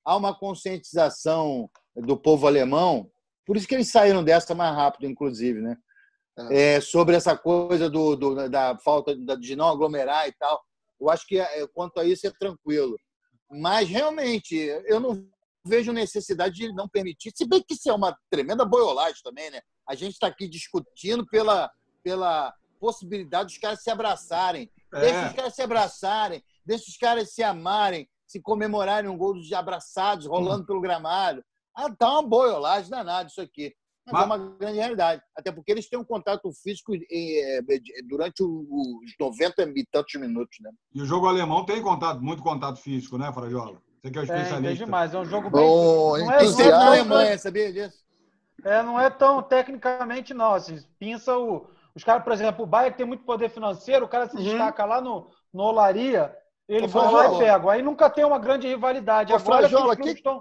Há 0.06 0.16
uma 0.16 0.34
conscientização 0.34 1.68
do 1.94 2.16
povo 2.16 2.46
alemão, 2.46 3.10
por 3.44 3.56
isso 3.58 3.68
que 3.68 3.74
eles 3.74 3.90
saíram 3.90 4.24
dessa 4.24 4.54
mais 4.54 4.74
rápido, 4.74 5.06
inclusive, 5.06 5.60
né? 5.60 5.76
É, 6.50 6.80
sobre 6.80 7.14
essa 7.14 7.36
coisa 7.36 7.90
do, 7.90 8.16
do- 8.16 8.48
da 8.48 8.78
falta 8.78 9.14
de- 9.14 9.36
de 9.38 9.54
não 9.56 9.68
aglomerar 9.68 10.26
e 10.28 10.32
tal. 10.32 10.62
Eu 10.98 11.10
acho 11.10 11.26
que 11.26 11.38
é, 11.38 11.66
quanto 11.74 12.00
a 12.00 12.04
isso 12.04 12.26
é 12.26 12.30
tranquilo. 12.30 12.96
Mas 13.50 13.88
realmente, 13.88 14.54
eu 14.86 14.98
não 14.98 15.26
vejo 15.68 15.92
necessidade 15.92 16.54
de 16.56 16.72
não 16.72 16.88
permitir, 16.88 17.30
se 17.34 17.46
bem 17.46 17.62
que 17.62 17.74
isso 17.74 17.88
é 17.90 17.92
uma 17.92 18.16
tremenda 18.30 18.64
boiolagem 18.64 19.20
também, 19.22 19.50
né? 19.50 19.60
A 19.88 19.94
gente 19.94 20.14
está 20.14 20.26
aqui 20.26 20.48
discutindo 20.48 21.26
pela, 21.26 21.70
pela 22.02 22.52
possibilidade 22.80 23.48
dos 23.50 23.58
caras 23.58 23.82
se 23.82 23.90
abraçarem. 23.90 24.70
Deixa 24.92 25.26
os 25.26 25.32
É. 25.32 25.34
caras 25.34 25.54
se 25.54 25.62
abraçarem, 25.62 26.42
deixa 26.64 26.84
os 26.88 26.96
caras 26.96 27.32
se 27.32 27.42
amarem, 27.42 28.08
se 28.26 28.40
comemorarem 28.40 29.10
um 29.10 29.16
gol 29.18 29.34
de 29.34 29.54
abraçados 29.54 30.26
rolando 30.26 30.64
pelo 30.66 30.80
gramado. 30.80 31.42
Ah, 31.74 31.94
tá 31.94 32.10
uma 32.12 32.22
boiolagem 32.22 32.90
danada 32.90 33.28
isso 33.28 33.40
aqui. 33.40 33.74
Mas, 34.06 34.12
Mas- 34.14 34.22
é 34.22 34.26
uma 34.26 34.38
grande 34.56 34.78
realidade. 34.78 35.22
Até 35.36 35.52
porque 35.52 35.70
eles 35.70 35.86
têm 35.88 35.98
um 35.98 36.04
contato 36.04 36.50
físico 36.62 36.94
eh, 36.94 37.58
eh, 37.58 37.62
durante 38.08 38.42
o- 38.42 39.00
os 39.04 39.12
90 39.20 39.62
e 39.76 39.84
tantos 39.92 40.14
minutos, 40.18 40.56
né? 40.60 40.70
E 40.94 41.02
o 41.02 41.04
jogo 41.04 41.26
alemão 41.26 41.64
tem 41.66 41.82
contato, 41.82 42.22
muito 42.22 42.42
contato 42.42 42.78
físico, 42.80 43.18
né, 43.18 43.30
Frajola? 43.32 43.82
Você 44.00 44.10
que 44.10 44.18
é 44.18 44.20
o 44.20 44.24
especialista. 44.24 44.84
demais. 44.84 45.14
É 45.14 45.18
um 45.18 45.24
jogo 45.24 45.50
bem. 45.50 45.60
Bom, 45.66 46.16
Não 46.18 46.32
é, 46.32 46.44
é 46.44 46.46
na 46.46 46.56
tão- 46.70 46.80
Alemanha, 46.88 47.38
sabia 47.38 47.72
disso? 47.72 47.98
É, 48.64 48.82
não 48.82 48.98
é 49.00 49.08
tão 49.10 49.42
tecnicamente, 49.42 50.32
não. 50.34 50.54
Assim, 50.54 50.80
pinça 50.98 51.36
o. 51.36 51.66
Os 51.94 52.04
caras, 52.04 52.22
por 52.22 52.32
exemplo, 52.32 52.64
o 52.64 52.66
Bayern 52.66 52.96
tem 52.96 53.06
muito 53.06 53.24
poder 53.24 53.48
financeiro, 53.50 54.04
o 54.04 54.08
cara 54.08 54.28
se 54.28 54.36
destaca 54.36 54.84
lá 54.84 55.00
no, 55.00 55.28
no 55.52 55.64
Olaria, 55.64 56.32
ele 56.68 56.86
vai 56.86 57.10
lá 57.12 57.34
e 57.34 57.38
pega. 57.38 57.70
Aí 57.72 57.82
nunca 57.82 58.08
tem 58.08 58.24
uma 58.24 58.38
grande 58.38 58.68
rivalidade. 58.68 59.32
Ô, 59.32 59.36
Agora 59.36 59.62
que 59.64 59.68
Frajola, 59.68 59.96
clubes 59.96 60.12
que- 60.12 60.18
estão. 60.18 60.38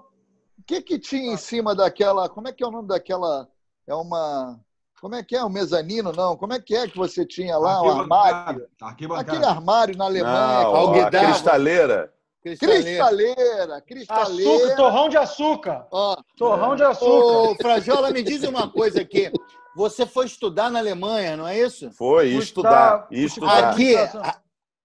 O 0.59 0.63
que 0.67 0.81
que 0.81 0.99
tinha 0.99 1.33
em 1.33 1.37
cima 1.37 1.73
daquela. 1.73 2.27
Como 2.29 2.47
é 2.47 2.51
que 2.51 2.63
é 2.63 2.67
o 2.67 2.71
nome 2.71 2.87
daquela. 2.87 3.47
É 3.87 3.95
uma. 3.95 4.59
Como 4.99 5.15
é 5.15 5.23
que 5.23 5.35
é? 5.35 5.43
O 5.43 5.49
mezanino, 5.49 6.11
não? 6.11 6.35
Como 6.35 6.53
é 6.53 6.59
que 6.59 6.75
é 6.75 6.87
que 6.87 6.97
você 6.97 7.25
tinha 7.25 7.57
lá? 7.57 7.81
Um 7.81 7.89
Arquibancada. 7.89 8.35
armário? 8.39 8.67
Aquele 9.15 9.45
armário 9.45 9.97
na 9.97 10.05
Alemanha. 10.05 10.63
Não, 10.63 10.71
que 10.71 10.75
a 10.75 10.79
alugava. 10.79 12.13
Cristaleira. 12.55 12.83
Cristaleira, 12.83 13.81
cristaleira. 13.81 14.51
Açúcar, 14.55 14.75
torrão 14.75 15.09
de 15.09 15.17
açúcar. 15.17 15.87
Ó, 15.91 16.17
Torrão 16.37 16.75
de 16.75 16.83
Ô, 16.83 16.87
açúcar. 16.87 17.55
Frajola, 17.61 18.11
me 18.11 18.21
diz 18.23 18.43
uma 18.43 18.69
coisa 18.69 19.01
aqui. 19.01 19.31
Você 19.75 20.05
foi 20.05 20.25
estudar 20.25 20.71
na 20.71 20.79
Alemanha, 20.79 21.37
não 21.37 21.47
é 21.47 21.59
isso? 21.59 21.91
Foi, 21.91 22.29
estudar. 22.29 23.07
Estudar. 23.11 23.69
Aqui, 23.71 23.93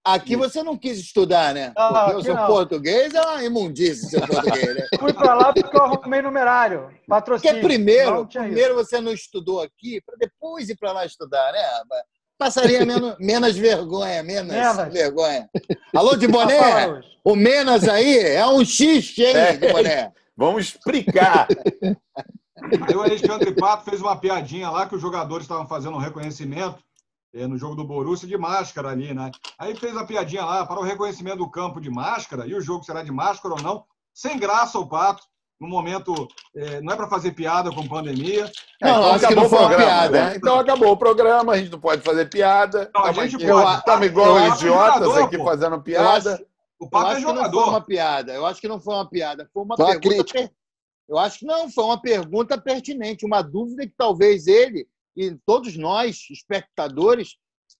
aqui 0.03 0.35
você 0.35 0.61
não 0.61 0.77
quis 0.77 0.99
estudar, 0.99 1.53
né? 1.53 1.73
Ah, 1.75 2.05
Porque 2.05 2.17
o 2.17 2.23
seu 2.23 2.35
não. 2.35 2.45
português 2.45 3.13
é 3.15 3.21
uma 3.21 3.43
imundície, 3.43 4.09
seu 4.09 4.19
português, 4.27 4.75
né? 4.75 4.87
Fui 4.99 5.11
pra 5.13 5.33
lá 5.33 5.51
porque 5.53 5.75
eu 5.75 5.81
arrumei 5.81 6.21
numerário. 6.21 6.81
Porque 6.83 7.05
Patrocínio. 7.07 7.63
primeiro, 7.63 8.25
tinha 8.27 8.43
isso. 8.43 8.51
primeiro 8.53 8.75
você 8.75 9.01
não 9.01 9.11
estudou 9.11 9.61
aqui, 9.61 9.99
para 10.05 10.15
depois 10.17 10.69
ir 10.69 10.77
para 10.77 10.91
lá 10.91 11.05
estudar, 11.05 11.51
né? 11.53 11.63
Passaria 12.43 12.85
menos, 12.85 13.15
menos 13.19 13.55
vergonha, 13.55 14.21
menos, 14.21 14.51
Menos. 14.53 14.93
vergonha. 14.93 15.49
Alô, 15.95 16.17
de 16.17 16.27
boné? 16.27 17.01
O 17.23 17.37
menos 17.37 17.87
aí 17.87 18.17
é 18.19 18.45
um 18.45 18.65
X, 18.65 19.17
hein, 19.17 19.27
É. 19.33 19.53
de 19.55 19.71
boné? 19.71 20.11
Vamos 20.35 20.65
explicar. 20.65 21.47
Aí 22.85 22.95
o 22.95 23.01
Alexandre 23.01 23.53
Pato 23.55 23.85
fez 23.89 24.01
uma 24.01 24.17
piadinha 24.17 24.69
lá 24.69 24.85
que 24.87 24.95
os 24.95 25.01
jogadores 25.01 25.45
estavam 25.45 25.65
fazendo 25.67 25.95
um 25.95 25.99
reconhecimento 25.99 26.79
eh, 27.33 27.47
no 27.47 27.57
jogo 27.57 27.75
do 27.75 27.85
Borussia 27.85 28.27
de 28.27 28.37
máscara 28.37 28.89
ali, 28.89 29.13
né? 29.13 29.31
Aí 29.57 29.73
fez 29.75 29.95
a 29.95 30.03
piadinha 30.05 30.43
lá 30.43 30.65
para 30.65 30.81
o 30.81 30.83
reconhecimento 30.83 31.37
do 31.37 31.49
campo 31.49 31.79
de 31.79 31.89
máscara 31.89 32.45
e 32.45 32.53
o 32.53 32.61
jogo 32.61 32.83
será 32.83 33.03
de 33.03 33.11
máscara 33.11 33.55
ou 33.55 33.61
não. 33.61 33.85
Sem 34.13 34.37
graça 34.37 34.77
o 34.77 34.85
Pato. 34.87 35.23
No 35.63 35.69
momento, 35.69 36.27
eh, 36.55 36.81
não 36.81 36.91
é 36.93 36.95
para 36.97 37.07
fazer 37.09 37.31
piada 37.31 37.71
com 37.71 37.87
pandemia. 37.87 38.51
Não, 38.81 38.89
então 38.89 39.05
acho 39.11 39.19
que 39.19 39.25
acabou 39.25 39.43
não 39.43 39.49
foi 39.49 39.59
uma 39.59 39.67
programa, 39.69 39.91
piada. 39.91 40.25
né? 40.25 40.35
Então 40.35 40.59
acabou 40.59 40.91
o 40.91 40.97
programa, 40.97 41.53
a 41.53 41.57
gente 41.57 41.71
não 41.71 41.79
pode 41.79 42.01
fazer 42.01 42.29
piada. 42.29 42.91
Não, 42.93 43.05
a 43.05 43.09
Estamos 43.11 43.31
gente 43.31 43.43
aqui- 43.43 43.53
pode. 43.53 43.77
Estamos 43.79 44.05
igual 44.07 44.39
idiotas 44.39 44.59
jogador, 44.61 45.23
aqui 45.23 45.37
pô. 45.37 45.43
fazendo 45.45 45.81
piada. 45.81 46.33
acho, 46.33 46.43
O 46.79 46.85
eu 46.85 46.89
Pato 46.89 47.05
é 47.05 47.11
acho 47.11 47.19
que 47.19 47.25
não 47.25 47.35
foi 47.35 47.43
jogador. 47.45 47.69
uma 47.69 47.81
piada. 47.81 48.33
Eu 48.33 48.45
acho 48.45 48.59
que 48.61 48.67
não 48.67 48.79
foi 48.81 48.93
uma 48.93 49.09
piada. 49.09 49.49
Foi 49.53 49.63
uma 49.63 49.75
Foi 49.77 49.85
uma 49.85 49.91
pergunta. 49.99 50.15
crítica. 50.25 50.39
per- 50.39 50.51
Eu 51.09 51.17
acho 51.17 51.39
que 51.39 51.45
não, 51.45 51.69
foi 51.71 51.83
uma 51.85 52.01
pergunta 52.01 52.57
pertinente, 52.57 53.25
uma 53.25 53.41
dúvida 53.41 53.85
que 53.87 53.93
talvez 53.97 54.47
ele 54.47 54.85
e 55.15 55.35
todos 55.45 55.77
nós, 55.77 56.27
espectadores, 56.29 57.37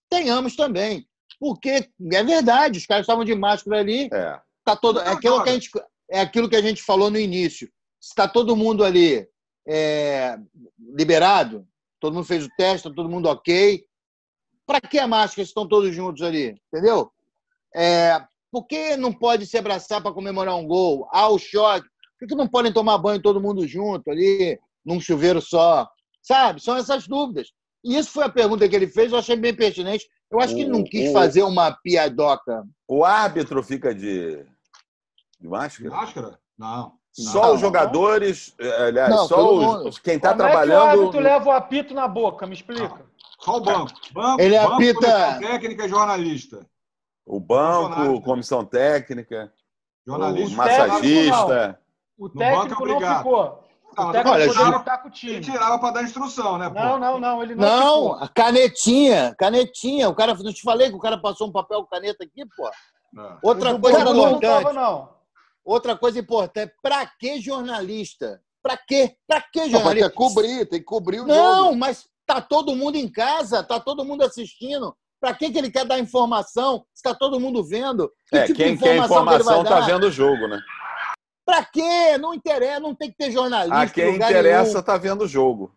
tenhamos 0.08 0.56
também. 0.56 1.06
Porque 1.40 1.88
é 2.12 2.22
verdade, 2.24 2.78
os 2.78 2.86
caras 2.86 3.02
estavam 3.04 3.24
de 3.24 3.34
máscara 3.34 3.80
ali, 3.80 4.08
É. 4.12 4.38
tá 4.64 4.74
todo, 4.76 5.00
é, 5.00 5.08
aquilo 5.10 5.42
que 5.42 5.50
a 5.50 5.52
gente, 5.52 5.70
é 6.10 6.20
aquilo 6.20 6.48
que 6.48 6.56
a 6.56 6.62
gente 6.62 6.82
falou 6.82 7.10
no 7.10 7.18
início. 7.18 7.68
Está 8.00 8.28
todo 8.28 8.56
mundo 8.56 8.84
ali 8.84 9.26
é, 9.66 10.38
liberado, 10.78 11.66
todo 12.00 12.14
mundo 12.14 12.26
fez 12.26 12.44
o 12.44 12.50
teste, 12.56 12.88
tá 12.88 12.94
todo 12.94 13.08
mundo 13.08 13.28
ok. 13.28 13.84
Para 14.66 14.80
que 14.80 14.98
a 14.98 15.06
máscara 15.06 15.44
se 15.44 15.50
estão 15.50 15.68
todos 15.68 15.94
juntos 15.94 16.22
ali? 16.22 16.56
Entendeu? 16.72 17.10
É, 17.74 18.22
por 18.50 18.66
que 18.66 18.96
não 18.96 19.12
pode 19.12 19.46
se 19.46 19.58
abraçar 19.58 20.02
para 20.02 20.12
comemorar 20.12 20.56
um 20.56 20.66
gol? 20.66 21.08
Ah, 21.12 21.28
o 21.28 21.38
choque. 21.38 21.88
Por 22.18 22.28
que 22.28 22.34
não 22.34 22.48
podem 22.48 22.72
tomar 22.72 22.98
banho 22.98 23.20
todo 23.20 23.40
mundo 23.40 23.66
junto 23.66 24.10
ali, 24.10 24.58
num 24.84 25.00
chuveiro 25.00 25.40
só? 25.40 25.88
Sabe? 26.22 26.62
São 26.62 26.76
essas 26.76 27.06
dúvidas. 27.06 27.48
E 27.84 27.96
isso 27.96 28.10
foi 28.10 28.24
a 28.24 28.30
pergunta 28.30 28.66
que 28.66 28.74
ele 28.74 28.86
fez, 28.86 29.12
eu 29.12 29.18
achei 29.18 29.36
bem 29.36 29.54
pertinente. 29.54 30.08
Eu 30.30 30.40
acho 30.40 30.54
que 30.54 30.62
ele 30.62 30.70
não 30.70 30.82
quis 30.82 31.12
fazer 31.12 31.42
uma 31.42 31.70
piadoca. 31.70 32.64
O 32.88 33.04
árbitro 33.04 33.62
fica 33.62 33.94
de, 33.94 34.44
de 35.44 35.48
De 35.48 35.48
máscara? 35.48 35.90
máscara? 35.90 36.38
Não. 36.58 36.92
Só 37.12 37.42
Não, 37.42 37.54
os 37.54 37.60
jogadores, 37.60 38.54
eh, 38.58 38.86
aliás, 38.88 39.10
Não, 39.10 39.28
só 39.28 39.54
os, 39.86 39.98
quem 39.98 40.16
está 40.16 40.30
Como 40.30 40.42
é 40.42 40.46
que 40.46 40.50
o 40.56 40.66
trabalhando. 40.66 41.20
leva 41.20 41.48
o 41.48 41.52
apito 41.52 41.94
na 41.94 42.08
boca? 42.08 42.44
Me 42.46 42.54
explica. 42.54 43.04
Só 43.40 43.58
o 43.58 43.60
banco. 43.60 43.92
Banco, 44.12 44.40
Ele 44.42 44.58
banco 44.58 44.72
apita- 44.74 45.38
técnica 45.38 45.84
e 45.84 45.88
jornalista. 45.88 46.66
O 47.26 47.38
banco, 47.38 47.88
Funcionário. 47.90 48.22
comissão 48.22 48.64
técnica, 48.64 49.52
Jornalista. 50.06 50.54
o 50.54 50.56
massagista. 50.56 51.80
O 52.18 52.28
banco 52.28 52.42
é 52.42 52.50
técnico 52.50 52.86
não 52.86 52.94
obrigado. 52.94 53.18
ficou. 53.18 53.64
Não, 53.96 54.04
O 54.04 54.06
mas 54.06 54.12
técnico 54.12 54.34
olha, 54.34 54.46
poderia 54.48 54.72
Ju- 54.72 54.78
estar 54.78 54.98
com 54.98 55.08
o 55.08 55.12
Ele 55.22 55.40
tirava 55.40 55.78
para 55.78 55.90
dar 55.92 56.02
instrução, 56.02 56.58
né? 56.58 56.68
pô? 56.68 56.74
Não, 56.80 56.98
não, 56.98 57.20
não. 57.20 57.42
Ele 57.42 57.54
não, 57.54 58.08
Não, 58.18 58.28
canetinha, 58.34 59.34
canetinha. 59.38 60.08
O 60.08 60.14
cara, 60.16 60.34
não 60.34 60.52
te 60.52 60.62
falei 60.62 60.90
que 60.90 60.96
o 60.96 61.00
cara 61.00 61.16
passou 61.18 61.46
um 61.48 61.52
papel 61.52 61.82
com 61.82 61.86
caneta 61.86 62.24
aqui, 62.24 62.44
pô. 62.56 62.66
É. 62.68 63.36
Outra 63.40 63.70
O 63.70 63.74
do 63.74 63.80
coisa 63.80 64.02
não 64.04 64.40
tava, 64.40 64.72
não. 64.72 65.13
Outra 65.64 65.96
coisa 65.96 66.18
importante. 66.18 66.72
Pra 66.82 67.06
que 67.06 67.40
jornalista? 67.40 68.40
Pra 68.62 68.76
quê? 68.76 69.16
Pra 69.26 69.40
que 69.40 69.60
Não, 69.60 69.64
mas 69.64 69.70
tem 69.70 69.80
jornalista? 69.80 70.10
que 70.10 70.16
cobrir, 70.16 70.66
tem 70.66 70.78
que 70.80 70.84
cobrir 70.84 71.20
o 71.20 71.26
Não, 71.26 71.64
jogo. 71.66 71.76
mas 71.76 72.06
tá 72.26 72.40
todo 72.40 72.74
mundo 72.76 72.96
em 72.96 73.08
casa, 73.10 73.62
tá 73.62 73.78
todo 73.80 74.04
mundo 74.04 74.22
assistindo. 74.24 74.94
Pra 75.20 75.32
que, 75.34 75.50
que 75.50 75.56
ele 75.58 75.70
quer 75.70 75.86
dar 75.86 75.98
informação 75.98 76.84
se 76.92 77.02
tá 77.02 77.14
todo 77.14 77.40
mundo 77.40 77.64
vendo? 77.64 78.10
Que 78.28 78.36
É, 78.36 78.46
tipo 78.46 78.58
quem 78.58 78.76
quer 78.76 78.96
informação 78.96 79.62
está 79.62 79.80
vendo 79.80 80.04
o 80.06 80.10
jogo, 80.10 80.46
né? 80.48 80.60
Pra 81.46 81.64
quê? 81.64 82.18
Não 82.18 82.34
interessa, 82.34 82.80
não 82.80 82.94
tem 82.94 83.10
que 83.10 83.16
ter 83.16 83.30
jornalista. 83.30 83.76
A 83.78 83.84
em 83.84 83.88
quem 83.88 84.16
interessa 84.16 84.78
está 84.80 84.96
vendo 84.98 85.22
o 85.24 85.28
jogo. 85.28 85.74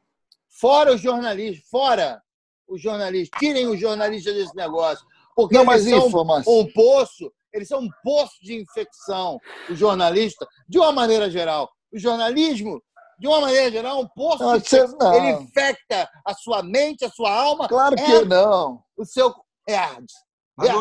Fora 0.49 0.93
os 0.93 1.01
jornalistas, 1.01 1.65
fora 1.69 2.21
os 2.67 2.81
jornalistas. 2.81 3.37
Tirem 3.39 3.67
os 3.67 3.79
jornalistas 3.79 4.33
desse 4.33 4.55
negócio. 4.55 5.05
Porque 5.35 5.55
Não, 5.55 5.61
eles 5.71 5.85
mas 5.85 5.89
são 5.99 6.07
informação. 6.07 6.53
um 6.59 6.71
poço, 6.73 7.31
eles 7.53 7.67
são 7.67 7.79
um 7.81 7.89
poço 8.03 8.35
de 8.41 8.55
infecção. 8.61 9.39
O 9.69 9.75
jornalista, 9.75 10.47
de 10.67 10.77
uma 10.77 10.91
maneira 10.91 11.29
geral. 11.29 11.69
O 11.93 11.97
jornalismo, 11.97 12.81
de 13.19 13.27
uma 13.27 13.41
maneira 13.41 13.71
geral, 13.71 13.97
é 13.97 14.01
um 14.03 14.07
poço 14.07 14.43
Não, 14.43 14.51
de 14.57 14.57
infecção. 14.65 15.13
Ele 15.13 15.31
infecta 15.43 16.09
a 16.25 16.33
sua 16.33 16.61
mente, 16.63 17.05
a 17.05 17.09
sua 17.09 17.31
alma, 17.31 17.67
Claro 17.67 17.95
que 17.95 18.01
É. 18.01 18.25
não. 18.25 18.83
o 18.97 19.05
seu. 19.05 19.33
É, 19.69 19.79
Mas 20.55 20.69
é, 20.69 20.73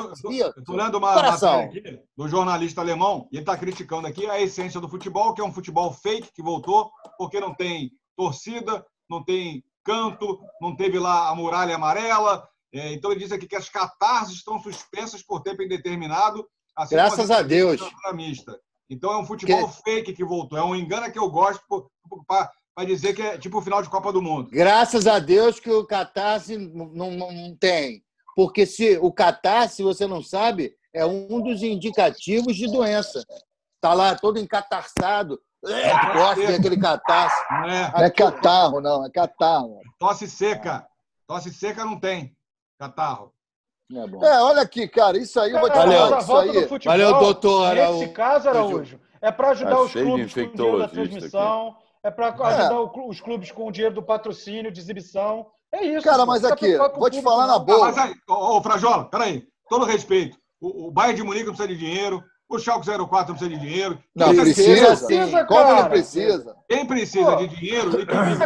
tô 0.64 0.74
lendo 0.74 0.96
uma 0.98 1.12
coração. 1.14 1.62
matéria 1.64 1.90
aqui 1.92 2.02
do 2.16 2.28
jornalista 2.28 2.80
alemão 2.80 3.28
e 3.30 3.36
ele 3.36 3.42
está 3.42 3.56
criticando 3.56 4.06
aqui 4.06 4.26
a 4.28 4.40
essência 4.40 4.80
do 4.80 4.88
futebol, 4.88 5.34
que 5.34 5.40
é 5.40 5.44
um 5.44 5.52
futebol 5.52 5.92
fake 5.92 6.32
que 6.32 6.42
voltou, 6.42 6.90
porque 7.18 7.40
não 7.40 7.54
tem 7.54 7.90
torcida, 8.16 8.84
não 9.10 9.22
tem 9.24 9.62
canto, 9.84 10.40
não 10.60 10.74
teve 10.74 10.98
lá 10.98 11.28
a 11.28 11.34
muralha 11.34 11.74
amarela. 11.74 12.48
É, 12.72 12.92
então 12.92 13.10
ele 13.10 13.20
diz 13.20 13.32
aqui 13.32 13.46
que 13.46 13.56
as 13.56 13.68
catarses 13.68 14.36
estão 14.36 14.58
suspensas 14.60 15.22
por 15.22 15.40
tempo 15.42 15.62
indeterminado. 15.62 16.46
Assim 16.76 16.94
Graças 16.94 17.30
as 17.30 17.38
a 17.38 17.42
Deus. 17.42 17.80
da 18.04 18.12
mista. 18.12 18.58
Então 18.88 19.12
é 19.12 19.18
um 19.18 19.24
futebol 19.24 19.68
fake 19.68 20.12
que 20.12 20.24
voltou. 20.24 20.58
É 20.58 20.62
um 20.62 20.76
engano 20.76 21.10
que 21.10 21.18
eu 21.18 21.28
gosto 21.30 21.60
para 22.26 22.84
dizer 22.86 23.14
que 23.14 23.22
é 23.22 23.38
tipo 23.38 23.58
o 23.58 23.62
final 23.62 23.82
de 23.82 23.88
Copa 23.88 24.12
do 24.12 24.22
Mundo. 24.22 24.50
Graças 24.50 25.06
a 25.06 25.18
Deus 25.18 25.58
que 25.58 25.70
o 25.70 25.86
catarse 25.86 26.56
não, 26.56 27.10
não, 27.10 27.32
não 27.32 27.56
tem. 27.56 28.04
Porque 28.36 28.66
se 28.66 28.98
o 28.98 29.10
catarse, 29.10 29.76
se 29.76 29.82
você 29.82 30.06
não 30.06 30.22
sabe, 30.22 30.76
é 30.94 31.04
um 31.04 31.40
dos 31.40 31.62
indicativos 31.62 32.54
de 32.54 32.70
doença. 32.70 33.24
Está 33.76 33.94
lá 33.94 34.14
todo 34.14 34.38
encatarçado, 34.38 35.40
é, 35.64 36.12
gosta 36.12 36.52
daquele 36.52 36.76
catarse. 36.76 37.36
Não 37.50 37.70
é? 37.70 37.92
Não 37.92 38.04
é 38.04 38.10
catarro, 38.10 38.80
não, 38.80 39.04
é 39.04 39.10
catarro. 39.10 39.80
Tosse 39.98 40.28
seca. 40.28 40.86
Tosse 41.26 41.52
seca 41.52 41.84
não 41.84 41.98
tem. 41.98 42.36
Catarro. 42.78 43.32
É. 43.92 44.26
É, 44.26 44.40
olha 44.42 44.62
aqui, 44.62 44.88
cara, 44.88 45.16
isso 45.16 45.38
aí 45.38 45.52
eu 45.52 45.60
vou 45.60 45.70
te 45.70 45.76
Valeu. 45.76 45.98
falar. 45.98 46.16
a 46.16 46.20
Isso 46.20 46.36
aí. 46.36 46.68
futebol, 46.68 46.98
Valeu, 46.98 47.18
doutor 47.20 47.74
Nesse 47.74 48.08
caso, 48.08 48.48
Araújo, 48.48 49.00
é 49.22 49.30
para 49.30 49.50
ajudar 49.50 49.80
os 49.80 49.92
clubes 49.92 50.34
com 50.34 50.40
o 50.40 50.52
dinheiro 50.54 50.78
da 50.78 50.88
transmissão, 50.88 51.76
é 52.02 52.10
para 52.10 52.28
ajudar 52.28 52.88
clu- 52.92 53.08
os 53.08 53.20
clubes 53.20 53.50
com 53.52 53.68
o 53.68 53.72
dinheiro 53.72 53.94
do 53.94 54.02
patrocínio, 54.02 54.72
de 54.72 54.80
exibição. 54.80 55.46
É 55.72 55.84
isso. 55.84 56.04
Cara, 56.04 56.26
mas 56.26 56.44
aqui, 56.44 56.76
vou 56.76 57.10
te 57.10 57.22
falar 57.22 57.46
na. 57.46 57.54
Ah, 57.56 57.58
boa. 57.58 57.86
mas 57.86 57.98
aí, 57.98 58.14
ô, 58.28 58.56
ô, 58.56 58.62
Frajola, 58.62 59.04
peraí. 59.08 59.44
Todo 59.68 59.84
respeito. 59.84 60.36
O, 60.60 60.86
o 60.88 60.90
Bayern 60.90 61.16
de 61.16 61.22
Munique 61.22 61.46
não 61.46 61.54
precisa 61.54 61.68
de 61.68 61.78
dinheiro. 61.78 62.22
O 62.48 62.58
Schalke 62.60 62.86
04 62.86 62.98
não 63.32 63.38
precisa 63.38 63.50
de 63.50 63.58
dinheiro. 63.58 63.98
Não, 64.14 64.28
Quem 64.28 64.36
precisa. 64.40 64.86
Precisa, 64.86 65.44
Como 65.44 65.60
cara. 65.64 65.82
não 65.82 65.88
precisa? 65.90 66.56
Quem 66.68 66.86
precisa 66.86 67.32
Pô, 67.32 67.36
de 67.36 67.48
dinheiro 67.48 67.90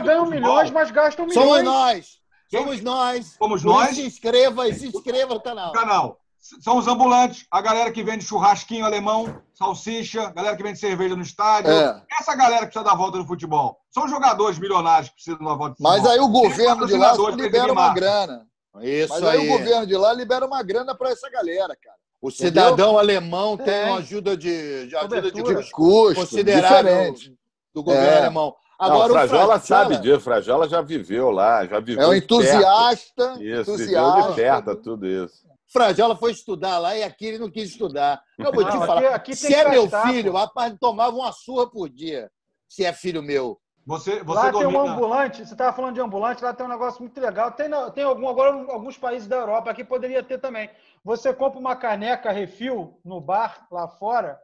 ganham 0.02 0.26
milhões, 0.26 0.70
mas 0.70 0.90
gastam 0.90 1.26
milhões. 1.26 1.46
Somos 1.48 1.62
nós. 1.62 2.19
Somos 2.50 2.80
nós. 2.82 3.36
Somos 3.38 3.62
nós. 3.64 3.94
Se 3.94 4.02
inscreva 4.06 4.68
e 4.68 4.74
se 4.74 4.88
inscreva 4.88 5.34
no 5.34 5.40
canal. 5.40 5.72
canal. 5.72 6.18
São 6.62 6.78
os 6.78 6.88
ambulantes, 6.88 7.46
a 7.50 7.60
galera 7.60 7.92
que 7.92 8.02
vende 8.02 8.24
churrasquinho 8.24 8.84
alemão, 8.86 9.40
salsicha, 9.52 10.22
a 10.22 10.30
galera 10.32 10.56
que 10.56 10.62
vende 10.62 10.78
cerveja 10.78 11.14
no 11.14 11.22
estádio. 11.22 11.70
É. 11.70 12.02
Essa 12.18 12.34
galera 12.34 12.60
que 12.66 12.72
precisa 12.72 12.82
dar 12.84 12.96
volta 12.96 13.18
no 13.18 13.26
futebol. 13.26 13.78
São 13.90 14.08
jogadores 14.08 14.58
milionários 14.58 15.10
que 15.10 15.16
precisam 15.16 15.38
dar 15.46 15.54
volta 15.54 15.76
no 15.78 15.82
Mas 15.82 15.96
futebol. 16.00 16.12
aí 16.12 16.18
o 16.20 16.28
governo 16.28 16.86
de 16.86 16.96
lá 16.96 17.12
libera 17.30 17.72
uma 17.72 17.92
grana. 17.92 18.46
Isso 18.80 19.12
Mas 19.12 19.22
aí 19.24 19.38
aí. 19.40 19.48
o 19.48 19.58
governo 19.58 19.86
de 19.86 19.96
lá 19.96 20.12
libera 20.14 20.46
uma 20.46 20.62
grana 20.62 20.94
para 20.94 21.10
essa 21.10 21.28
galera, 21.28 21.76
cara. 21.76 21.96
O 22.22 22.30
cidadão 22.30 22.98
alemão 22.98 23.56
tem 23.56 23.66
Tem. 23.66 23.84
uma 23.90 23.98
ajuda 23.98 24.36
de, 24.36 24.86
de 24.88 24.96
ajuda 24.96 25.22
de 25.32 25.42
custo, 25.72 26.14
considerável 26.20 27.12
diferente. 27.12 27.34
do 27.74 27.82
governo 27.82 28.06
É. 28.06 28.18
alemão. 28.18 28.54
Não, 28.80 28.86
Agora 28.86 29.12
o 29.12 29.16
Frajola 29.16 29.56
o 29.56 29.60
sabe 29.60 29.98
disso. 29.98 30.20
Frajola 30.20 30.66
já 30.68 30.80
viveu 30.80 31.30
lá, 31.30 31.66
já 31.66 31.78
viveu 31.80 32.02
É 32.02 32.06
um 32.08 32.14
de 32.14 32.20
perto. 32.22 32.34
entusiasta, 32.34 33.36
Isso, 33.38 33.76
viveu 33.76 34.12
de 34.12 34.18
entusiasta. 34.20 34.34
perto 34.64 34.76
tudo 34.82 35.06
isso. 35.06 35.46
Frajola 35.70 36.16
foi 36.16 36.32
estudar 36.32 36.78
lá 36.78 36.96
e 36.96 37.02
aqui 37.02 37.26
ele 37.26 37.38
não 37.38 37.50
quis 37.50 37.68
estudar. 37.70 38.22
Eu 38.38 38.50
vou 38.52 38.64
te 38.64 38.74
Não, 38.74 38.86
falar. 38.86 39.00
aqui- 39.00 39.06
aqui 39.14 39.36
se 39.36 39.54
é 39.54 39.68
meu 39.68 39.88
filho, 39.88 40.32
rapaz, 40.32 40.74
tomava 40.80 41.14
uma 41.14 41.30
surra 41.30 41.68
por 41.70 41.88
dia. 41.90 42.30
Se 42.68 42.84
é 42.84 42.92
filho 42.92 43.22
meu. 43.22 43.60
Você, 43.86 44.22
você 44.22 44.46
lá 44.46 44.52
tem 44.52 44.66
um 44.66 44.72
domina. 44.72 44.92
ambulante, 44.94 45.38
você 45.44 45.52
estava 45.52 45.72
falando 45.76 45.94
de 45.94 46.00
ambulante, 46.00 46.42
lá 46.42 46.52
tem 46.54 46.64
um 46.64 46.68
negócio 46.68 47.00
muito 47.00 47.20
legal. 47.20 47.50
Tem, 47.52 47.68
tem 47.94 48.04
algum, 48.04 48.28
agora 48.28 48.50
alguns 48.72 48.96
países 48.96 49.28
da 49.28 49.36
Europa, 49.36 49.70
aqui 49.70 49.84
poderia 49.84 50.22
ter 50.22 50.38
também. 50.38 50.70
Você 51.04 51.32
compra 51.34 51.58
uma 51.58 51.76
caneca 51.76 52.30
refil 52.30 52.98
no 53.04 53.20
bar 53.20 53.66
lá 53.70 53.88
fora, 53.88 54.38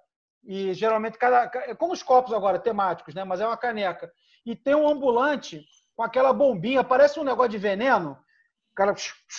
e 0.44 0.72
geralmente 0.74 1.18
cada. 1.18 1.50
é 1.66 1.74
Como 1.74 1.92
os 1.92 2.02
copos 2.02 2.32
agora, 2.32 2.58
temáticos, 2.58 3.14
né? 3.14 3.24
Mas 3.24 3.40
é 3.40 3.46
uma 3.46 3.56
caneca. 3.56 4.10
E 4.46 4.54
tem 4.54 4.74
um 4.74 4.88
ambulante 4.88 5.66
com 5.96 6.02
aquela 6.04 6.32
bombinha, 6.32 6.84
parece 6.84 7.18
um 7.18 7.24
negócio 7.24 7.50
de 7.50 7.58
veneno, 7.58 8.16
cara, 8.76 8.94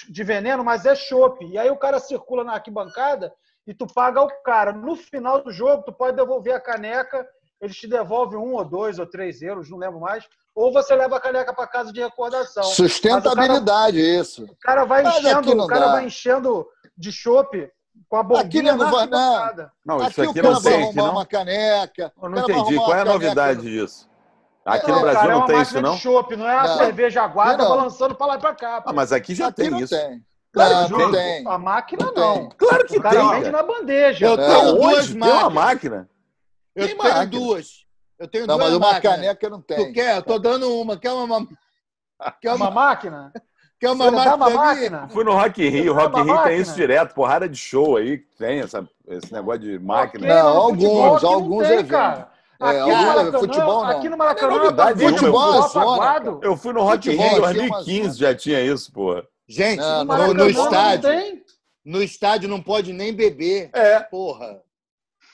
de 0.10 0.24
veneno, 0.24 0.64
mas 0.64 0.86
é 0.86 0.94
chopp. 0.96 1.46
E 1.46 1.58
aí 1.58 1.70
o 1.70 1.78
cara 1.78 2.00
circula 2.00 2.44
na 2.44 2.54
arquibancada 2.54 3.34
e 3.66 3.74
tu 3.74 3.88
paga 3.88 4.22
o 4.22 4.28
cara. 4.44 4.74
No 4.74 4.96
final 4.96 5.42
do 5.44 5.52
jogo, 5.52 5.84
tu 5.84 5.94
pode 5.94 6.18
devolver 6.18 6.54
a 6.54 6.60
caneca, 6.60 7.26
eles 7.62 7.78
te 7.78 7.88
devolvem 7.88 8.38
um 8.38 8.54
ou 8.54 8.66
dois 8.66 9.00
ou 9.00 9.06
três 9.06 9.42
euros, 9.42 9.70
não 9.70 9.78
lembro 9.78 10.00
mais. 10.00 10.28
Ou 10.54 10.74
você 10.74 10.96
leva 10.96 11.18
a 11.18 11.22
caneca 11.22 11.54
para 11.54 11.68
casa 11.68 11.94
de 11.94 12.02
recordação. 12.02 12.64
O 12.64 12.66
cara- 12.66 12.76
Sustentabilidade, 12.76 14.00
isso. 14.00 14.44
O 14.46 14.56
cara 14.60 14.86
vai 14.86 15.04
Mas 15.04 15.16
aqui 15.18 15.28
enchendo, 15.28 15.56
não 15.56 15.66
o 15.66 15.68
cara 15.68 15.86
dá. 15.86 15.92
vai 15.94 16.06
enchendo 16.06 16.68
de 16.98 17.12
chopp 17.12 17.72
com 18.10 18.18
a 18.18 18.20
Aqui 18.22 18.28
bombinha 18.30 18.76
não 18.76 18.86
na 18.86 18.92
vai, 18.92 19.06
não. 19.08 19.18
arquibancada. 19.20 19.72
Não, 19.86 19.98
isso 19.98 20.06
Aqui 20.08 20.22
aqui 20.22 20.30
o 20.32 20.34
cara 20.42 20.54
não 20.56 20.62
vai 20.62 20.74
aqui 20.74 20.84
arrumar 20.84 21.04
não. 21.04 21.12
uma 21.12 21.26
caneca. 21.26 22.14
Eu 22.22 22.30
não 22.30 22.40
entendi. 22.42 22.76
Qual 22.76 22.90
é 22.90 22.94
a 22.94 22.98
caneca- 22.98 23.14
novidade 23.14 23.62
disso? 23.62 24.10
Aqui 24.68 24.88
Não, 24.90 24.96
no 24.96 25.02
Brasil 25.02 25.20
cara, 25.22 25.32
é 25.32 25.34
não 25.34 25.40
uma 25.40 25.48
tem 25.48 25.56
máquina 25.56 25.80
isso, 25.80 25.82
não? 25.82 25.96
de 25.96 26.02
chopp, 26.02 26.36
não 26.36 26.50
é 26.50 26.58
a 26.58 26.64
Não. 26.68 26.78
cerveja 26.78 27.24
aguada 27.24 27.64
Não. 27.64 27.70
balançando 27.70 28.16
para 28.16 28.28
lá 28.28 28.36
e 28.36 28.40
para 28.40 28.54
cá. 28.54 28.82
pô. 28.82 28.90
Ah, 28.90 28.94
mas 28.94 29.14
aqui 29.14 29.34
já 29.34 29.48
Aqui 29.48 29.62
tem 29.62 29.70
não 29.72 29.80
isso. 29.80 29.96
tem. 29.96 30.22
Claro 30.52 30.74
não, 30.74 30.86
que 30.88 30.92
não 30.92 31.12
tem. 31.12 31.44
tem. 31.44 31.48
A 31.48 31.58
máquina 31.58 32.06
Não 32.06 32.14
tem. 32.14 32.50
Claro 32.58 32.86
que 32.86 32.98
O 32.98 33.02
cara 33.02 33.20
tem, 33.20 33.30
vende 33.30 33.52
na 33.52 33.64
bandeja. 33.64 34.26
Eu 34.26 34.34
É. 34.34 34.36
tenho 34.36 34.74
duas 34.76 34.98
Aonde? 34.98 35.14
Tem 35.20 35.32
uma 35.32 35.50
máquinas. 35.50 35.54
máquina? 35.54 36.10
Eu 36.76 36.88
Tem 36.88 36.98
tenho 36.98 37.10
máquina. 37.14 37.26
duas. 37.28 37.68
Eu 38.20 38.28
tenho 38.28 38.48
Não, 38.48 38.58
duas 38.58 38.70
mas 38.72 38.78
uma 38.78 38.92
máquinas. 38.92 39.16
caneca 39.16 39.50
não 39.50 39.62
tem. 39.62 39.78
Tu 39.88 39.94
quer? 39.94 40.18
Eu 40.18 40.22
tô 40.24 40.40
dando 40.40 40.82
uma. 40.82 40.98
Quer 40.98 41.12
uma, 41.14 41.48
quer 42.42 42.54
Uma 42.54 42.66
uma, 42.66 42.72
máquina? 42.72 43.32
quer 43.80 43.90
uma 43.92 44.12
dá 44.12 44.36
uma 44.36 44.38
máquina? 44.50 44.58
máquina? 44.60 45.10
Fui 45.10 45.24
no 45.24 45.32
Rock 45.34 45.66
in 45.66 45.70
Rio. 45.70 45.94
Rock 45.94 46.08
in 46.10 46.12
tem 46.14 46.24
Rio 46.24 46.34
uma 46.34 46.44
tem 46.44 46.52
máquina? 46.58 46.62
isso 46.62 46.76
direto. 46.76 47.14
Porrada 47.14 47.48
de 47.48 47.58
show 47.58 47.96
aí. 47.96 48.18
que 48.18 48.36
Tem 48.38 48.60
essa, 48.60 48.86
esse 49.08 49.32
negócio 49.32 49.62
de 49.62 49.80
máquina. 49.80 50.28
Não, 50.28 50.58
alguns, 50.58 51.24
alguns 51.24 51.68
tem, 51.68 51.78
eventos. 51.80 52.26
É, 52.60 52.66
Aqui, 52.66 52.80
alguns 52.80 52.98
no 52.98 53.06
Maracanã, 53.06 53.40
futebol 53.40 53.84
não. 53.84 53.90
aqui 53.90 54.10
no 54.10 54.18
Maracanã, 54.18 54.48
Não 54.50 54.58
é 54.58 54.64
novidade 54.64 55.00
tá 55.04 55.10
Futebol 55.10 55.54
é 55.54 55.80
aguado. 55.80 56.40
Eu 56.44 56.58
fui 56.58 56.74
no 56.74 56.80
in 56.82 56.86
Rio 56.86 56.96
em 56.96 57.18
Futebol 57.18 57.26
aqui 57.46 57.60
é 57.60 57.64
uma 57.64 57.70
2015, 57.70 58.20
já 58.20 58.36
tinha 58.36 58.62
isso, 58.62 58.92
porra. 58.92 59.24
Gente, 59.48 59.80
Não, 59.80 60.04
no, 60.06 60.34
no 60.34 60.50
estádio, 60.50 61.10
no 61.86 62.04
estádio 62.04 62.50
não 62.50 62.62
pode 62.62 62.92
nem 62.94 63.14
beber. 63.14 63.70
É. 63.74 64.00
Porra. 64.00 64.62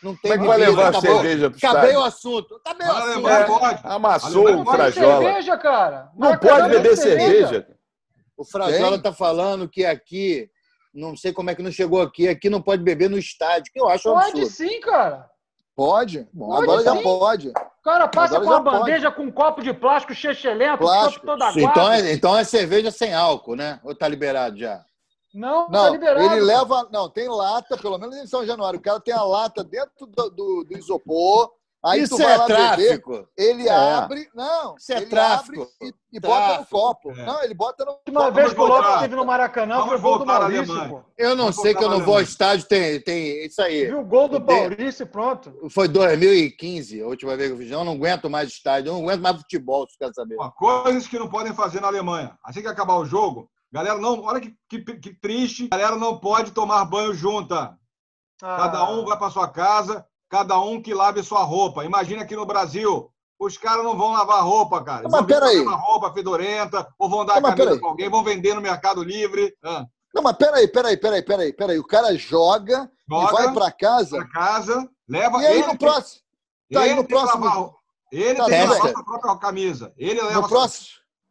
Não 0.04 0.14
tem 0.18 0.32
Como 0.32 0.34
é 0.34 0.38
que 0.38 0.46
vai 0.46 0.58
levar 0.58 0.86
a 0.86 0.90
Acabou- 0.90 1.16
cerveja 1.16 1.50
pro 1.50 1.58
Acabei 1.58 1.80
estádio? 1.82 2.00
o 2.00 2.04
assunto. 2.04 2.62
Acabei 2.66 2.88
o 2.88 2.92
assunto. 2.92 3.28
É. 3.30 3.44
pode. 3.46 3.80
Amassou 3.86 4.42
Alemanha 4.48 4.58
o 4.62 4.66
pode 4.66 4.78
Pode 4.78 4.92
Frajola. 4.94 5.24
cerveja, 5.24 5.58
cara. 5.58 5.98
Não 6.14 6.28
Maracanã 6.30 6.58
pode 6.60 6.70
beber 6.76 6.98
cerveja. 6.98 7.68
O 8.36 8.44
Frajola 8.44 9.02
tá 9.02 9.14
falando 9.14 9.70
que 9.70 9.86
aqui, 9.86 10.50
não 10.94 11.16
sei 11.16 11.32
como 11.32 11.50
é 11.50 11.56
que 11.56 11.64
não 11.64 11.72
chegou 11.72 12.02
aqui, 12.02 12.28
aqui 12.28 12.50
não 12.50 12.62
pode 12.62 12.84
beber 12.84 13.10
no 13.10 13.18
estádio, 13.18 13.72
que 13.72 13.80
eu 13.80 13.88
acho 13.88 14.10
um 14.12 14.14
Pode 14.14 14.42
absurdo. 14.42 14.50
sim, 14.52 14.82
cara. 14.82 15.30
Pode? 15.76 16.28
Bom, 16.32 16.48
Pode 16.50 16.64
agora 16.64 16.84
já 16.84 16.96
sim. 16.96 17.04
pode. 17.04 17.50
O 17.50 17.84
cara 17.84 18.08
passa 18.08 18.38
Agora 18.38 18.46
com 18.46 18.52
uma 18.52 18.58
já 18.58 18.64
pode. 18.64 18.80
bandeja 18.92 19.12
com 19.12 19.24
um 19.24 19.32
copo 19.32 19.62
de 19.64 19.74
plástico 19.74 20.14
chechelento, 20.14 20.78
Plástico. 20.80 21.26
todo 21.26 21.42
aguado. 21.42 21.60
Então 21.60 21.92
é, 21.92 22.14
então 22.14 22.38
é 22.38 22.44
cerveja 22.44 22.92
sem 22.92 23.14
álcool, 23.14 23.56
né? 23.56 23.80
Ou 23.84 23.96
tá 23.96 24.08
liberado 24.08 24.58
já? 24.58 24.84
Não, 25.34 25.66
tá 25.66 25.72
Não, 25.86 25.92
liberado. 25.92 26.22
ele 26.26 26.42
leva. 26.42 26.88
Não, 26.92 27.10
tem 27.10 27.28
lata, 27.28 27.76
pelo 27.76 27.98
menos 27.98 28.16
em 28.16 28.28
São 28.28 28.46
Januário. 28.46 28.80
O 28.80 28.82
cara 28.84 29.00
tem 29.00 29.14
a 29.14 29.24
lata 29.24 29.64
dentro 29.64 30.06
do, 30.06 30.30
do- 30.30 30.64
do 30.64 30.78
isopor. 30.78 31.52
Aí 31.86 32.02
Isso 32.04 32.16
tu 32.16 32.24
vai 32.24 32.32
é 32.34 32.38
lá 32.38 32.48
beber, 32.48 32.86
tráfico. 33.02 33.28
ele 33.38 33.68
É. 33.68 33.72
abre. 33.74 34.30
Não, 34.34 34.76
Isso 34.78 34.94
é 34.94 34.98
ele 34.98 35.06
tráfico. 35.08 35.62
abre 35.64 35.74
e, 35.82 36.18
e 36.18 36.20
bota 36.20 36.40
no 36.40 36.54
Tráfico. 36.54 36.70
copo. 36.72 37.12
É. 37.12 37.26
Não, 37.26 37.44
ele 37.44 37.54
bota 37.54 37.84
no 37.86 37.94
copo. 38.14 38.32
vez 38.32 38.54
que 38.54 38.60
o. 38.62 38.66
Lopes 38.66 38.94
esteve 38.96 39.16
no 39.18 39.26
Maracanã 39.26 39.76
Vamos 39.80 39.90
foi 39.90 40.00
gol 40.00 40.20
do 40.20 40.26
Maurício, 40.26 40.90
pô. 40.90 41.04
Eu 41.18 41.30
não 41.36 41.46
Vamos 41.46 41.56
sei 41.62 41.76
que 41.76 41.84
eu 41.84 41.90
não 41.90 42.00
vou 42.00 42.16
ao 42.16 42.22
estádio, 42.22 42.66
tem, 42.68 43.02
tem 43.02 43.46
isso 43.46 43.62
aí. 43.62 43.86
Viu 43.88 44.00
o 44.00 44.06
gol 44.06 44.30
do 44.30 44.40
Maurício 44.40 45.04
e 45.04 45.06
pronto. 45.06 45.54
Foi 45.70 45.88
2015, 45.90 47.02
a 47.02 47.08
última 47.08 47.36
vez 47.36 47.50
que 47.50 47.54
eu 47.56 47.58
fiz. 47.60 47.72
Eu 47.72 47.84
não 47.84 47.94
aguento 47.94 48.30
mais 48.30 48.50
estádio, 48.50 48.90
eu 48.90 48.94
não 48.94 49.02
aguento 49.04 49.22
mais 49.22 49.38
futebol, 49.38 49.86
se 49.90 49.98
quer 49.98 50.14
saber. 50.14 50.38
Ó, 50.40 50.50
coisas 50.52 51.06
que 51.06 51.20
não 51.20 51.28
podem 51.30 51.54
fazer 51.54 51.82
na 51.82 51.88
Alemanha. 51.88 52.38
Assim 52.46 52.62
que 52.62 52.68
acabar 52.68 52.96
o 52.96 53.06
jogo, 53.06 53.50
galera 53.72 53.98
não. 53.98 54.22
Olha 54.24 54.40
que, 54.40 54.54
que, 54.70 54.80
que 54.82 55.14
triste. 55.20 55.68
Galera 55.68 55.98
não 55.98 56.18
pode 56.18 56.52
tomar 56.52 56.86
banho 56.86 57.14
junta. 57.14 57.78
Cada 58.40 58.80
Ah. 58.80 58.90
um 58.90 59.06
vai 59.06 59.18
para 59.18 59.30
sua 59.30 59.48
casa, 59.48 60.06
cada 60.34 60.60
um 60.60 60.82
que 60.82 60.96
lave 60.96 61.22
sua 61.22 61.44
roupa. 61.44 61.86
Imagina 61.86 62.24
aqui 62.24 62.36
no 62.36 62.44
Brasil. 62.44 63.08
Os 63.40 63.56
caras 63.56 63.84
não 63.84 63.96
vão 63.96 64.14
lavar 64.14 64.44
roupa, 64.44 64.84
cara. 64.84 65.02
Eles 65.02 65.12
Mas 65.12 65.26
peraí. 65.28 65.58
a 65.58 65.60
mesma 65.60 65.76
roupa 65.76 66.12
fedorenta, 66.12 66.88
ou 66.98 67.08
vão 67.08 67.24
dar 67.24 67.40
Mas 67.40 67.54
a 67.54 67.56
camisa 67.56 67.80
para 67.80 67.90
alguém, 67.90 68.10
vão 68.10 68.24
vender 68.24 68.56
no 68.56 68.62
Mercado 68.62 69.04
Livre. 69.04 69.54
Ah, 69.64 69.86
Não, 70.12 70.24
mas 70.24 70.36
peraí, 70.36 70.68
peraí, 70.68 70.98
peraí, 70.98 71.22
peraí, 71.22 71.54
peraí. 71.54 71.78
O 71.80 71.86
cara 71.86 72.16
joga, 72.18 72.90
e 73.08 73.14
Joga. 73.14 73.32
vai 73.32 73.54
pra 73.54 73.72
casa. 73.72 74.18
pra 74.18 74.28
casa, 74.28 74.90
leva. 75.08 75.40
E 75.40 75.46
aí 75.46 75.58
ele 75.60 75.68
no 75.68 75.78
próximo. 75.78 76.22
Tá 76.72 76.82
aí 76.82 76.96
no 76.96 77.04
próximo. 77.08 77.46
lavar- 77.46 77.70
Ele 78.12 78.36
Tá, 78.36 78.46
tem 78.46 78.60
que 78.62 78.68
lavar 78.68 78.84
bem. 78.84 78.92
sua 78.94 79.04
própria 79.04 79.36
camisa. 79.38 79.94
Ele 79.98 80.20
leva 80.22 80.34
No 80.34 80.40
sua- 80.42 80.50
próximo. 80.50 80.88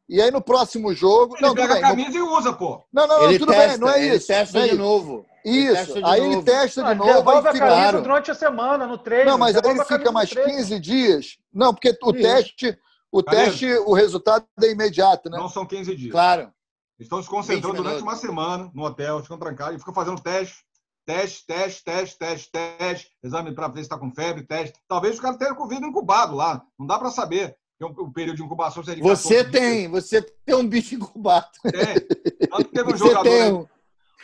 E 0.09 0.21
aí 0.23 0.31
no 0.31 0.43
próximo 0.43 0.95
jogo. 0.95 1.35
Ele 1.37 1.47
Não, 1.47 1.55
pega 1.55 1.75
bem. 1.75 1.83
a 1.83 1.89
no- 1.89 1.97
camisa 1.97 2.19
e 2.19 2.21
usa, 2.23 2.53
pô. 2.53 2.85
Não, 2.93 3.07
não, 3.09 3.19
não, 3.19 3.25
ele 3.31 3.39
tudo 3.41 3.51
testa, 3.53 3.69
bem, 3.69 3.79
não 3.79 3.89
é 3.89 4.05
ele 4.05 4.17
isso. 4.17 4.27
testa 4.29 4.59
não 4.59 4.65
é 4.65 4.69
de 4.69 4.75
isso. 4.75 4.83
novo. 4.83 5.27
Ele 5.45 5.57
Isso. 5.73 5.95
de 5.95 6.05
Aí 6.05 6.21
novo. 6.21 6.33
ele 6.35 6.43
testa 6.43 6.83
de 6.83 6.89
Ah, 6.91 6.95
novo, 6.95 7.13
devolve 7.13 7.31
aí 7.31 7.49
a 7.49 7.53
fica. 7.53 7.67
camisa 7.67 7.81
Claro. 7.83 8.03
durante 8.03 8.31
a 8.31 8.35
semana, 8.35 8.87
no 8.87 8.99
treino. 8.99 9.31
Não, 9.31 9.39
mas 9.39 9.57
aí 9.57 9.63
ele 9.65 9.81
a 9.81 9.85
camisa 9.85 9.99
fica 9.99 10.13
mais 10.13 10.31
treino. 10.31 10.51
15 10.51 10.81
dias. 10.81 11.39
Não, 11.53 11.75
porque 11.75 11.91
o 12.03 12.11
Isso. 12.11 12.23
teste, 12.23 12.79
o 13.11 13.23
Cadê? 13.23 13.37
teste, 13.45 13.67
o 13.79 13.93
resultado 13.93 14.45
é 14.63 14.71
imediato, 14.71 15.29
né? 15.29 15.39
Não 15.39 15.49
são 15.49 15.67
15 15.67 15.95
dias. 15.97 16.13
Claro. 16.13 16.53
Estão 16.99 17.21
se 17.23 17.29
concentrando 17.29 17.75
20 17.77 17.83
durante 17.85 18.03
uma 18.03 18.15
semana 18.17 18.71
no 18.73 18.85
hotel, 18.85 19.21
ficam 19.23 19.37
trancados 19.39 19.75
e 19.77 19.79
ficam 19.81 19.93
fazendo 19.95 20.21
teste, 20.23 20.59
teste, 21.05 21.45
teste, 21.47 21.85
teste, 21.85 22.19
teste, 22.19 22.51
teste, 22.53 23.11
exame 23.25 23.53
para 23.53 23.67
ver 23.67 23.79
se 23.79 23.83
está 23.83 23.99
com 23.99 24.13
febre, 24.13 24.45
teste. 24.47 24.79
Talvez 24.87 25.15
os 25.15 25.21
caras 25.21 25.37
tenham 25.37 25.57
Covid 25.57 25.85
incubado 25.85 26.37
lá. 26.37 26.63
Não 26.79 26.87
dá 26.87 26.99
para 26.99 27.11
saber. 27.11 27.57
O, 27.81 27.87
o 28.05 28.13
período 28.13 28.37
de 28.37 28.45
incubação 28.45 28.85
seria 28.85 29.03
de 29.03 29.09
Você 29.09 29.43
14 29.43 29.51
tem, 29.51 29.89
você 29.89 30.23
tem 30.23 30.55
um 30.55 30.69
bicho 30.69 30.95
incubado. 30.95 31.49
dias. 31.65 31.85
Tem. 31.85 32.49
Tanto 32.49 32.65
que 32.67 32.73
teve 32.75 32.89
um 32.93 32.97
Você 32.97 33.05
jogador. 33.05 33.23
tem 33.25 33.43
aí- 33.43 33.53
um, 33.53 33.67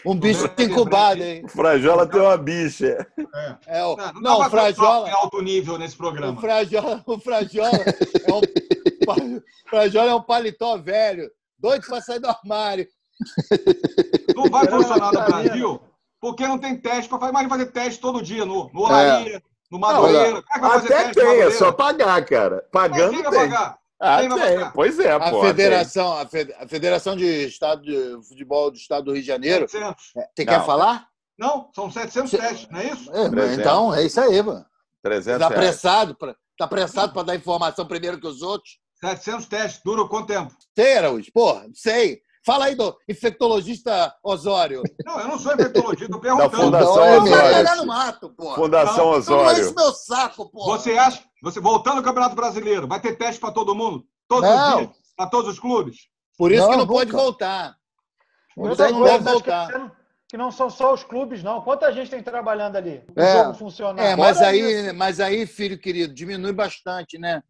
um 0.05 0.15
bicho 0.15 0.49
incubado, 0.59 1.23
hein? 1.23 1.43
O 1.45 1.49
Frajola 1.49 2.07
tem 2.07 2.21
uma 2.21 2.37
bicha. 2.37 3.07
É, 3.67 3.85
o, 3.85 3.97
Não, 3.97 4.13
não, 4.21 4.41
o 4.41 4.51
Frajola, 4.51 5.09
em 5.09 5.13
alto 5.13 5.43
nível 5.43 5.79
nesse 5.79 5.95
o 5.95 5.99
programa. 5.99 6.41
Frajola, 6.41 7.03
o 7.07 7.19
Frajola 7.19 7.85
é 8.27 8.33
um, 8.33 9.41
Frajola 9.69 10.11
é 10.11 10.15
um 10.15 10.23
paletó 10.23 10.77
velho, 10.79 11.31
doido 11.59 11.87
pra 11.87 12.01
sair 12.01 12.21
do 12.21 12.29
armário. 12.29 12.87
Não 14.35 14.49
vai 14.49 14.67
funcionar 14.69 15.13
no 15.13 15.25
Brasil 15.25 15.81
porque 16.21 16.47
não 16.47 16.59
tem 16.59 16.77
teste 16.77 17.09
para 17.09 17.19
fazer. 17.19 17.31
Imagina 17.31 17.51
fazer 17.51 17.67
teste 17.73 18.01
todo 18.01 18.23
dia 18.23 18.45
no, 18.45 18.71
no 18.73 18.81
Olaria, 18.83 19.43
no 19.71 19.79
Madureira. 19.79 20.43
Como 20.43 20.49
é 20.49 20.53
que 20.53 20.61
vai 20.61 20.71
fazer 20.71 20.95
Até 20.95 21.05
teste 21.05 21.09
no 21.09 21.15
tem, 21.15 21.25
é 21.25 21.27
Madureira? 21.29 21.59
só 21.59 21.73
pagar, 21.73 22.25
cara. 22.25 22.65
Mas 22.73 22.91
Pagando 22.91 23.23
tem. 23.23 23.23
pagar? 23.23 23.79
Ah, 24.01 24.19
tem. 24.19 24.71
Pois 24.75 24.99
é, 24.99 25.11
A 25.13 25.31
pô. 25.31 25.41
federação, 25.43 26.17
a, 26.17 26.27
fe- 26.27 26.55
a 26.59 26.69
Federação 26.69 27.17
de 27.17 27.47
Estado 27.47 27.83
de 27.83 28.29
Futebol 28.29 28.71
do 28.71 28.77
Estado 28.77 29.05
do 29.07 29.13
Rio 29.13 29.21
de 29.23 29.27
Janeiro. 29.27 29.69
700. 29.69 30.05
Você 30.13 30.45
Não. 30.45 30.53
quer 30.53 30.65
falar? 30.65 31.07
Não, 31.39 31.71
são 31.75 31.91
700 31.91 32.31
testes, 32.31 32.69
não 32.71 32.81
é 32.81 32.87
isso? 32.93 33.11
É, 33.13 33.55
então, 33.55 33.95
é 33.95 34.03
isso 34.05 34.21
aí, 34.21 34.41
mano. 34.43 34.65
300 35.03 35.41
Tá 35.41 35.49
reais. 35.49 35.53
apressado 35.61 36.15
pra, 36.17 36.35
tá 36.57 36.65
apressado 36.65 37.13
para 37.13 37.23
dar 37.23 37.37
informação 37.37 37.87
primeiro 37.87 38.21
que 38.21 38.27
os 38.27 38.43
outros? 38.43 38.79
700 39.01 39.47
testes. 39.47 39.81
Dura 39.85 40.09
quanto 40.09 40.27
tempo? 40.29 40.53
Sei, 40.77 40.97
Araújo, 40.99 41.31
porra, 41.33 41.67
sei. 41.75 42.21
Fala 42.45 42.65
aí 42.67 42.75
do 42.75 42.97
infectologista 43.09 44.15
Osório. 44.25 44.83
Não, 45.05 45.21
eu 45.21 45.29
não 45.29 45.39
sou 45.39 45.53
infectologista, 45.55 46.07
tô 46.09 46.19
Da 46.19 46.21
perguntando. 46.21 46.57
Fundação 46.63 46.93
Então, 46.95 47.05
é 47.05 47.19
Vai 47.21 47.29
Osório. 47.31 47.57
pegar 47.57 47.77
no 47.77 47.87
mato, 47.87 48.31
porra. 48.31 48.55
Fundação 48.57 48.97
Não, 48.97 49.05
Não 49.13 49.19
Osório. 49.19 49.61
enche 49.65 49.75
meu 49.75 49.93
saco, 49.93 50.51
porra. 50.51 50.79
Você 50.79 50.93
acha, 50.97 51.23
você 51.43 51.61
voltando 51.61 51.99
ao 51.99 52.03
Campeonato 52.05 52.35
Brasileiro, 52.35 52.87
vai 52.89 53.01
ter 53.01 53.17
teste 53.17 53.41
para 53.41 53.53
todo 53.53 53.75
mundo? 53.75 54.05
Todos 54.29 54.49
Não. 54.49 54.71
os 54.71 54.77
dias? 54.87 54.97
Para 55.17 55.31
todos 55.31 55.51
os 55.53 55.59
clubes? 55.59 56.09
Por 56.37 56.53
isso 56.53 56.63
Não, 56.63 56.71
que 56.71 56.77
não 56.77 56.85
nunca. 56.85 56.93
pode 56.99 57.13
voltar. 57.13 57.77
Então 58.53 58.69
outra 58.71 58.91
não 58.91 59.03
deve 59.05 59.25
voltar. 59.25 59.97
que 60.29 60.37
não 60.37 60.51
são 60.53 60.69
só 60.69 60.93
os 60.93 61.03
clubes, 61.03 61.43
não. 61.43 61.63
Quanta 61.63 61.91
gente 61.93 62.11
tem 62.11 62.23
trabalhando 62.23 62.77
ali? 62.77 63.03
O 63.17 63.21
É. 63.21 63.33
jogo 63.45 63.55
funcionar. 63.55 64.03
É, 64.03 64.15
mas 64.15 64.37
Fora 64.37 64.51
aí, 64.51 64.61
isso. 64.61 64.95
mas 64.95 65.21
aí, 65.21 65.47
filho 65.47 65.79
querido, 65.79 66.13
diminui 66.13 66.53
bastante, 66.53 67.17
né? 67.19 67.43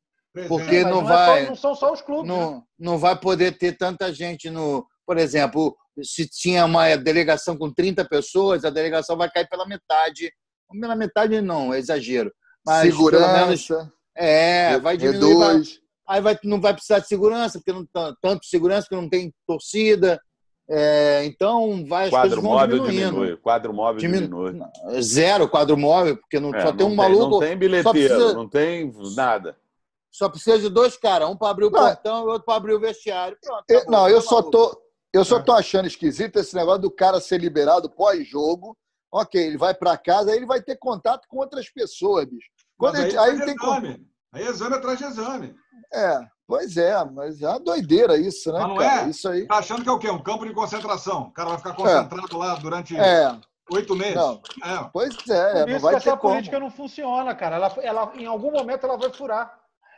Porque 0.47 0.83
Mas 0.85 0.93
não 0.93 1.01
é 1.01 1.03
só- 1.03 1.09
vai- 1.27 1.47
não 1.47 1.57
são 1.57 1.75
só 1.75 1.93
os 1.93 2.01
clubes. 2.01 2.31
né? 2.31 2.39
Não, 2.39 2.63
não 2.79 2.99
vai 2.99 3.19
poder 3.19 3.59
ter 3.59 3.73
tanta 3.77 4.13
gente 4.13 4.49
no. 4.49 4.87
Por 5.05 5.17
exemplo, 5.19 5.77
se 6.03 6.29
tinha 6.29 6.65
uma 6.67 6.95
delegação 6.97 7.57
com 7.57 7.73
30 7.73 8.05
pessoas, 8.05 8.65
a 8.65 8.71
delegação 8.71 9.17
vai 9.17 9.29
cair 9.29 9.49
pela 9.49 9.67
metade. 9.67 10.31
Pela 10.81 10.95
metade 10.95 11.41
não, 11.41 11.75
é 11.75 11.79
exagero. 11.79 12.31
Mas 12.69 12.95
pelo 12.95 13.11
menos. 13.11 13.61
Segurança. 13.67 13.93
É, 14.17 14.79
vai 14.81 14.97
diminuir. 14.97 15.37
Reduz. 15.39 15.81
aí 16.07 16.21
vai, 16.21 16.39
não 16.45 16.61
vai 16.61 16.73
precisar 16.75 16.99
de 16.99 17.07
segurança, 17.07 17.59
porque 17.59 17.73
não 17.73 17.87
tá- 17.87 18.15
tanto 18.21 18.47
segurança 18.47 18.89
que 18.89 18.95
não 18.97 19.09
tem 19.09 19.33
torcida. 19.47 20.21
É, 20.71 21.25
então 21.25 21.85
vai, 21.87 22.05
as 22.05 22.11
Quadro 22.11 22.29
coisas 22.29 22.43
vão 22.45 22.53
móvel 22.53 22.79
diminuindo. 22.81 23.11
diminui. 23.15 23.37
Quadro 23.39 23.73
móvel 23.73 24.01
Diminu- 24.01 24.51
diminui. 24.53 25.03
Zero 25.03 25.49
quadro 25.49 25.77
móvel, 25.79 26.17
porque 26.19 26.39
não, 26.39 26.55
É, 26.55 26.61
só 26.61 26.73
tem 26.73 26.87
um 26.87 26.95
maluco. 26.95 27.31
Não 27.31 27.39
tem 27.41 27.57
bilheteiro, 27.57 27.91
precisa- 27.91 28.35
não 28.35 28.49
tem 28.49 28.93
nada. 29.17 29.57
Só 30.11 30.29
precisa 30.29 30.59
de 30.59 30.69
dois 30.69 30.97
caras, 30.97 31.29
um 31.29 31.37
para 31.37 31.51
abrir 31.51 31.67
o 31.67 31.71
Não. 31.71 31.81
portão 31.81 32.25
e 32.25 32.27
outro 32.29 32.45
para 32.45 32.55
abrir 32.57 32.75
o 32.75 32.81
vestiário. 32.81 33.39
Pronto, 33.43 33.65
Eu- 33.69 33.79
acabou, 33.79 33.93
não, 33.99 34.09
eu 34.09 34.17
tá 34.21 34.29
só 34.29 34.35
maluco. 34.37 34.51
tô, 34.51 34.83
eu 35.15 35.21
É. 35.23 35.25
só 35.25 35.41
tô 35.41 35.53
achando 35.53 35.87
esquisito 35.87 36.37
esse 36.39 36.55
negócio 36.55 36.83
do 36.83 36.91
cara 36.91 37.21
ser 37.21 37.41
liberado 37.41 37.89
pós-jogo. 37.89 38.77
Ok, 39.11 39.41
ele 39.41 39.57
vai 39.57 39.73
para 39.73 39.97
casa, 39.97 40.31
aí 40.33 40.37
ele 40.37 40.45
vai 40.45 40.61
ter 40.61 40.77
contato 40.77 41.27
com 41.29 41.39
outras 41.39 41.71
pessoas, 41.71 42.27
bicho. 42.27 42.49
Quando 42.79 42.97
aí, 42.97 43.05
aí 43.05 43.11
traz 43.37 43.45
tem 43.45 43.55
exame. 43.55 44.07
Aí 44.33 44.47
exame 44.47 44.75
atrás 44.77 44.99
de 44.99 45.05
exame. 45.05 45.55
É, 45.93 46.21
pois 46.47 46.77
é, 46.77 47.05
mas 47.05 47.43
é 47.43 47.49
uma 47.49 47.59
doideira 47.61 48.17
isso, 48.17 48.53
né, 48.53 48.59
Mas 48.61 48.69
não 48.69 48.77
cara? 48.77 49.07
é? 49.07 49.11
Isso 49.11 49.29
aí. 49.29 49.47
Tá 49.47 49.57
achando 49.57 49.83
que 49.83 49.89
é 49.89 49.93
o 49.93 49.99
quê? 49.99 50.11
Um 50.11 50.23
campo 50.23 50.47
de 50.47 50.53
concentração. 50.53 51.23
O 51.23 51.33
cara 51.33 51.49
vai 51.51 51.59
ficar 51.59 51.75
concentrado 51.75 52.37
lá 52.39 52.55
durante 52.57 52.97
É, 52.97 53.35
oito 53.73 53.97
meses. 53.97 54.15
Não. 54.15 54.41
É. 54.65 54.89
pois 54.93 55.15
é, 55.29 55.53
Por 55.53 55.67
não 55.69 55.77
isso 55.77 55.81
vai 55.81 55.95
que 55.95 55.97
essa 56.09 56.17
como. 56.17 56.35
política 56.35 56.61
não 56.61 56.71
funciona, 56.71 57.35
cara. 57.35 57.57
Ela, 57.57 57.75
ela, 57.83 58.13
em 58.17 58.27
algum 58.27 58.51
momento 58.53 58.85
ela 58.85 58.97
vai 58.97 59.13
furar. 59.13 59.53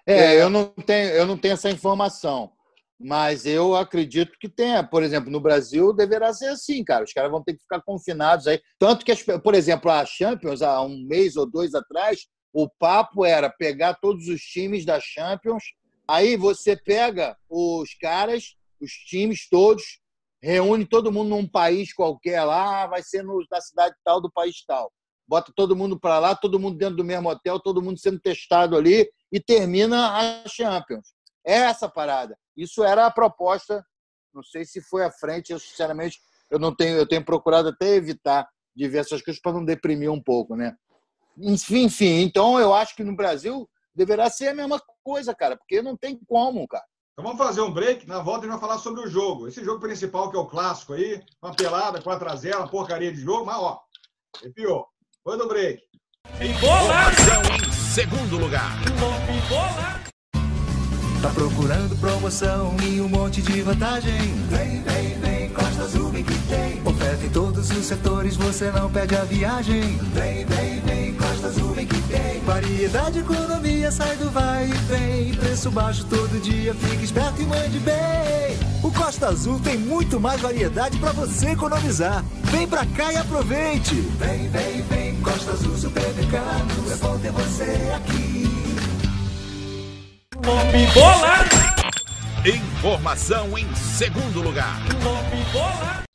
É, 0.07 0.41
eu 0.41 0.49
não 0.49 0.66
tenho, 0.66 1.11
eu 1.11 1.26
não 1.26 1.37
tenho 1.37 1.55
essa 1.55 1.68
informação. 1.70 2.51
Mas 3.03 3.47
eu 3.47 3.74
acredito 3.74 4.37
que 4.39 4.49
tenha. 4.49 4.85
Por 4.85 5.03
exemplo, 5.03 5.31
no 5.31 5.41
Brasil 5.41 5.93
deverá 5.93 6.33
ser 6.35 6.49
assim, 6.49 6.85
cara. 6.85 7.03
Os 7.05 7.12
caras 7.12 7.31
vão 7.31 7.43
ter 7.43 7.55
que 7.55 7.62
ficar 7.62 7.81
confinados 7.83 8.47
aí. 8.47 8.61
Tanto 8.78 9.05
que, 9.05 9.11
as- 9.12 9.22
por 9.22 9.55
exemplo, 9.55 9.91
a 9.91 10.05
Champions, 10.05 10.61
há 10.62 10.81
um 10.83 11.05
mês 11.09 11.35
ou 11.37 11.51
dois 11.51 11.74
atrás, 11.74 12.26
o 12.53 12.68
papo 12.68 13.24
era 13.24 13.48
pegar 13.48 13.94
todos 13.94 14.28
os 14.28 14.40
times 14.40 14.84
da 14.84 15.01
Champions. 15.01 15.62
Aí 16.09 16.36
você 16.36 16.76
pega 16.76 17.36
os 17.48 17.94
caras, 17.94 18.57
os 18.80 18.92
times 18.92 19.48
todos, 19.48 20.01
reúne 20.42 20.84
todo 20.84 21.12
mundo 21.12 21.28
num 21.28 21.46
país 21.46 21.92
qualquer 21.92 22.42
lá, 22.42 22.86
vai 22.86 23.03
ser 23.03 23.22
no, 23.22 23.44
na 23.51 23.61
cidade 23.61 23.94
tal 24.05 24.20
do 24.20 24.30
país 24.30 24.64
tal. 24.66 24.92
Bota 25.28 25.53
todo 25.55 25.76
mundo 25.76 25.98
para 25.98 26.18
lá, 26.18 26.34
todo 26.34 26.59
mundo 26.59 26.76
dentro 26.76 26.96
do 26.96 27.05
mesmo 27.05 27.28
hotel, 27.28 27.61
todo 27.61 27.80
mundo 27.80 28.01
sendo 28.01 28.18
testado 28.18 28.76
ali 28.76 29.09
e 29.30 29.38
termina 29.38 30.16
a 30.16 30.48
Champions. 30.48 31.14
É 31.46 31.55
essa 31.55 31.88
parada. 31.88 32.36
Isso 32.57 32.82
era 32.82 33.07
a 33.07 33.11
proposta. 33.11 33.84
Não 34.34 34.42
sei 34.42 34.64
se 34.64 34.80
foi 34.82 35.05
à 35.05 35.11
frente. 35.11 35.53
Eu 35.53 35.59
sinceramente 35.61 36.18
eu 36.51 36.59
não 36.59 36.74
tenho, 36.74 36.96
eu 36.96 37.07
tenho 37.07 37.24
procurado 37.24 37.68
até 37.68 37.94
evitar 37.94 38.48
de 38.74 38.88
ver 38.88 38.98
essas 38.98 39.22
coisas 39.22 39.40
para 39.40 39.53
não 39.53 39.64
deprimir 39.64 40.11
um 40.11 40.20
pouco, 40.20 40.57
né? 40.57 40.76
Enfim, 41.39 41.85
enfim. 41.85 42.20
Então 42.20 42.59
eu 42.59 42.74
acho 42.74 42.95
que 42.95 43.05
no 43.05 43.14
Brasil 43.14 43.68
deverá 43.95 44.31
ser 44.31 44.49
a 44.49 44.55
mesma 44.55 44.81
coisa, 45.03 45.35
cara, 45.35 45.57
porque 45.57 45.83
não 45.83 45.97
tem 45.97 46.18
como, 46.26 46.66
cara. 46.68 46.85
Então 47.12 47.24
vamos 47.24 47.47
fazer 47.47 47.61
um 47.61 47.70
break. 47.70 48.07
Na 48.07 48.20
volta 48.20 48.41
a 48.41 48.43
gente 48.43 48.53
vai 48.53 48.61
falar 48.61 48.78
sobre 48.78 49.03
o 49.03 49.09
jogo. 49.09 49.47
Esse 49.47 49.62
jogo 49.62 49.81
principal 49.81 50.31
que 50.31 50.37
é 50.37 50.41
o 50.41 50.47
clássico 50.47 50.95
aí. 50.95 51.20
Uma 51.43 51.55
pelada, 51.55 52.01
4x0, 52.01 52.57
uma 52.57 52.68
porcaria 52.68 53.12
de 53.12 53.20
jogo. 53.20 53.45
Mas, 53.45 53.57
ó, 53.59 53.78
arrepiou. 54.41 54.87
Foi 55.22 55.37
do 55.37 55.47
break. 55.47 55.83
Informação 56.41 57.43
em 57.57 57.72
segundo 57.72 58.39
lugar. 58.39 58.72
Tá 61.20 61.28
procurando 61.35 61.95
promoção 62.01 62.74
e 62.83 63.01
um 63.03 63.09
monte 63.09 63.43
de 63.43 63.61
vantagem? 63.61 64.18
Vem, 64.49 64.83
vem, 64.83 65.18
vem, 65.20 65.53
Costa 65.53 65.83
Azul 65.83 66.11
que 66.11 66.24
tem. 66.49 66.80
Todos 67.61 67.77
os 67.77 67.85
setores, 67.85 68.37
você 68.37 68.71
não 68.71 68.91
perde 68.91 69.15
a 69.15 69.25
viagem. 69.25 69.83
Vem, 70.15 70.47
vem, 70.47 70.81
vem, 70.81 71.15
Costa 71.15 71.49
Azul 71.49 71.75
que 71.75 72.03
tem. 72.09 72.41
Variedade, 72.41 73.19
economia, 73.19 73.91
sai 73.93 74.17
do 74.17 74.31
vai 74.31 74.65
e 74.65 74.73
vem. 74.73 75.35
Preço 75.35 75.71
baixo 75.71 76.07
todo 76.07 76.41
dia, 76.41 76.75
fique 76.75 77.05
esperto 77.05 77.43
e 77.43 77.45
mande 77.45 77.79
bem. 77.81 78.57
O 78.83 78.91
Costa 78.91 79.29
Azul 79.29 79.61
tem 79.61 79.77
muito 79.77 80.19
mais 80.19 80.41
variedade 80.41 80.97
para 80.99 81.13
você 81.13 81.51
economizar. 81.51 82.25
Vem 82.45 82.67
pra 82.67 82.87
cá 82.87 83.13
e 83.13 83.17
aproveite. 83.19 83.95
Vem, 83.95 84.49
vem, 84.49 84.81
vem, 84.81 85.21
Costa 85.21 85.51
Azul 85.51 85.77
Supermercado. 85.77 86.91
É 86.91 86.97
bom 86.97 87.19
ter 87.19 87.31
você 87.31 87.93
aqui. 87.95 88.49
Informação 92.43 93.59
em 93.59 93.75
segundo 93.75 94.41
lugar. 94.41 94.81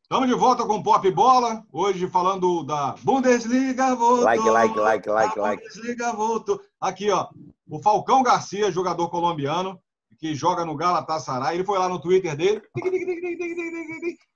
Estamos 0.06 0.28
de 0.28 0.36
volta 0.36 0.64
com 0.68 0.84
Pop 0.84 1.10
Bola. 1.10 1.66
Hoje 1.74 2.08
falando 2.08 2.64
da 2.64 2.94
Bundesliga 3.02 3.96
voltou. 3.96 4.24
Like, 4.24 4.48
like, 4.48 4.78
like, 4.78 5.10
like, 5.10 5.40
like. 5.40 5.64
Bundesliga 5.64 6.14
voltou. 6.14 6.62
Aqui, 6.80 7.10
ó. 7.10 7.28
O 7.68 7.82
Falcão 7.82 8.22
Garcia, 8.22 8.72
jogador 8.72 9.10
colombiano, 9.10 9.82
que 10.20 10.36
joga 10.36 10.64
no 10.64 10.76
Galatasaray. 10.76 11.56
Ele 11.56 11.66
foi 11.66 11.80
lá 11.80 11.90
no 11.90 12.00
Twitter 12.00 12.38
dele. 12.38 12.62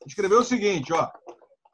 Escreveu 0.08 0.40
o 0.40 0.44
seguinte, 0.44 0.92
ó. 0.92 1.08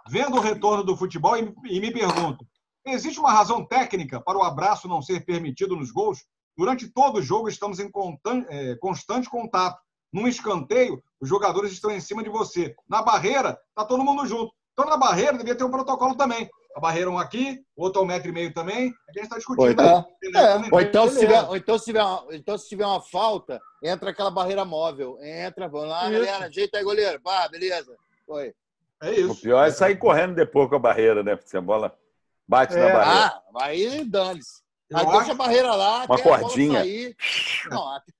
Vendo 0.09 0.35
o 0.35 0.41
retorno 0.41 0.83
do 0.83 0.97
futebol 0.97 1.37
e 1.37 1.79
me 1.79 1.89
pergunto: 1.89 2.45
existe 2.85 3.17
uma 3.17 3.31
razão 3.31 3.65
técnica 3.65 4.19
para 4.19 4.37
o 4.37 4.43
abraço 4.43 4.89
não 4.89 5.01
ser 5.01 5.23
permitido 5.23 5.73
nos 5.73 5.89
gols? 5.89 6.25
Durante 6.57 6.89
todo 6.89 7.19
o 7.19 7.23
jogo 7.23 7.47
estamos 7.47 7.79
em 7.79 7.89
eh, 8.49 8.75
constante 8.75 9.29
contato. 9.29 9.79
Num 10.11 10.27
escanteio, 10.27 11.01
os 11.25 11.29
jogadores 11.29 11.71
estão 11.71 11.89
em 11.89 11.99
cima 11.99 12.23
de 12.23 12.29
você. 12.29 12.75
Na 12.87 13.01
barreira, 13.01 13.59
tá 13.75 13.83
todo 13.83 14.03
mundo 14.03 14.25
junto. 14.27 14.53
Então, 14.73 14.85
na 14.85 14.95
barreira, 14.95 15.35
devia 15.37 15.55
ter 15.55 15.63
um 15.63 15.71
protocolo 15.71 16.15
também. 16.15 16.47
A 16.75 16.79
barreira 16.79 17.09
um 17.09 17.17
aqui, 17.17 17.63
outro 17.75 18.01
a 18.01 18.03
um 18.03 18.07
metro 18.07 18.29
e 18.29 18.31
meio 18.31 18.53
também. 18.53 18.93
É 19.09 19.11
que 19.11 19.19
a 19.19 19.23
gente 19.23 19.23
está 19.23 19.37
discutindo. 19.37 19.63
Ou 19.63 19.71
então, 19.71 19.97
aí. 19.97 20.31
Beleza? 20.31 20.69
ou 20.71 20.81
então, 20.81 21.09
se 21.09 21.19
tiver, 21.19 21.43
ou 21.43 21.55
então, 21.55 21.79
se 21.79 21.85
tiver 21.85 22.03
uma, 22.03 22.25
então, 22.31 22.57
se 22.57 22.69
tiver 22.69 22.85
uma 22.85 23.01
falta, 23.01 23.59
entra 23.81 24.11
aquela 24.11 24.29
barreira 24.29 24.63
móvel. 24.63 25.17
Entra, 25.21 25.67
vamos 25.67 25.89
lá, 25.89 26.03
Isso. 26.03 26.13
galera. 26.13 26.45
Ajeita 26.45 26.77
aí, 26.77 26.83
goleiro. 26.83 27.19
Pá, 27.21 27.47
beleza. 27.47 27.95
Foi. 28.27 28.53
É 29.01 29.09
O 29.25 29.35
pior 29.35 29.65
é 29.67 29.71
sair 29.71 29.97
correndo 29.97 30.35
depois 30.35 30.69
com 30.69 30.75
a 30.75 30.79
barreira, 30.79 31.23
né? 31.23 31.39
Se 31.43 31.57
a 31.57 31.61
bola 31.61 31.91
bate 32.47 32.75
na 32.75 32.91
barreira. 32.93 33.25
Ah, 33.25 33.41
aí 33.61 34.05
dane-se. 34.05 34.61
Aí 34.93 35.01
acho- 35.03 35.11
deixa 35.17 35.31
a 35.31 35.35
barreira 35.35 35.73
lá, 35.73 36.05
Uma 36.05 36.15
até 36.15 36.21
a 36.21 36.25
bola 36.25 36.39
cordinha. 36.41 36.79
sair. 36.79 37.15
Não, 37.71 37.87
até, 37.95 38.13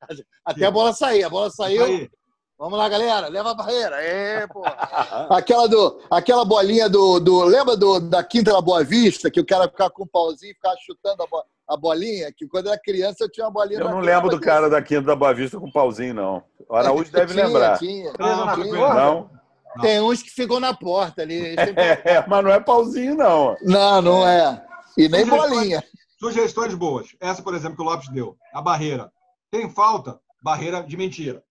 até 0.44 0.66
a 0.66 0.72
bola 0.72 0.94
sair. 0.94 1.24
A 1.24 1.30
bola 1.30 1.50
saiu. 1.52 2.10
Vamos 2.58 2.80
lá, 2.80 2.88
galera. 2.88 3.28
Leva 3.28 3.52
a 3.52 3.54
barreira. 3.54 3.98
É, 4.02 4.48
pô. 4.48 4.64
Aquela, 5.30 5.68
do, 5.68 6.00
aquela 6.10 6.46
bolinha 6.46 6.88
do, 6.90 7.20
do. 7.20 7.44
Lembra 7.44 7.76
do, 7.76 8.00
da 8.00 8.24
Quinta 8.24 8.54
da 8.54 8.62
Boa 8.62 8.84
Vista, 8.84 9.30
que 9.30 9.40
o 9.42 9.46
cara 9.46 9.68
ficava 9.68 9.90
com 9.90 10.04
um 10.04 10.08
pauzinho 10.08 10.52
e 10.52 10.56
ficava 10.56 10.76
chutando 10.86 11.22
a, 11.24 11.28
bo- 11.28 11.44
a 11.68 11.76
bolinha? 11.78 12.32
Que 12.36 12.48
quando 12.48 12.68
era 12.68 12.80
criança 12.80 13.24
eu 13.26 13.30
tinha 13.32 13.46
uma 13.46 13.52
bolinha 13.52 13.80
Eu 13.80 13.84
não 13.86 13.92
cama 13.96 14.04
lembro 14.06 14.30
do 14.30 14.40
cara 14.40 14.70
da 14.70 14.82
Quinta 14.82 15.02
da 15.02 15.16
Boa 15.16 15.34
Vista 15.34 15.60
com 15.60 15.70
pauzinho, 15.70 16.14
não. 16.14 16.44
O 16.70 16.76
Araújo 16.76 17.12
deve 17.14 17.34
Tinha, 17.34 17.46
lembrar. 17.46 17.78
tinha. 17.78 18.14
Não, 18.18 18.46
Não, 18.46 18.56
tinha. 18.56 18.94
não. 18.94 19.30
Tem 19.82 20.00
uns 20.00 20.24
que 20.24 20.30
ficam 20.30 20.58
na 20.60 20.74
porta 20.74 21.22
ali. 21.24 21.56
É, 22.06 22.24
mas 22.26 22.42
não 22.44 22.52
é 22.52 22.60
pauzinho, 22.62 23.16
não. 23.16 23.58
Não, 23.62 24.02
não 24.02 24.26
é. 24.28 24.66
E 24.98 25.10
nem 25.10 25.26
Sugestões- 25.26 25.50
bolinha. 25.52 25.84
Sugestões 26.18 26.74
boas. 26.74 27.08
Essa, 27.20 27.44
por 27.44 27.54
exemplo, 27.54 27.76
que 27.76 27.82
o 27.84 27.86
Lopes 27.86 28.08
deu. 28.10 28.38
A 28.54 28.62
barreira. 28.62 29.12
Tem 29.52 29.70
falta, 29.70 30.18
barreira 30.42 30.82
de 30.82 30.96
mentira. 30.96 31.44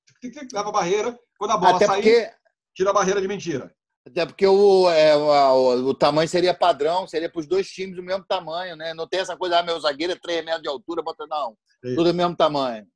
Leva 0.52 0.68
a 0.68 0.72
barreira. 0.72 1.18
Quando 1.38 1.50
a 1.52 1.56
bola 1.56 1.76
Até 1.76 1.86
sair, 1.86 2.02
porque- 2.02 2.30
tira 2.74 2.90
a 2.90 2.92
barreira 2.92 3.20
de 3.20 3.28
mentira. 3.28 3.74
Até 4.06 4.26
porque 4.26 4.46
o, 4.46 4.88
é, 4.90 5.16
o, 5.16 5.28
o- 5.54 5.88
o 5.88 5.94
tamanho 5.94 6.28
seria 6.28 6.52
padrão, 6.52 7.06
seria 7.06 7.28
para 7.30 7.40
os 7.40 7.46
dois 7.46 7.66
times 7.68 7.96
do 7.96 8.02
mesmo 8.02 8.24
tamanho, 8.24 8.76
né? 8.76 8.92
Não 8.92 9.06
tem 9.08 9.20
essa 9.20 9.36
coisa, 9.36 9.58
ah, 9.58 9.62
meu 9.62 9.80
zagueiro 9.80 10.12
é 10.12 10.16
3 10.16 10.44
metros 10.44 10.62
de 10.62 10.68
altura, 10.68 11.02
bota 11.02 11.26
não. 11.26 11.56
Isso. 11.82 11.96
Tudo 11.96 12.12
do 12.12 12.14
mesmo 12.14 12.36
tamanho. 12.36 12.86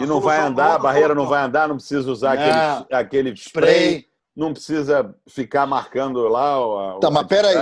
E 0.00 0.06
não 0.06 0.20
vai 0.20 0.38
andar, 0.38 0.74
a 0.74 0.78
barreira 0.78 1.14
não 1.14 1.26
vai 1.26 1.42
andar, 1.42 1.68
não 1.68 1.76
precisa 1.76 2.10
usar 2.10 2.36
Não. 2.36 2.78
aquele, 2.82 2.94
aquele 2.94 3.36
spray, 3.36 4.06
não 4.34 4.52
precisa 4.52 5.14
ficar 5.28 5.66
marcando 5.66 6.26
lá 6.28 6.56
a, 6.56 6.98
Tá, 7.00 7.08
a 7.08 7.10
mas 7.10 7.26
peraí. 7.26 7.56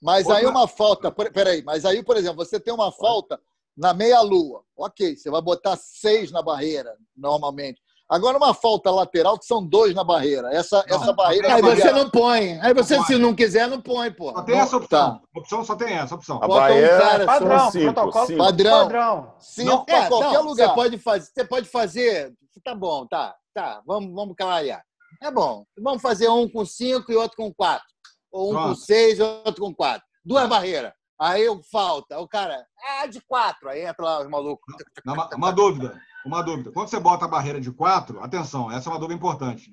Mas 0.00 0.28
aí 0.30 0.46
uma 0.46 0.68
falta, 0.68 1.10
peraí, 1.10 1.62
mas 1.64 1.84
aí, 1.84 2.02
por 2.02 2.16
exemplo, 2.16 2.44
você 2.44 2.58
tem 2.60 2.72
uma 2.72 2.92
falta 2.92 3.38
na 3.76 3.92
meia-lua. 3.92 4.62
Ok, 4.76 5.16
você 5.16 5.30
vai 5.30 5.42
botar 5.42 5.76
seis 5.76 6.30
na 6.30 6.40
barreira, 6.42 6.94
normalmente. 7.16 7.80
Agora, 8.10 8.38
uma 8.38 8.54
falta 8.54 8.90
lateral, 8.90 9.38
que 9.38 9.44
são 9.44 9.62
dois 9.62 9.94
na 9.94 10.02
barreira. 10.02 10.48
Essa, 10.50 10.82
essa 10.88 11.12
barreira. 11.12 11.54
Aí 11.54 11.60
você 11.60 11.92
não 11.92 12.08
põe. 12.08 12.58
Aí 12.60 12.72
você, 12.72 12.98
se 13.04 13.18
não 13.18 13.34
quiser, 13.34 13.68
não 13.68 13.82
põe, 13.82 14.10
pô. 14.10 14.32
Só 14.32 14.42
tem 14.42 14.58
essa 14.58 14.76
opção. 14.78 15.20
A 15.34 15.38
opção 15.38 15.64
só 15.64 15.76
tem 15.76 15.92
essa 15.92 16.14
opção. 16.14 16.36
A 16.42 16.46
Bota 16.46 16.54
um 16.54 16.68
barreira 16.68 16.98
cara 16.98 17.10
só. 17.10 17.16
são 17.18 17.26
Padrão, 17.26 17.70
cinco, 17.70 17.92
protocolo 17.92 18.26
cinco. 18.26 18.38
Padrão. 18.38 18.82
Padrão. 18.82 19.34
Cinco 19.38 19.70
Não, 19.70 19.84
pra 19.84 19.96
é, 19.96 20.08
qualquer 20.08 20.38
não, 20.38 20.44
lugar. 20.46 20.68
Você 20.68 20.74
pode 20.74 20.98
fazer, 20.98 21.30
você 21.34 21.44
pode 21.44 21.68
fazer. 21.68 22.34
Tá 22.64 22.74
bom, 22.74 23.06
tá, 23.06 23.34
tá. 23.54 23.82
Vamos, 23.86 24.14
vamos 24.14 24.34
clarear. 24.34 24.82
É 25.22 25.30
bom. 25.30 25.64
Vamos 25.78 26.00
fazer 26.00 26.28
um 26.30 26.48
com 26.48 26.64
cinco 26.64 27.12
e 27.12 27.16
outro 27.16 27.36
com 27.36 27.52
quatro. 27.52 27.86
Ou 28.32 28.52
um 28.52 28.54
com 28.54 28.62
Pronto. 28.62 28.80
seis 28.80 29.18
e 29.18 29.22
outro 29.22 29.62
com 29.62 29.74
quatro. 29.74 30.02
Duas 30.24 30.48
barreiras. 30.48 30.92
Aí 31.18 31.44
eu- 31.44 31.60
falta. 31.70 32.18
O 32.20 32.28
cara, 32.28 32.64
ah, 33.00 33.06
de 33.06 33.20
quatro. 33.20 33.68
Aí 33.68 33.84
entra 33.84 34.04
lá 34.04 34.20
os 34.22 34.28
malucos. 34.28 34.74
Não, 35.04 35.14
Uma, 35.14 35.28
uma 35.34 35.52
dúvida. 35.52 36.00
Uma 36.24 36.42
dúvida. 36.42 36.70
Quando 36.72 36.88
você 36.88 37.00
bota 37.00 37.24
a 37.24 37.28
barreira 37.28 37.60
de 37.60 37.70
quatro, 37.72 38.22
atenção, 38.22 38.70
essa 38.70 38.88
é 38.88 38.92
uma 38.92 38.98
dúvida 38.98 39.14
importante. 39.14 39.70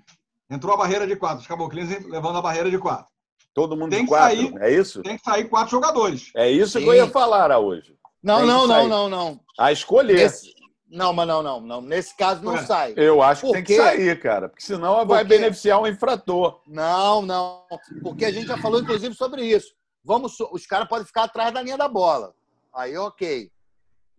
Entrou 0.49 0.73
a 0.73 0.77
barreira 0.77 1.05
de 1.07 1.15
quatro, 1.15 1.39
os 1.39 1.47
caboclinhos 1.47 1.89
levando 2.07 2.37
a 2.37 2.41
barreira 2.41 2.69
de 2.69 2.77
quatro. 2.77 3.07
Todo 3.53 3.75
mundo 3.77 3.89
Tem 3.91 3.99
de 3.99 4.05
que 4.05 4.09
quatro, 4.11 4.35
sair. 4.37 4.53
é 4.61 4.71
isso? 4.71 5.01
Tem 5.01 5.17
que 5.17 5.23
sair 5.23 5.45
quatro 5.45 5.71
jogadores. 5.71 6.31
É 6.35 6.49
isso 6.49 6.77
que 6.79 6.85
eu 6.85 6.91
Sim. 6.91 6.97
ia 6.97 7.07
falar, 7.09 7.43
Araújo. 7.43 7.95
Não, 8.21 8.37
Tem 8.39 8.47
não, 8.47 8.67
não, 8.67 8.87
não, 8.87 9.09
não. 9.09 9.39
A 9.57 9.71
escolher. 9.71 10.15
Nesse- 10.17 10.53
Não, 10.87 11.11
mas 11.13 11.27
não, 11.27 11.41
não, 11.41 11.59
não. 11.59 11.81
Nesse 11.81 12.15
caso 12.15 12.43
não 12.43 12.55
É. 12.57 12.65
sai. 12.65 12.93
Eu 12.95 13.21
acho 13.21 13.41
que 13.41 13.47
Por 13.47 13.53
tem 13.53 13.63
que 13.63 13.75
sair, 13.75 14.19
cara. 14.19 14.47
Porque 14.49 14.63
senão 14.63 15.05
vai 15.05 15.23
beneficiar 15.23 15.81
o 15.81 15.87
infrator. 15.87 16.61
Não, 16.67 17.21
não. 17.21 17.63
Porque 18.03 18.23
a 18.23 18.31
gente 18.31 18.47
já 18.47 18.57
falou, 18.57 18.79
inclusive, 18.81 19.13
sobre 19.15 19.43
isso. 19.43 19.73
Vamos, 20.05 20.39
os 20.51 20.67
caras 20.67 20.87
podem 20.87 21.05
ficar 21.05 21.23
atrás 21.23 21.51
da 21.51 21.61
linha 21.63 21.77
da 21.77 21.87
bola. 21.87 22.33
Aí, 22.73 22.95
ok. 22.95 23.49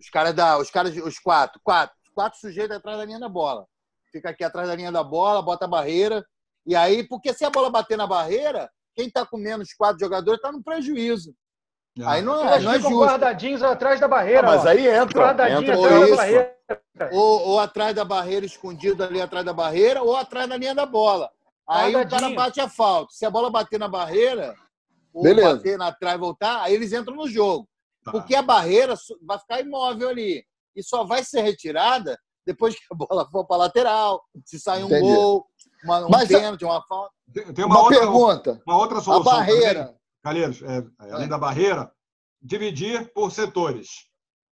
Os 0.00 0.10
caras 0.10 0.34
da, 0.34 0.58
os 0.58 0.68
caras, 0.70 0.94
os 0.96 1.18
quatro, 1.18 1.60
quatro, 1.62 1.94
quatro 2.14 2.38
sujeitos 2.40 2.76
atrás 2.76 2.98
da 2.98 3.04
linha 3.04 3.20
da 3.20 3.28
bola. 3.28 3.64
Fica 4.10 4.30
aqui 4.30 4.42
atrás 4.42 4.68
da 4.68 4.74
linha 4.74 4.90
da 4.90 5.04
bola, 5.04 5.40
bota 5.40 5.64
a 5.64 5.68
barreira. 5.68 6.26
E 6.66 6.74
aí, 6.74 7.06
porque 7.06 7.32
se 7.32 7.44
a 7.44 7.50
bola 7.50 7.70
bater 7.70 7.96
na 7.96 8.06
barreira, 8.06 8.68
quem 8.94 9.06
está 9.06 9.24
com 9.24 9.36
menos 9.36 9.72
quatro 9.74 10.00
jogadores 10.00 10.38
está 10.38 10.50
no 10.50 10.62
prejuízo. 10.62 11.32
Aí 12.04 12.20
não 12.20 12.46
é, 12.46 12.54
Eles 12.54 12.64
não 12.64 12.72
é 12.72 12.78
justo. 12.80 12.98
guardadinhos 12.98 13.62
atrás 13.62 14.00
da 14.00 14.08
barreira. 14.08 14.40
Ah, 14.40 14.42
mas 14.42 14.66
aí 14.66 14.86
entra, 14.86 15.18
Guardadinho 15.22 15.60
entra 15.62 15.74
atrás 15.74 16.02
isso. 16.02 16.10
da 16.10 16.16
barreira. 16.16 16.56
Ou, 17.12 17.40
ou 17.48 17.60
atrás 17.60 17.94
da 17.94 18.04
barreira, 18.04 18.44
escondido 18.44 19.04
ali 19.04 19.20
atrás 19.20 19.44
da 19.46 19.52
barreira, 19.52 20.02
ou 20.02 20.16
atrás 20.16 20.48
da 20.48 20.56
linha 20.56 20.74
da 20.74 20.84
bola. 20.84 21.30
Aí 21.68 21.94
o 21.96 22.08
cara 22.08 22.30
bate 22.30 22.60
a 22.60 22.68
falta. 22.68 23.12
Se 23.12 23.24
a 23.24 23.30
bola 23.30 23.50
bater 23.50 23.78
na 23.78 23.88
barreira, 23.88 24.54
ou 25.16 25.22
Beleza. 25.22 25.56
bater 25.56 25.78
na 25.78 25.90
trave 25.92 26.16
e 26.16 26.20
voltar, 26.20 26.60
aí 26.62 26.74
eles 26.74 26.92
entram 26.92 27.16
no 27.16 27.26
jogo. 27.26 27.66
Tá. 28.04 28.12
Porque 28.12 28.34
a 28.34 28.42
barreira 28.42 28.94
vai 29.22 29.38
ficar 29.38 29.60
imóvel 29.60 30.10
ali. 30.10 30.44
E 30.76 30.82
só 30.82 31.04
vai 31.04 31.24
ser 31.24 31.40
retirada 31.40 32.18
depois 32.46 32.74
que 32.76 32.82
a 32.92 32.94
bola 32.94 33.28
for 33.30 33.46
para 33.46 33.56
lateral, 33.56 34.22
se 34.44 34.60
sair 34.60 34.84
um 34.84 34.86
Entendi. 34.86 35.00
gol, 35.02 35.46
uma, 35.82 36.04
um 36.06 36.08
Mas, 36.10 36.28
pênalti, 36.28 36.64
uma 36.64 36.82
falta. 36.86 37.10
Tem, 37.32 37.64
uma, 37.64 37.74
Uma 37.74 37.80
outra, 37.82 37.98
pergunta. 37.98 38.62
uma 38.66 38.76
outra 38.78 38.98
A 38.98 39.00
solução. 39.00 39.24
barreira. 39.24 39.84
também, 39.86 39.96
Calheiros, 40.22 40.62
é, 40.62 40.78
é, 40.78 41.12
além 41.12 41.28
da 41.28 41.38
barreira, 41.38 41.90
dividir 42.42 43.10
por 43.14 43.32
setores. 43.32 43.88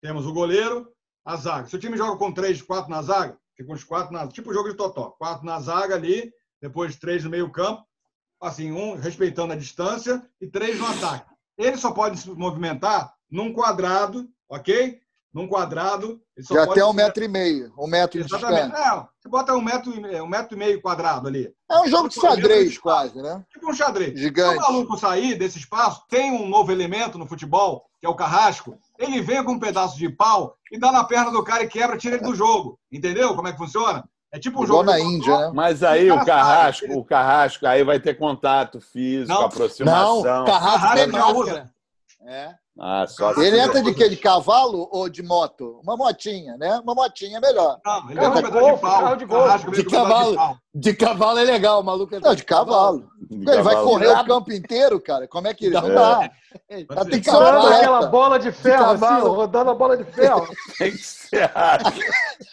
Temos 0.01 0.25
o 0.25 0.33
goleiro, 0.33 0.87
a 1.25 1.35
zaga. 1.35 1.67
Se 1.67 1.75
o 1.75 1.79
time 1.79 1.97
joga 1.97 2.17
com 2.17 2.31
três, 2.33 2.61
quatro 2.61 2.89
na 2.89 3.01
zaga, 3.01 3.37
fica 3.55 3.67
com 3.67 3.73
os 3.73 3.83
quatro 3.83 4.13
na 4.13 4.27
tipo 4.27 4.53
jogo 4.53 4.69
de 4.69 4.75
totó. 4.77 5.11
Quatro 5.19 5.45
na 5.45 5.59
zaga 5.59 5.95
ali, 5.95 6.31
depois 6.61 6.95
três 6.95 7.23
no 7.23 7.29
meio 7.29 7.51
campo, 7.51 7.83
assim, 8.43 8.71
um 8.71 8.95
respeitando 8.95 9.53
a 9.53 9.55
distância 9.55 10.21
e 10.41 10.47
três 10.47 10.77
no 10.77 10.85
ataque. 10.85 11.25
Ele 11.57 11.77
só 11.77 11.91
pode 11.91 12.19
se 12.19 12.29
movimentar 12.29 13.13
num 13.31 13.53
quadrado, 13.53 14.27
ok? 14.49 14.99
Num 15.33 15.47
quadrado. 15.47 16.21
Ele 16.37 16.45
só 16.45 16.53
pode 16.65 16.73
tem 16.75 16.83
um 16.83 16.93
metro 16.93 17.23
e 17.23 17.27
meio. 17.27 17.73
Um 17.77 17.87
metro 17.87 18.19
de 18.19 18.25
Exatamente. 18.25 18.69
distância. 18.71 18.99
É, 18.99 19.07
você 19.19 19.29
bota 19.29 19.53
um 19.55 19.61
metro, 19.61 19.91
e- 19.93 20.21
um 20.21 20.27
metro 20.27 20.55
e 20.55 20.59
meio 20.59 20.81
quadrado 20.81 21.27
ali. 21.27 21.51
É 21.71 21.79
um 21.79 21.87
jogo 21.87 22.09
de 22.09 22.15
xadrez, 22.15 22.77
quase, 22.77 23.19
né? 23.21 23.43
Tipo 23.51 23.71
um 23.71 23.73
xadrez. 23.73 24.19
Gigante. 24.19 24.59
Se 24.61 24.69
o 24.69 24.71
maluco 24.73 24.97
sair 24.97 25.35
desse 25.35 25.57
espaço, 25.57 26.03
tem 26.09 26.31
um 26.31 26.47
novo 26.47 26.71
elemento 26.71 27.17
no 27.17 27.25
futebol, 27.25 27.85
que 27.99 28.05
é 28.05 28.09
o 28.09 28.15
carrasco. 28.15 28.77
Ele 28.99 29.21
vem 29.21 29.43
com 29.43 29.53
um 29.53 29.59
pedaço 29.59 29.97
de 29.97 30.09
pau 30.09 30.55
e 30.71 30.77
dá 30.77 30.91
na 30.91 31.03
perna 31.03 31.31
do 31.31 31.43
cara 31.43 31.63
e 31.63 31.67
quebra, 31.67 31.97
tira 31.97 32.15
ele 32.15 32.25
do 32.25 32.35
jogo. 32.35 32.77
Entendeu 32.91 33.35
como 33.35 33.47
é 33.47 33.51
que 33.53 33.57
funciona? 33.57 34.03
É 34.33 34.39
tipo 34.39 34.61
um 34.61 34.63
Igual 34.63 34.79
jogo 34.79 34.91
na 34.91 34.99
Índia, 34.99 35.37
né? 35.37 35.51
Mas 35.53 35.83
aí 35.83 36.09
O 36.09 36.15
o 36.15 36.17
cara 36.17 36.25
carrasco, 36.25 36.85
o 36.97 37.05
carrasco, 37.05 37.67
aí 37.67 37.83
vai 37.83 37.99
ter 37.99 38.15
contato 38.15 38.81
físico, 38.81 39.31
Não. 39.31 39.45
aproximação. 39.45 40.23
Não, 40.23 40.45
Carrasco 40.45 40.81
Carrasco 41.11 41.39
usa. 41.39 41.51
máscara. 41.51 41.73
É. 42.25 42.49
Ah, 42.79 43.05
só 43.07 43.29
Ele 43.33 43.51
se- 43.51 43.59
entra 43.59 43.83
de 43.83 43.93
quê? 43.93 44.09
De 44.09 44.17
cavalo 44.17 44.89
ou 44.91 45.07
de 45.07 45.21
moto? 45.21 45.79
Uma 45.83 45.95
motinha, 45.95 46.57
né? 46.57 46.79
Uma 46.83 46.95
motinha 46.95 47.37
é 47.37 47.39
melhor. 47.39 47.77
Não, 47.85 48.09
ele 48.09 48.19
Carro 48.19 48.31
com 48.33 48.39
um 48.39 48.41
pedaço 48.41 48.51
de 48.51 48.59
golfe, 48.59 48.81
carro 48.81 49.15
de 49.15 49.25
golfe. 49.25 49.69
De 49.69 49.77
de 49.77 49.83
cavalo. 49.85 50.59
De 50.73 50.93
cavalo 50.95 51.37
é 51.39 51.43
legal, 51.43 51.81
o 51.81 51.83
maluco. 51.83 52.19
Não, 52.19 52.33
de 52.33 52.43
cavalo. 52.43 53.07
De 53.39 53.49
Ele 53.51 53.61
vai 53.61 53.75
correr 53.75 54.07
o 54.09 54.25
campo 54.25 54.51
inteiro, 54.51 54.99
cara. 55.01 55.27
Como 55.27 55.47
é 55.47 55.53
que 55.53 55.65
ele. 55.65 55.75
Não 55.79 55.87
É. 55.89 55.93
dá. 55.93 56.19
Ser. 56.19 57.09
tem 57.09 57.19
que 57.21 57.29
ser 57.29 57.35
aquela 57.35 58.05
bola 58.07 58.37
de 58.39 58.51
ferro, 58.51 58.85
assim, 58.91 58.99
cavalo. 58.99 59.31
ó, 59.31 59.33
rodando 59.33 59.71
a 59.71 59.75
bola 59.75 59.97
de 59.97 60.03
ferro. 60.03 60.47
Tem 60.77 60.91
que 60.91 60.97
ser. 60.97 61.51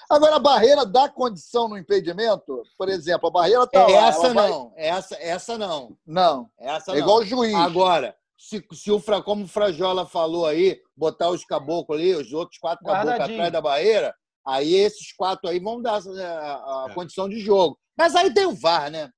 Agora, 0.09 0.37
a 0.37 0.39
barreira 0.39 0.87
dá 0.87 1.09
condição 1.09 1.69
no 1.69 1.77
impedimento? 1.79 2.63
Por 2.79 2.89
exemplo, 2.89 3.29
a 3.29 3.33
barreira 3.33 3.67
tá 3.67 3.87
lá. 3.87 4.09
essa 4.09 4.27
ela 4.27 4.35
vai- 4.35 4.49
não, 4.51 4.73
essa, 4.77 5.17
essa 5.21 5.59
não. 5.59 5.97
Não. 6.07 6.49
Essa 6.59 6.93
É 6.93 6.95
não. 6.95 7.01
igual 7.01 7.19
o 7.19 7.25
juiz. 7.25 7.55
Agora, 7.55 8.15
se, 8.39 8.65
se 8.73 8.91
o 8.91 8.99
Fra, 8.99 9.21
como 9.23 9.45
o 9.45 9.49
Frajola 9.49 10.07
falou 10.07 10.47
aí, 10.47 10.81
botar 10.97 11.29
os 11.29 11.45
caboclos 11.45 11.99
ali, 11.99 12.15
os 12.15 12.33
outros 12.33 12.59
quatro 12.59 12.85
caboclos 12.85 13.21
atrás 13.21 13.53
da 13.53 13.61
barreira, 13.61 14.15
aí 14.47 14.75
esses 14.75 15.13
quatro 15.13 15.49
aí 15.49 15.61
vão 15.61 15.81
dar 15.81 15.95
a, 15.95 15.97
a- 15.99 16.85
a 16.85 16.87
É. 16.91 16.95
condição 16.95 17.29
de 17.29 17.39
jogo. 17.39 17.79
Mas 17.97 18.15
aí 18.17 18.33
tem 18.33 18.47
o 18.47 18.55
VAR, 18.55 18.91
né? 18.91 19.11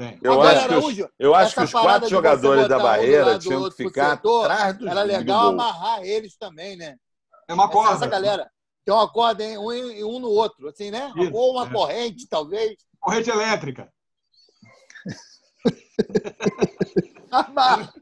Tem. 0.00 0.18
Eu 0.22 0.32
Agora, 0.32 0.48
acho 0.48 0.60
que 0.60 0.64
os, 0.64 0.72
Araújo, 0.78 1.10
eu 1.18 1.34
acho 1.34 1.54
que 1.54 1.62
os 1.62 1.72
quatro 1.72 2.08
jogadores 2.08 2.66
da 2.66 2.78
um 2.78 2.82
barreira 2.82 3.38
tinham 3.38 3.68
que 3.68 3.76
ficar 3.76 4.12
setor, 4.12 4.50
atrás 4.50 4.78
dos 4.78 4.88
Era 4.88 5.02
legal 5.02 5.48
amarrar 5.48 6.02
eles 6.02 6.38
também, 6.38 6.74
né? 6.74 6.96
É 7.46 7.52
uma 7.52 7.68
corda. 7.68 7.96
essa 7.96 8.06
galera 8.06 8.50
tem 8.82 8.94
uma 8.94 9.12
corda 9.12 9.44
em 9.44 9.58
um, 9.58 9.68
um 10.08 10.18
no 10.18 10.30
outro, 10.30 10.68
assim, 10.68 10.90
né? 10.90 11.12
Isso, 11.14 11.34
Ou 11.34 11.52
uma 11.52 11.66
é. 11.66 11.70
corrente, 11.70 12.26
talvez. 12.26 12.78
Corrente 12.98 13.28
elétrica. 13.28 13.92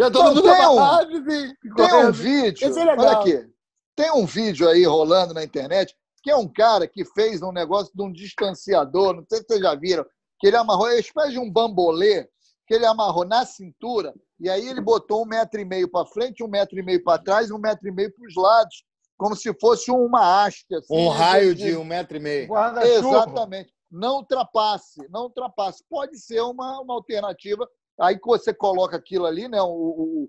Já 0.00 0.10
todo 0.10 0.24
Não, 0.24 0.34
mundo 0.34 0.42
tem 0.42 0.66
um- 0.66 0.80
assim, 0.80 1.54
Tem 1.76 1.94
um 2.06 2.10
vídeo. 2.10 2.66
Esse 2.66 2.80
é 2.80 2.84
legal. 2.86 3.04
Olha 3.04 3.18
aqui. 3.18 3.46
Tem 3.94 4.10
um 4.12 4.24
vídeo 4.24 4.66
aí 4.66 4.82
rolando 4.86 5.34
na 5.34 5.44
internet 5.44 5.94
que 6.22 6.30
é 6.30 6.36
um 6.36 6.48
cara 6.48 6.88
que 6.88 7.04
fez 7.04 7.42
um 7.42 7.52
negócio 7.52 7.92
de 7.94 8.02
um 8.02 8.10
distanciador. 8.10 9.14
Não 9.14 9.26
sei 9.28 9.40
se 9.40 9.44
vocês 9.46 9.60
já 9.60 9.74
viram. 9.74 10.06
Que 10.40 10.48
ele 10.48 10.56
amarrou, 10.56 10.88
é 10.88 10.94
uma 10.94 11.00
espécie 11.00 11.32
de 11.32 11.38
um 11.38 11.50
bambolê 11.50 12.28
que 12.66 12.74
ele 12.74 12.86
amarrou 12.86 13.24
na 13.24 13.44
cintura 13.46 14.14
e 14.40 14.48
aí 14.48 14.68
ele 14.68 14.80
botou 14.80 15.22
um 15.22 15.26
metro 15.26 15.60
e 15.60 15.64
meio 15.64 15.90
para 15.90 16.06
frente, 16.06 16.44
um 16.44 16.48
metro 16.48 16.78
e 16.78 16.82
meio 16.82 17.02
para 17.02 17.20
trás, 17.20 17.48
e 17.48 17.52
um 17.52 17.58
metro 17.58 17.88
e 17.88 17.92
meio 17.92 18.12
para 18.14 18.26
os 18.26 18.34
lados, 18.36 18.84
como 19.16 19.34
se 19.34 19.52
fosse 19.58 19.90
uma 19.90 20.44
haste. 20.44 20.72
assim, 20.74 20.94
Um 20.94 21.10
né, 21.10 21.16
raio 21.16 21.54
de 21.54 21.76
um 21.76 21.84
metro 21.84 22.16
e 22.16 22.20
meio. 22.20 22.48
Exatamente. 22.86 23.72
Não 23.90 24.16
ultrapasse, 24.16 25.08
não 25.10 25.22
ultrapasse. 25.22 25.82
Pode 25.88 26.18
ser 26.18 26.40
uma, 26.42 26.80
uma 26.80 26.94
alternativa. 26.94 27.66
Aí 28.00 28.16
que 28.16 28.26
você 28.26 28.54
coloca 28.54 28.96
aquilo 28.96 29.26
ali, 29.26 29.48
né? 29.48 29.60
O, 29.60 29.66
o, 29.66 30.28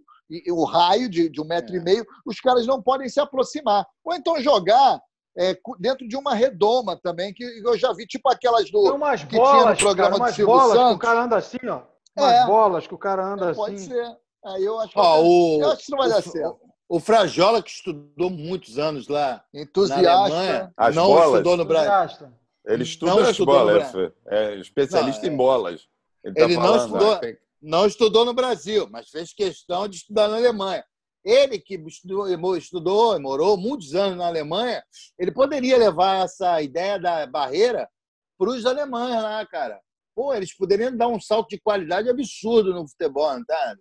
o, 0.49 0.61
o 0.61 0.65
raio 0.65 1.07
de, 1.07 1.29
de 1.29 1.39
um 1.39 1.45
metro 1.45 1.75
É. 1.75 1.77
e 1.77 1.83
meio, 1.83 2.05
os 2.25 2.39
caras 2.39 2.65
não 2.65 2.81
podem 2.81 3.07
se 3.09 3.19
aproximar. 3.19 3.85
Ou 4.03 4.15
então 4.15 4.41
jogar 4.41 4.99
é, 5.39 5.57
dentro 5.79 6.07
de 6.07 6.17
uma 6.17 6.33
redoma 6.35 6.97
também, 7.01 7.33
que 7.33 7.43
eu 7.43 7.77
já 7.77 7.93
vi, 7.93 8.05
tipo 8.05 8.27
aquelas 8.29 8.63
Tem 8.69 8.71
do. 8.73 8.93
umas 8.95 9.21
que 9.23 9.29
tinha 9.29 9.41
no 9.41 9.51
bolas, 9.51 9.77
programa 9.79 10.09
cara, 10.09 10.17
do 10.19 10.21
umas 10.23 10.35
Silvio 10.35 10.53
bolas 10.53 10.71
que 10.71 10.77
o 10.77 10.81
Santos. 10.87 11.01
cara 11.01 11.23
anda 11.23 11.35
assim, 11.37 11.57
ó. 11.69 11.81
Umas 12.17 12.33
É. 12.33 12.45
bolas 12.45 12.87
que 12.87 12.93
o 12.93 12.97
cara 12.97 13.25
anda 13.25 13.53
Pode 13.55 13.75
assim. 13.75 13.87
ser. 13.89 14.17
Aí 14.45 14.63
eu 14.65 14.79
acho 14.79 14.93
que, 14.93 14.99
Ó, 14.99 15.21
o, 15.21 15.61
eu 15.61 15.67
acho 15.67 15.77
que 15.77 15.81
isso 15.83 15.91
não 15.91 15.97
vai 15.99 16.07
o- 16.07 16.11
dar 16.11 16.21
certo. 16.21 16.59
O 16.89 16.99
Frajola, 16.99 17.61
que 17.61 17.69
estudou 17.69 18.29
muitos 18.31 18.79
anos 18.79 19.07
lá 19.07 19.43
na 19.53 19.61
Entusiasta. 19.61 20.09
Alemanha, 20.11 20.73
As 20.75 20.95
não 20.95 21.05
bolas? 21.07 21.25
estudou 21.31 21.57
no 21.57 21.65
Brasil. 21.65 22.27
Ele 22.65 22.83
estuda 22.83 23.11
Não 23.11 23.19
as 23.21 23.29
estudou 23.29 23.53
no 23.59 23.65
bolas, 23.65 23.91
Brasil. 23.91 24.13
é 24.27 24.55
especialista 24.55 25.25
Não, 25.27 25.33
em 25.33 25.37
bolas. 25.37 25.87
Ele, 26.23 26.33
tá 26.35 26.41
ele 26.43 26.55
não 26.55 26.63
falando, 26.63 26.85
estudou- 26.85 27.11
ah, 27.13 27.19
tem- 27.19 27.37
Não 27.61 27.85
estudou 27.85 28.25
no 28.25 28.33
Brasil, 28.33 28.87
mas 28.89 29.09
fez 29.09 29.33
questão 29.33 29.87
de 29.87 29.97
estudar 29.97 30.27
na 30.29 30.37
Alemanha. 30.37 30.83
Ele 31.23 31.59
que 31.59 31.75
estudou, 31.75 32.55
estudou 32.57 33.15
e 33.15 33.19
morou 33.19 33.57
muitos 33.57 33.93
anos 33.95 34.17
na 34.17 34.27
Alemanha, 34.27 34.81
ele 35.17 35.31
poderia 35.31 35.77
levar 35.77 36.23
essa 36.25 36.61
ideia 36.61 36.97
da 36.99 37.27
barreira 37.27 37.89
para 38.37 38.49
os 38.49 38.65
alemães 38.65 39.21
lá, 39.21 39.45
cara. 39.45 39.79
Pô, 40.15 40.33
eles 40.33 40.55
poderiam 40.55 40.95
dar 40.95 41.07
um 41.07 41.19
salto 41.19 41.49
de 41.49 41.59
qualidade 41.61 42.09
absurdo 42.09 42.73
no 42.73 42.87
futebol, 42.87 43.33
não 43.37 43.43
tá? 43.45 43.75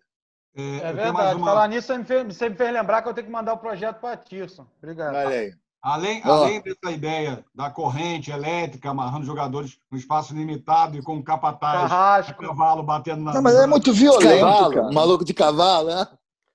É, 0.56 0.76
É 0.78 0.92
verdade. 0.92 1.36
uma- 1.36 1.46
Falar 1.46 1.68
nisso, 1.68 1.86
você 1.86 1.98
me, 1.98 2.04
fez, 2.04 2.24
você 2.36 2.48
me 2.48 2.56
fez 2.56 2.72
lembrar 2.72 3.02
que 3.02 3.08
eu 3.08 3.14
tenho 3.14 3.26
que 3.26 3.32
mandar 3.32 3.52
o 3.54 3.58
projeto 3.58 4.00
para 4.00 4.16
Tirson. 4.16 4.66
Obrigado. 4.82 5.14
Aí. 5.14 5.52
Além, 5.80 6.20
além 6.24 6.60
dessa 6.60 6.90
ideia 6.90 7.44
da 7.54 7.70
corrente 7.70 8.32
elétrica 8.32 8.90
amarrando 8.90 9.24
jogadores 9.24 9.78
num 9.90 9.96
espaço 9.96 10.34
limitado 10.34 10.96
e 10.98 11.02
com 11.02 11.22
capataz 11.22 11.84
de 11.84 11.88
Carrasco. 11.88 12.42
cavalo 12.42 12.82
batendo 12.82 13.22
na. 13.22 13.34
Não, 13.34 13.42
mas 13.42 13.54
é 13.54 13.66
muito 13.66 13.92
violento, 13.92 14.40
cavalo, 14.44 14.74
cara. 14.74 14.92
maluco 14.92 15.24
de 15.24 15.32
cavalo, 15.32 15.88
né? 15.88 16.04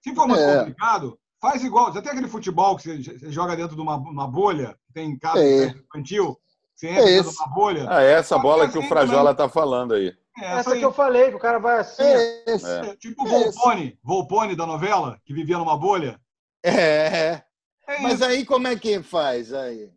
Se 0.03 0.13
for 0.13 0.27
muito 0.27 0.41
É. 0.41 0.57
complicado, 0.59 1.17
faz 1.41 1.63
igual. 1.63 1.93
Já 1.93 2.01
tem 2.01 2.11
aquele 2.11 2.27
futebol 2.27 2.75
que 2.75 2.83
você, 2.83 3.01
joga 3.31 3.55
dentro 3.55 3.75
de 3.75 3.81
uma, 3.81 3.95
uma 3.95 4.27
bolha, 4.27 4.75
tem 4.93 5.17
casa 5.17 5.39
É. 5.43 5.65
infantil, 5.67 6.37
você 6.75 6.89
entra 6.89 7.03
É 7.03 7.05
dentro 7.15 7.31
de 7.31 7.37
uma 7.37 7.47
bolha. 7.47 7.87
Ah, 7.89 8.01
é 8.03 8.11
essa 8.13 8.37
bola 8.37 8.67
que 8.69 8.77
o 8.77 8.81
Assim 8.81 8.89
Frajola 8.89 9.33
também. 9.33 9.47
tá 9.47 9.49
falando 9.53 9.93
aí. 9.93 10.13
É, 10.41 10.53
essa 10.59 10.75
que 10.75 10.83
eu 10.83 10.91
falei, 10.91 11.29
que 11.29 11.35
o 11.35 11.39
cara 11.39 11.59
vai 11.59 11.79
assim. 11.79 12.01
É 12.03 12.43
esse. 12.47 12.65
É. 12.65 12.89
É, 12.89 12.95
tipo 12.97 13.23
o. 13.23 13.27
Volpone, 13.27 13.99
Volpone 14.03 14.55
da 14.55 14.65
novela, 14.65 15.19
que 15.25 15.33
vivia 15.33 15.57
numa 15.59 15.77
bolha. 15.77 16.19
É, 16.65 16.71
é. 17.87 17.99
Mas 18.01 18.15
isso. 18.15 18.25
aí 18.25 18.45
como 18.45 18.67
é 18.67 18.75
que 18.75 19.03
faz? 19.03 19.53
Aí, 19.53 19.89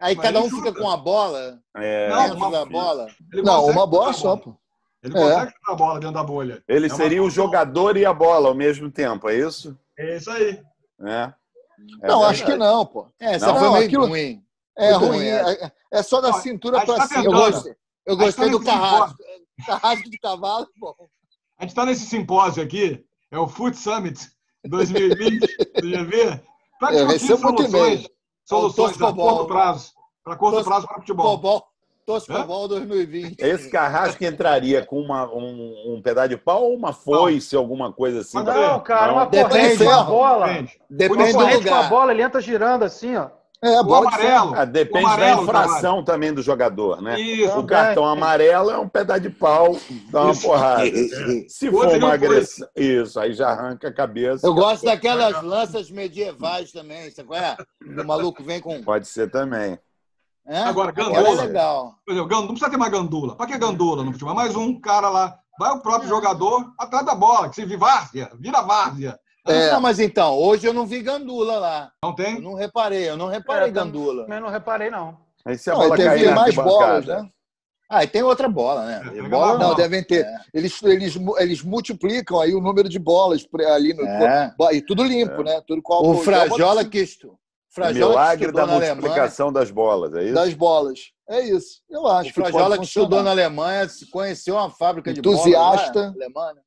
aí 0.00 0.16
Mas 0.16 0.24
cada 0.24 0.40
um 0.40 0.50
fica 0.50 0.72
com 0.72 0.88
a 0.90 0.96
bola 0.96 1.60
É, 1.76 2.08
Não, 2.08 2.36
uma- 2.36 2.50
da 2.50 2.64
bola. 2.64 3.06
Ele 3.32 3.42
Não, 3.42 3.66
uma 3.66 3.86
bola 3.86 4.12
só, 4.12 4.36
pô. 4.36 4.56
Ele 5.04 5.16
É. 5.18 5.20
consegue 5.20 5.52
chutar 5.52 5.72
a 5.72 5.74
bola 5.76 6.00
dentro 6.00 6.14
da 6.14 6.22
bolha. 6.24 6.64
Ele 6.66 6.86
É 6.86 6.88
seria 6.88 7.22
o 7.22 7.28
jogador 7.30 7.96
e 7.96 8.06
a 8.06 8.12
bola 8.12 8.48
ao 8.48 8.54
mesmo 8.54 8.90
tempo, 8.90 9.28
é 9.28 9.36
isso? 9.38 9.78
É 9.98 10.16
isso 10.16 10.30
aí. 10.30 10.62
É. 11.02 11.32
É 12.02 12.08
Não, 12.08 12.20
verdade. 12.20 12.24
acho 12.30 12.44
que 12.46 12.56
não, 12.56 12.86
pô. 12.86 13.08
É, 13.20 13.34
essa 13.34 13.48
Não, 13.48 13.58
foi 13.58 13.70
meio 13.72 13.86
aquilo- 13.86 14.06
ruim. 14.06 14.42
É 14.76 14.90
Muito 14.92 15.06
ruim. 15.06 15.18
ruim, 15.18 15.26
É, 15.28 15.72
é 15.92 16.02
só 16.02 16.20
da 16.20 16.32
cintura 16.34 16.78
a 16.78 16.80
gente 16.80 16.88
pra 16.88 16.96
tá 16.96 17.06
cima. 17.08 17.24
Eu 17.24 17.30
gostei, 17.32 17.72
eu 18.06 18.16
Mas 18.16 18.34
tá 18.34 18.42
gostei 18.44 18.50
do 18.50 18.64
carrasco. 18.64 19.18
Carrasco 19.66 20.10
de 20.10 20.18
cavalo, 20.18 20.66
pô. 20.80 20.96
A 21.58 21.62
gente 21.62 21.70
está 21.70 21.84
nesse 21.86 22.06
simpósio 22.06 22.60
aqui, 22.62 23.04
é 23.30 23.38
o 23.38 23.46
Food 23.46 23.76
Summit 23.76 24.18
2020, 24.64 25.40
você 25.76 25.90
já 25.90 26.02
vê? 26.02 26.40
Para 26.80 26.96
É, 26.96 27.04
vai 27.04 27.18
discutir 27.18 27.40
soluções, 27.40 28.08
soluções 28.44 29.00
a 29.02 29.12
curto 29.12 29.46
prazo, 29.46 29.92
para 30.24 30.36
curto 30.36 30.64
prazo 30.64 30.86
para 30.88 30.96
futebol. 30.96 31.64
Toscobol 32.06 32.68
2020. 32.68 33.40
Esse 33.40 33.70
carrasco 33.70 34.22
entraria 34.24 34.84
com 34.84 35.00
uma, 35.00 35.26
um, 35.32 35.94
um 35.94 36.02
pedaço 36.02 36.28
de 36.28 36.36
pau 36.36 36.64
ou 36.64 36.74
uma 36.76 36.92
foice, 36.92 37.56
alguma 37.56 37.92
coisa 37.92 38.20
assim? 38.20 38.36
Não, 38.36 38.80
cara, 38.80 39.08
Não. 39.08 39.14
uma 39.14 39.26
Depende 39.26 39.48
corrente 39.50 39.84
com 39.84 39.90
a 39.90 40.02
bola. 40.02 40.46
Depende. 40.46 41.22
Uma 41.22 41.26
do 41.26 41.32
corrente 41.32 41.68
com 41.68 41.74
a 41.74 41.82
bola, 41.84 42.12
ele 42.12 42.22
entra 42.22 42.40
girando 42.40 42.82
assim, 42.84 43.16
ó. 43.16 43.28
É, 43.62 43.80
O 43.80 43.94
amarelo. 43.94 44.54
Ah, 44.54 44.66
depende 44.66 45.06
O 45.06 45.08
amarelo, 45.08 45.36
da 45.36 45.42
infração 45.44 46.04
também 46.04 46.34
do 46.34 46.42
jogador, 46.42 47.00
né? 47.00 47.18
Isso. 47.18 47.58
O 47.58 47.66
cartão 47.66 48.04
amarelo 48.04 48.70
é 48.70 48.76
um 48.78 48.86
pedaço 48.86 49.20
de 49.22 49.30
pau, 49.30 49.74
dá 50.10 50.24
uma 50.24 50.36
porrada. 50.36 50.84
Se 51.48 51.70
for 51.70 51.86
uma 51.88 51.98
foi. 52.00 52.10
agressão, 52.10 52.68
isso, 52.76 53.18
aí 53.18 53.32
já 53.32 53.48
arranca 53.48 53.88
a 53.88 53.92
cabeça. 53.92 54.46
Eu 54.46 54.52
gosto 54.52 54.84
daquelas 54.84 55.42
lanças 55.42 55.90
medievais 55.90 56.72
também, 56.72 57.10
sabe 57.10 57.28
qual 57.28 57.40
é? 57.40 57.56
O 57.82 58.04
maluco 58.06 58.42
vem 58.42 58.60
com. 58.60 58.82
Pode 58.82 59.08
ser 59.08 59.30
também. 59.30 59.78
É? 60.46 60.58
Agora, 60.58 60.92
gandula. 60.92 61.28
é 61.28 61.46
legal. 61.46 61.94
Por 62.04 62.12
exemplo, 62.12 62.36
não 62.40 62.48
precisa 62.48 62.70
ter 62.70 62.76
mais 62.76 62.92
gandula. 62.92 63.34
Pra 63.36 63.46
que 63.46 63.56
gandula 63.56 64.04
no 64.04 64.12
futebol? 64.12 64.32
É 64.32 64.36
mais 64.36 64.54
um 64.54 64.78
cara 64.78 65.08
lá. 65.08 65.38
Vai 65.58 65.70
o 65.72 65.80
próprio 65.80 66.08
jogador 66.08 66.72
atrás 66.78 67.06
da 67.06 67.14
bola, 67.14 67.48
que 67.48 67.54
se 67.54 67.64
vira 67.64 67.78
várzea, 67.78 68.30
vira 68.38 68.60
várzea. 68.60 69.18
É. 69.46 69.70
Não, 69.72 69.80
mas 69.80 70.00
então, 70.00 70.36
hoje 70.38 70.66
eu 70.66 70.72
não 70.72 70.86
vi 70.86 71.02
gandula 71.02 71.58
lá. 71.58 71.92
Não 72.02 72.10
Eu 72.10 72.16
tem? 72.16 72.40
não 72.40 72.54
reparei, 72.54 73.08
eu 73.08 73.16
não 73.16 73.28
reparei 73.28 73.68
É, 73.68 73.70
gandula. 73.70 74.24
Também 74.24 74.40
não 74.40 74.48
reparei, 74.48 74.90
não. 74.90 75.16
Aí 75.44 75.56
se 75.58 75.70
a 75.70 75.74
Não, 75.74 76.34
mais 76.34 76.54
bolas, 76.54 77.06
né? 77.06 77.28
Ah, 77.88 78.02
e 78.02 78.06
tem 78.06 78.22
outra 78.22 78.48
bola, 78.48 78.86
né? 78.86 79.02
É, 79.14 79.22
bola 79.28 79.58
Não, 79.58 79.74
devem 79.74 80.02
ter. 80.02 80.26
Eles, 80.52 80.82
eles, 80.82 81.16
mu- 81.16 81.38
eles 81.38 81.62
multiplicam 81.62 82.40
aí 82.40 82.54
o 82.54 82.60
número 82.60 82.88
de 82.88 82.98
bolas 82.98 83.46
ali 83.74 83.92
no. 83.92 84.04
É. 84.06 84.54
E 84.72 84.80
tudo 84.80 85.04
limpo, 85.04 85.42
né? 85.42 85.60
Tudo 85.66 85.82
com 85.82 85.94
O 86.10 86.16
Frajola 86.16 86.82
estu... 86.94 87.28
O 87.32 87.36
Frajola 87.74 87.92
que 87.92 88.08
milagre 88.08 88.44
estudou 88.46 88.60
da 88.60 88.66
na 88.66 88.72
Alemanha. 88.74 88.94
multiplicação 88.94 89.52
das 89.52 89.70
bolas, 89.70 90.14
é 90.14 90.24
isso? 90.24 90.34
das 90.34 90.54
bolas. 90.54 91.00
É 91.28 91.40
isso. 91.40 91.80
Eu 91.90 92.06
acho 92.06 92.30
O 92.30 92.34
Frajola 92.34 92.78
que 92.78 92.84
estudou 92.84 93.22
na. 93.22 93.30
Alemanha, 93.30 93.88
se 93.88 94.08
conheceu 94.10 94.54
uma 94.54 94.70
fábrica 94.70 95.12
de 95.12 95.20
Entusiasta. 95.20 95.92
bolas 95.92 96.16
lá, 96.16 96.24
alemã, 96.24 96.52
né? 96.54 96.60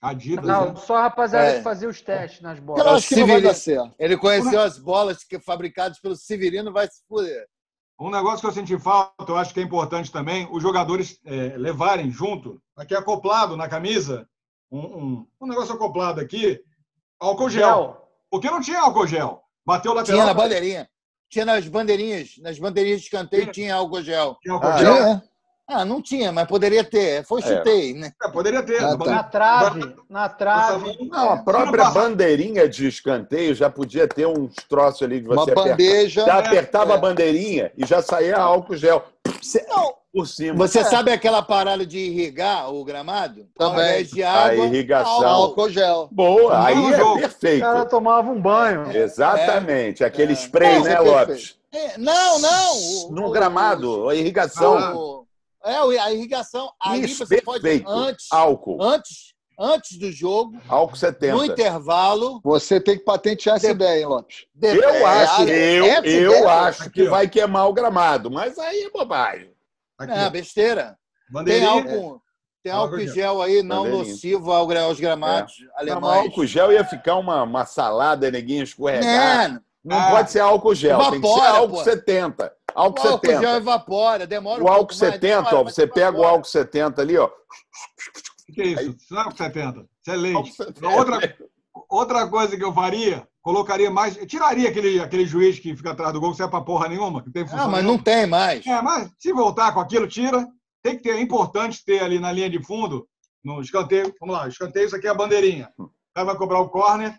Adidas. 0.00 0.44
Não, 0.44 0.72
né? 0.72 0.76
só 0.76 0.96
a 0.96 1.02
rapaziada 1.02 1.46
É. 1.48 1.56
que 1.58 1.62
fazia 1.62 1.88
os 1.88 2.00
testes 2.00 2.40
nas 2.40 2.58
Eu 2.58 2.64
bolas. 2.64 2.86
acho 2.86 3.08
que 3.08 3.16
não 3.16 3.26
vai 3.26 3.40
dar 3.42 3.54
certo. 3.54 3.94
Ele 3.98 4.16
conheceu 4.16 4.60
as 4.60 4.78
bolas 4.78 5.24
que 5.24 5.38
fabricadas 5.40 5.98
pelo 6.00 6.14
Severino, 6.14 6.72
vai 6.72 6.86
se 6.86 7.02
fuder. 7.08 7.46
Um 7.98 8.10
negócio 8.10 8.40
que 8.40 8.46
eu 8.46 8.52
senti 8.52 8.78
falta, 8.78 9.14
eu 9.26 9.36
acho 9.36 9.52
que 9.54 9.60
é 9.60 9.62
importante 9.62 10.12
também, 10.12 10.46
os 10.52 10.62
jogadores 10.62 11.18
é, 11.24 11.56
levarem 11.56 12.10
junto, 12.10 12.60
aqui 12.76 12.94
acoplado 12.94 13.56
na 13.56 13.68
camisa, 13.68 14.28
um, 14.70 14.78
um, 14.80 15.26
um 15.40 15.46
negócio 15.46 15.74
acoplado 15.74 16.20
aqui, 16.20 16.60
álcool 17.18 17.48
gel. 17.48 17.68
Gel. 17.68 18.08
Porque 18.30 18.50
não 18.50 18.60
tinha 18.60 18.80
álcool 18.80 19.06
gel. 19.06 19.42
Bateu 19.66 19.92
o 19.92 19.94
lateral. 19.94 20.20
Tinha 20.20 20.26
na 20.26 20.34
bandeirinha. 20.34 20.88
Tinha 21.28 21.44
nas 21.44 21.66
bandeirinhas. 21.66 22.30
Nas 22.40 22.58
bandeirinhas 22.58 23.00
de 23.00 23.06
escanteio 23.06 23.50
tinha 23.50 23.74
álcool 23.74 24.02
gel. 24.02 24.36
Tinha 24.40 24.54
álcool 24.54 24.68
Ah, 24.68 24.78
gel. 24.78 24.94
É. 24.94 25.22
Ah, 25.68 25.84
não 25.84 26.00
tinha, 26.00 26.30
mas 26.30 26.46
poderia 26.46 26.84
ter. 26.84 27.24
Foi 27.24 27.42
chutei, 27.42 27.92
né? 27.92 28.12
É, 28.22 28.28
poderia 28.28 28.62
ter. 28.62 28.80
Ah, 28.80 28.96
tá. 28.96 29.04
Na 29.10 29.22
trave, 29.24 29.96
na 30.08 30.28
trave. 30.28 31.08
Não, 31.10 31.30
a 31.32 31.38
própria 31.38 31.82
passa- 31.86 32.00
bandeirinha 32.02 32.68
de 32.68 32.86
escanteio 32.86 33.52
já 33.52 33.68
podia 33.68 34.06
ter 34.06 34.26
uns 34.28 34.54
troços 34.68 35.02
ali 35.02 35.20
Uma 35.22 35.34
você 35.34 35.50
apertar. 35.50 35.70
bandeja. 35.70 36.24
Já 36.24 36.38
apertava 36.38 36.92
É. 36.92 36.94
a 36.94 36.98
bandeirinha 36.98 37.72
e 37.76 37.84
já 37.84 38.00
saía 38.00 38.36
álcool 38.38 38.76
gel 38.76 39.02
Não, 39.68 39.94
por 40.12 40.26
cima. 40.26 40.54
Você 40.56 40.80
É. 40.80 40.84
sabe 40.84 41.10
aquela 41.10 41.42
parada 41.42 41.84
de 41.86 41.98
irrigar 41.98 42.72
o 42.72 42.84
gramado? 42.84 43.46
Ao 43.58 43.70
Também. 43.70 43.84
invés 43.84 44.10
de 44.10 44.22
A 44.22 44.32
água, 44.32 44.64
irrigação. 44.66 45.26
Álcool 45.28 45.68
gel. 45.70 46.08
Boa, 46.10 46.64
aí 46.66 46.74
Não, 46.74 46.90
é 46.92 46.96
jogo. 46.96 47.16
O 47.16 47.18
perfeito. 47.20 47.60
cara 47.60 47.84
tomava 47.84 48.30
um 48.30 48.40
banho. 48.40 48.90
Exatamente, 48.96 50.02
aquele 50.04 50.32
É. 50.32 50.36
spray, 50.36 50.76
Não, 50.78 50.84
né, 50.84 50.92
é 50.92 51.00
Lopes? 51.00 51.56
É, 51.72 51.98
não, 51.98 52.38
não. 52.38 52.76
o- 52.78 53.12
No 53.12 53.26
o- 53.26 53.30
gramado, 53.30 54.08
a 54.08 54.14
irrigação. 54.14 54.96
o- 54.96 55.26
é, 55.64 55.82
o- 55.82 55.90
a 55.90 56.12
irrigação. 56.12 56.70
Aí 56.80 57.04
Isso, 57.04 57.26
você 57.26 57.42
pode, 57.42 57.60
perfeito. 57.62 57.88
antes, 57.90 58.26
Álcool. 58.32 58.82
antes, 58.82 59.34
antes 59.58 59.98
do 59.98 60.10
jogo, 60.12 60.58
Álcool 60.68 60.96
70. 60.96 61.34
no 61.36 61.44
intervalo. 61.44 62.40
Você 62.44 62.80
tem 62.80 62.96
que 62.98 63.04
patentear 63.04 63.56
essa 63.56 63.66
De- 63.68 63.72
ideia, 63.72 64.00
hein, 64.00 64.06
Lopes? 64.06 64.46
de- 64.54 64.66
Eu 64.76 64.82
é, 64.84 65.04
acho, 65.04 65.42
é, 65.42 65.72
eu, 65.78 65.84
eu 66.04 66.30
ideia- 66.32 66.52
acho 66.62 66.82
Aqui, 66.82 66.90
que 66.90 67.06
ó. 67.06 67.10
vai 67.10 67.28
queimar 67.28 67.68
o 67.68 67.72
gramado, 67.72 68.30
mas 68.30 68.58
aí 68.58 68.82
é 68.84 68.90
bobagem. 68.90 69.50
Aqui, 69.98 70.12
É, 70.12 70.26
ó. 70.26 70.30
besteira. 70.30 70.98
Tem 71.44 71.64
álcool, 71.64 72.22
tem 72.62 72.72
Álcool 72.72 72.94
álcool 72.96 73.08
gel. 73.12 73.42
aí 73.42 73.62
não 73.62 73.84
nocivo 73.88 74.52
aos 74.52 74.98
gramados 75.00 75.54
Não, 75.60 75.78
alemães. 75.78 76.18
álcool 76.26 76.46
gel 76.46 76.72
ia 76.72 76.84
ficar 76.84 77.16
uma, 77.16 77.42
uma 77.42 77.64
salada, 77.64 78.30
neguinho 78.30 78.62
escorregar. 78.64 79.50
É, 79.54 79.58
Não 79.84 79.96
Ah. 79.96 80.10
pode 80.10 80.32
ser 80.32 80.40
álcool 80.40 80.74
gel, 80.74 80.98
tem 80.98 81.20
que 81.20 81.26
ser 81.28 81.32
Evapora, 81.32 81.58
álcool 81.58 81.76
pô. 81.76 81.84
70. 81.84 82.44
o 82.74 82.80
Álcool 82.80 83.00
álcool 83.08 83.20
70. 83.26 83.40
gel 83.40 83.56
evapora, 83.56 84.26
demora 84.26 84.60
um 84.60 84.64
O 84.64 84.68
álcool 84.68 84.78
pouco 84.88 84.94
mais, 85.00 85.12
70, 85.14 85.36
demora, 85.42 85.56
ó, 85.56 85.62
você 85.62 85.86
pega 85.86 86.06
o 86.06 86.10
evapora. 86.14 86.28
álcool 86.30 86.44
70 86.48 87.02
ali, 87.02 87.16
ó. 87.16 87.30
O 88.56 88.62
que 88.62 88.62
é 88.62 88.66
isso? 88.68 88.96
Isso 88.98 89.14
não 89.14 89.22
é 89.22 89.30
70. 89.34 89.80
Isso 89.80 90.10
é 90.10 90.12
Álcool 90.12 90.16
leite. 90.16 90.52
70. 90.52 90.88
Outra, 90.88 91.36
outra 91.90 92.28
coisa 92.28 92.56
que 92.56 92.64
eu 92.64 92.72
faria, 92.72 93.28
colocaria 93.42 93.90
mais. 93.90 94.16
Tiraria 94.26 94.70
aquele, 94.70 94.98
aquele 94.98 95.26
juiz 95.26 95.58
que 95.58 95.76
fica 95.76 95.90
atrás 95.92 96.12
do 96.14 96.20
gol, 96.20 96.30
que 96.30 96.38
serve 96.38 96.50
pra 96.52 96.62
porra 96.62 96.88
nenhuma, 96.88 97.20
que 97.20 97.26
não 97.26 97.32
tem 97.34 97.44
função. 97.46 97.66
Ah, 97.66 97.68
mas 97.68 97.82
não 97.84 97.92
nenhuma. 97.92 98.04
tem 98.04 98.26
mais. 98.26 98.66
É, 98.66 98.80
mas 98.80 99.10
se 99.18 99.30
voltar 99.32 99.72
com 99.74 99.80
aquilo, 99.80 100.08
tira. 100.08 100.46
Tem 100.82 100.96
que 100.96 101.02
ter, 101.02 101.10
é 101.16 101.20
importante 101.20 101.84
ter 101.84 102.02
ali 102.02 102.18
na 102.18 102.30
linha 102.32 102.48
de 102.48 102.62
fundo, 102.64 103.06
no 103.44 103.60
escanteio. 103.60 104.14
Vamos 104.20 104.34
lá, 104.36 104.48
escanteio, 104.48 104.86
isso 104.86 104.96
aqui 104.96 105.06
é 105.06 105.10
a 105.10 105.14
bandeirinha. 105.14 105.68
O 105.78 105.90
cara 106.14 106.26
vai 106.28 106.36
cobrar 106.36 106.60
o 106.60 106.68
corner. 106.70 107.14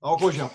Álcool 0.00 0.30
gel. 0.32 0.50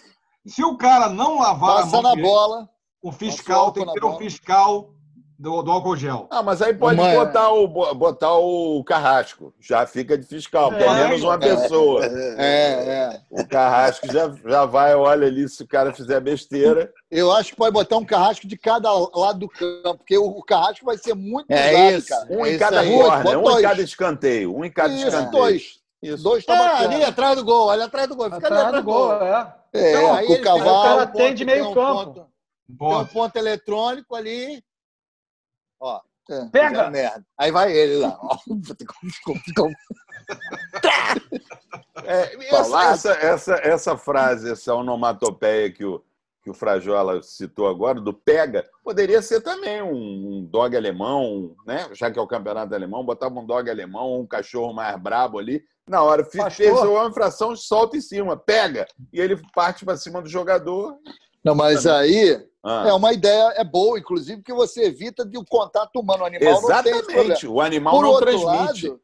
Se 0.47 0.63
o 0.63 0.77
cara 0.77 1.09
não 1.09 1.39
lavar 1.39 1.71
a 1.71 1.81
Passa 1.81 2.01
mão 2.01 2.01
na 2.01 2.15
bola. 2.15 2.69
o 3.03 3.11
fiscal 3.11 3.71
tem 3.71 3.83
o 3.83 3.87
que 3.87 3.93
ter 3.93 4.05
um 4.05 4.09
bola. 4.09 4.19
fiscal 4.21 4.95
do, 5.41 5.63
do 5.63 5.71
álcool 5.71 5.95
gel. 5.97 6.27
Ah, 6.29 6.43
mas 6.43 6.61
aí 6.61 6.71
pode 6.71 6.99
Uma- 6.99 7.13
botar, 7.13 7.51
o, 7.51 7.67
bo- 7.67 7.93
botar 7.95 8.35
o 8.37 8.83
carrasco. 8.83 9.51
Já 9.59 9.87
fica 9.87 10.15
de 10.15 10.25
fiscal, 10.27 10.69
pelo 10.69 10.83
É, 10.93 11.07
menos 11.07 11.23
uma 11.23 11.33
é. 11.33 11.37
pessoa. 11.39 12.05
É, 12.05 12.35
é. 12.37 13.21
O 13.31 13.47
carrasco 13.47 14.05
já, 14.11 14.31
já 14.45 14.65
vai, 14.65 14.93
olha 14.93 15.25
ali, 15.25 15.49
se 15.49 15.63
o 15.63 15.67
cara 15.67 15.91
fizer 15.93 16.19
besteira. 16.19 16.93
Eu 17.09 17.31
acho 17.31 17.49
que 17.51 17.55
pode 17.55 17.73
botar 17.73 17.97
um 17.97 18.05
carrasco 18.05 18.45
de 18.47 18.55
cada 18.55 18.91
lado 18.91 19.39
do 19.39 19.49
campo, 19.49 19.97
porque 19.97 20.15
o, 20.17 20.25
o 20.27 20.43
carrasco 20.43 20.85
vai 20.85 20.97
ser 20.97 21.15
muito 21.15 21.49
É 21.49 21.71
usado, 21.73 21.97
isso. 21.97 22.07
cara. 22.09 22.27
Um 22.29 22.45
É 22.45 22.49
em 22.49 22.51
isso 22.51 22.59
cada 22.59 22.83
corner, 22.83 23.37
um 23.37 23.41
em 23.41 23.43
dois. 23.43 23.61
cada 23.63 23.81
escanteio. 23.81 24.55
Um 24.55 24.65
em 24.65 24.71
cada 24.71 24.93
Isso, 24.93 25.07
escanteio. 25.07 25.31
dois. 25.31 25.81
Isso. 26.03 26.23
Dois 26.23 26.45
tá 26.45 26.53
É, 26.53 26.85
ali 26.85 27.03
atrás 27.03 27.35
do 27.35 27.43
gol, 27.43 27.69
ali 27.71 27.81
atrás 27.81 28.07
do 28.07 28.15
gol. 28.15 28.25
Fica 28.31 28.47
ali 28.47 28.57
Atrás 28.57 28.73
do 28.75 28.83
gol, 28.83 29.13
é. 29.13 29.53
É, 29.73 29.89
Então, 29.91 30.13
aí 30.13 30.25
o 30.25 30.27
tem- 30.29 30.37
o 30.39 30.43
cavalo. 30.43 30.83
cara 30.83 31.07
ponto, 31.07 31.17
tem 31.17 31.33
de 31.33 31.45
meio 31.45 31.63
tem 31.63 31.71
um 31.71 31.73
campo. 31.73 32.05
ponto- 32.05 32.25
Tem 32.79 32.87
um 32.97 33.05
ponto 33.05 33.35
eletrônico 33.35 34.15
ali. 34.15 34.63
Ó, 35.82 35.99
É. 36.29 36.45
Pega! 36.49 36.89
merda. 36.89 37.25
Aí 37.38 37.51
vai 37.51 37.73
ele 37.73 37.97
lá. 37.97 38.17
É, 42.05 42.36
essa, 42.55 42.82
essa, 42.82 43.11
essa, 43.13 43.53
essa 43.55 43.97
frase, 43.97 44.51
essa 44.51 44.73
onomatopeia 44.73 45.71
que 45.71 45.84
o, 45.84 46.01
que 46.43 46.49
o 46.49 46.53
Frajola 46.53 47.21
citou 47.21 47.67
agora, 47.67 47.99
do 47.99 48.13
pega, 48.13 48.67
poderia 48.84 49.21
ser 49.21 49.41
também 49.41 49.82
um, 49.82 50.38
um 50.38 50.45
dog 50.45 50.75
alemão, 50.75 51.55
né? 51.65 51.88
já 51.93 52.09
que 52.09 52.17
é 52.17 52.21
o 52.21 52.27
campeonato 52.27 52.73
alemão, 52.73 53.05
botava 53.05 53.39
um 53.39 53.45
dog 53.45 53.69
alemão, 53.69 54.19
um 54.19 54.25
cachorro 54.25 54.73
mais 54.73 54.97
brabo 54.99 55.38
ali. 55.38 55.63
Na 55.88 56.01
hora, 56.01 56.23
Pastor. 56.23 56.51
fez 56.51 56.79
uma 56.79 57.07
infração, 57.07 57.55
solta 57.55 57.97
em 57.97 58.01
cima, 58.01 58.38
pega. 58.38 58.88
E 59.11 59.19
ele 59.19 59.39
parte 59.53 59.84
para 59.84 59.97
cima 59.97 60.21
do 60.21 60.29
jogador. 60.29 60.97
Não, 61.43 61.55
mas 61.55 61.85
aí 61.87 62.39
Ah, 62.63 62.85
é 62.89 62.93
uma 62.93 63.11
ideia 63.11 63.53
é 63.57 63.63
boa, 63.63 63.97
inclusive, 63.97 64.37
porque 64.37 64.53
você 64.53 64.83
evita 64.85 65.25
de 65.25 65.37
o 65.37 65.43
contato 65.45 65.99
humano. 65.99 66.23
O 66.23 66.25
animal 66.27 66.51
não. 66.53 66.69
Exatamente. 66.69 67.47
O 67.47 67.59
animal 67.61 67.93
Por 67.95 68.03
não 68.03 68.09
outro 68.11 68.25
transmite. 68.27 68.87
lado, 68.87 69.01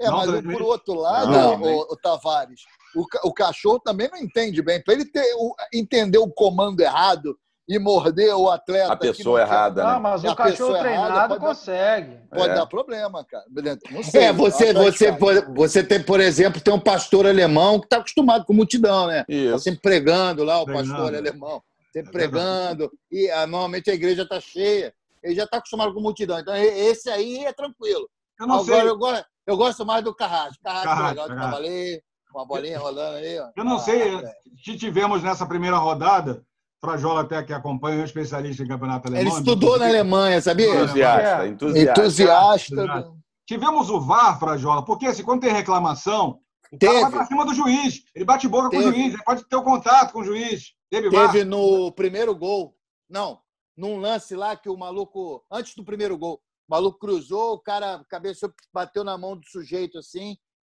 é, 0.00 0.06
Não 0.06 0.16
mas 0.16 0.26
transmite. 0.30 0.58
por 0.58 0.62
outro 0.66 0.94
lado, 0.94 1.30
Não. 1.30 1.62
o, 1.62 1.80
o 1.92 1.96
Tavares, 1.96 2.60
o, 2.96 3.06
ca- 3.06 3.20
o 3.24 3.32
cachorro 3.32 3.78
também 3.78 4.08
não 4.10 4.16
entende 4.18 4.62
bem. 4.62 4.82
Para 4.82 4.94
ele 4.94 5.04
ter, 5.04 5.22
o- 5.36 5.54
entender 5.72 6.16
o 6.18 6.28
comando 6.30 6.80
errado 6.80 7.36
e 7.68 7.78
morder 7.78 8.34
o 8.34 8.50
atleta. 8.50 8.92
A 8.92 8.96
que 8.96 9.06
pessoa 9.08 9.40
não 9.40 9.46
quer- 9.46 9.52
errada, 9.54 9.86
Ah, 9.86 9.92
né? 9.94 9.98
mas 10.00 10.24
E 10.24 10.26
a 10.26 10.32
o 10.32 10.36
cachorro 10.36 10.50
pessoa 10.52 10.70
errada 10.78 10.88
treinado 10.88 11.28
pode 11.28 11.40
dar- 11.40 11.46
consegue. 11.46 12.18
Pode 12.30 12.50
É. 12.50 12.54
dar 12.54 12.66
problema, 12.66 13.24
cara. 13.24 13.44
Não 13.90 14.02
sei. 14.02 14.22
É, 14.24 14.32
você, 14.32 14.72
você, 14.72 15.12
por- 15.12 15.54
você 15.54 15.84
tem, 15.84 16.02
por 16.02 16.20
exemplo, 16.20 16.58
tem 16.60 16.72
um 16.72 16.80
pastor 16.80 17.26
alemão 17.26 17.78
que 17.78 17.84
está 17.86 17.98
acostumado 17.98 18.44
com 18.46 18.52
multidão, 18.54 19.06
né? 19.08 19.18
Tá 19.24 19.32
Isso. 19.32 19.58
sempre 19.60 19.80
pregando 19.82 20.42
lá, 20.42 20.60
o 20.62 20.66
pastor 20.66 21.14
alemão. 21.14 21.62
Sempre 21.94 22.08
É 22.10 22.12
pregando. 22.12 22.90
E 23.10 23.30
ah, 23.30 23.46
normalmente 23.46 23.90
a 23.90 23.94
igreja 23.94 24.22
está 24.22 24.40
cheia. 24.40 24.92
Ele 25.22 25.34
já 25.36 25.44
está 25.44 25.58
acostumado 25.58 25.94
com 25.94 26.00
multidão. 26.00 26.38
Então, 26.38 26.54
esse 26.54 27.08
aí 27.08 27.44
é 27.44 27.52
tranquilo. 27.52 28.08
Eu 28.38 28.46
não 28.48 28.56
Agora, 28.60 28.80
sei. 28.80 28.88
eu, 28.90 28.98
gosto, 28.98 29.24
eu 29.46 29.56
gosto 29.56 29.86
mais 29.86 30.02
do 30.04 30.14
Carrasco. 30.14 30.58
Carrasco, 30.62 30.88
é 30.88 30.94
Carrasco, 30.94 31.08
legal 31.14 31.28
de 31.62 32.02
uma 32.34 32.44
bolinha 32.46 32.78
rolando 32.80 33.16
aí. 33.18 33.38
Ó. 33.38 33.48
Eu 33.56 33.64
não 33.64 33.76
Ah, 33.76 33.78
sei 33.78 33.98
velho. 34.16 34.28
se 34.64 34.76
tivemos 34.76 35.22
nessa 35.22 35.46
primeira 35.46 35.76
rodada, 35.78 36.42
Frajola 36.80 37.20
até 37.22 37.42
que 37.44 37.52
acompanha, 37.52 38.00
um 38.00 38.04
especialista 38.04 38.62
em 38.64 38.66
campeonato 38.68 39.06
alemão. 39.08 39.26
Ele 39.30 39.38
estudou 39.38 39.78
na 39.78 39.86
Alemanha, 39.86 40.40
sabia? 40.42 40.74
Entusiasta, 40.82 41.44
É. 41.44 41.48
entusiasta. 41.48 42.00
Entusiasta. 42.02 43.12
Tivemos 43.46 43.88
o 43.88 44.00
VAR, 44.00 44.38
Frajola, 44.38 44.84
porque 44.84 45.06
assim, 45.06 45.22
quando 45.22 45.42
tem 45.42 45.52
reclamação, 45.52 46.40
o 46.72 46.78
cara 46.78 46.92
Teve. 46.92 47.00
vai 47.02 47.10
pra 47.12 47.26
cima 47.26 47.46
do 47.46 47.54
juiz. 47.54 48.02
Ele 48.14 48.24
bate 48.24 48.48
boca 48.48 48.68
com 48.68 48.76
o 48.76 48.80
Teve. 48.82 48.96
juiz, 48.96 49.14
ele 49.14 49.22
pode 49.24 49.48
ter 49.48 49.56
o 49.56 49.62
contato 49.62 50.12
com 50.12 50.20
o 50.20 50.24
juiz. 50.24 50.72
Teve. 51.02 51.10
Teve 51.10 51.44
no 51.44 51.92
primeiro 51.92 52.34
gol. 52.34 52.76
Não, 53.08 53.40
num 53.76 53.98
lance 53.98 54.34
lá 54.34 54.56
que 54.56 54.68
o 54.68 54.76
maluco, 54.76 55.44
antes 55.50 55.74
do 55.74 55.84
primeiro 55.84 56.16
gol, 56.16 56.36
o 56.36 56.40
maluco 56.70 56.98
cruzou, 56.98 57.54
o 57.54 57.58
cara 57.58 58.04
cabeceou, 58.08 58.52
bateu 58.72 59.04
na 59.04 59.16
mão 59.18 59.36
do 59.36 59.46
sujeito 59.46 59.98
assim, 59.98 60.36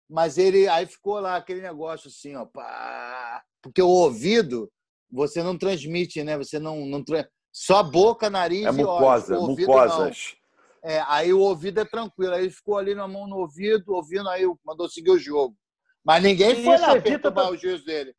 mas 0.08 0.38
ele 0.38 0.66
aí 0.68 0.86
ficou 0.86 1.20
lá 1.20 1.36
aquele 1.36 1.60
negócio 1.60 2.08
assim, 2.08 2.34
ó, 2.36 2.44
pá, 2.46 3.42
porque 3.62 3.82
o 3.82 3.88
ouvido 3.88 4.70
você 5.10 5.42
não 5.42 5.56
transmite, 5.56 6.22
né? 6.24 6.36
Você 6.36 6.58
não, 6.58 6.84
não 6.86 7.02
tra... 7.04 7.28
só 7.52 7.82
boca, 7.82 8.28
nariz 8.28 8.64
É 8.66 8.68
e 8.68 8.72
mucosa, 8.72 9.38
ouvido 9.38 9.66
mucosas. 9.68 10.34
não. 10.82 10.90
É, 10.90 11.02
aí 11.06 11.32
o 11.32 11.40
ouvido 11.40 11.80
é 11.80 11.84
tranquilo. 11.84 12.34
Aí 12.34 12.42
ele 12.42 12.50
ficou 12.50 12.76
ali 12.76 12.94
na 12.94 13.08
mão 13.08 13.26
no 13.26 13.36
ouvido, 13.38 13.94
ouvindo, 13.94 14.28
aí 14.28 14.42
mandou 14.64 14.86
seguir 14.88 15.12
o 15.12 15.18
jogo. 15.18 15.56
Mas 16.04 16.22
ninguém 16.22 16.62
foi 16.62 16.74
Isso 16.74 16.82
lá 16.82 16.90
evita 16.96 17.10
perturbar 17.10 17.46
to- 17.46 17.52
o 17.54 17.56
juiz 17.56 17.82
dele. 17.84 18.14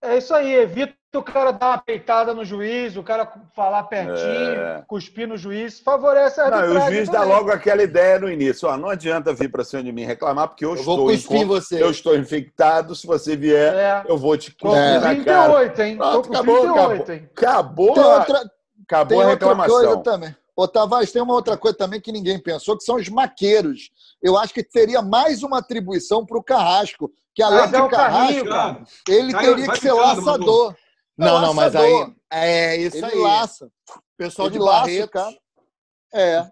É 0.00 0.16
isso 0.16 0.32
aí, 0.32 0.54
evita 0.54 0.96
o 1.18 1.22
cara 1.22 1.50
dar 1.50 1.66
uma 1.70 1.78
peitada 1.78 2.32
no 2.32 2.44
juiz, 2.44 2.96
o 2.96 3.02
cara 3.02 3.30
falar 3.54 3.82
pertinho, 3.84 4.20
É. 4.60 4.84
cuspir 4.86 5.26
no 5.26 5.36
juiz, 5.36 5.80
favorece 5.80 6.40
a 6.40 6.48
Não, 6.48 6.58
arbitragem. 6.58 6.88
o 6.88 6.94
juiz 6.94 7.08
dá 7.08 7.20
também. 7.20 7.34
logo 7.34 7.50
aquela 7.50 7.82
ideia 7.82 8.18
no 8.20 8.30
início. 8.30 8.68
Ó, 8.68 8.76
não 8.76 8.88
adianta 8.88 9.32
vir 9.34 9.50
para 9.50 9.64
cima 9.64 9.82
de 9.82 9.90
mim 9.92 10.04
reclamar, 10.04 10.48
porque 10.48 10.64
eu, 10.64 10.70
Eu 10.70 10.76
estou 10.76 10.96
vou 10.96 11.06
cuspir 11.08 11.38
em 11.38 11.44
você. 11.44 11.82
eu 11.82 11.90
estou 11.90 12.16
infectado. 12.16 12.94
Se 12.94 13.06
você 13.06 13.34
vier, 13.36 13.74
É. 13.74 14.04
eu 14.08 14.16
vou 14.16 14.36
te 14.36 14.52
Tô 14.52 14.72
na 14.72 15.00
cara. 15.00 15.14
28, 15.14 15.82
hein? 15.82 15.96
Tô 15.98 16.10
Pronto, 16.10 16.28
com 16.28 16.34
acabou, 16.34 16.62
28, 16.62 17.12
hein? 17.12 17.28
Acabou, 17.36 17.94
Tem 17.94 18.02
a- 18.02 18.06
outra, 18.18 18.50
acabou 18.86 19.18
tem 19.18 19.26
a 19.26 19.30
outra 19.30 19.48
coisa 19.56 19.62
reclamação. 19.78 20.02
também. 20.02 20.36
Ô, 20.54 20.68
Tavares, 20.68 21.10
tem 21.10 21.22
uma 21.22 21.34
outra 21.34 21.56
coisa 21.56 21.76
também 21.76 22.00
que 22.00 22.12
ninguém 22.12 22.38
pensou, 22.38 22.76
que 22.76 22.84
são 22.84 22.96
os 22.96 23.08
maqueiros. 23.08 23.90
Eu 24.22 24.36
acho 24.36 24.52
que 24.52 24.62
teria 24.62 25.00
mais 25.00 25.42
uma 25.42 25.58
atribuição 25.58 26.24
para 26.26 26.36
o 26.36 26.42
Carrasco, 26.42 27.10
que 27.34 27.42
além 27.42 27.60
Mas 27.60 27.70
de 27.70 27.76
é 27.76 27.88
Carrasco, 27.88 28.44
carrinho, 28.48 28.86
ele 29.08 29.32
Caiu, 29.32 29.56
teria 29.56 29.72
que 29.72 29.80
ser 29.80 29.90
ficando, 29.90 30.00
laçador. 30.02 30.74
Não, 31.20 31.40
não, 31.40 31.54
mas 31.54 31.74
aí. 31.76 32.12
É 32.30 32.76
isso 32.76 32.96
Ele 32.96 33.06
aí. 33.06 33.18
laça. 33.18 33.70
Pessoal 34.16 34.48
Ele 34.48 34.56
de 34.56 34.62
o 34.62 34.64
Barretos. 34.66 35.10
cara. 35.10 35.36
É. 36.12 36.46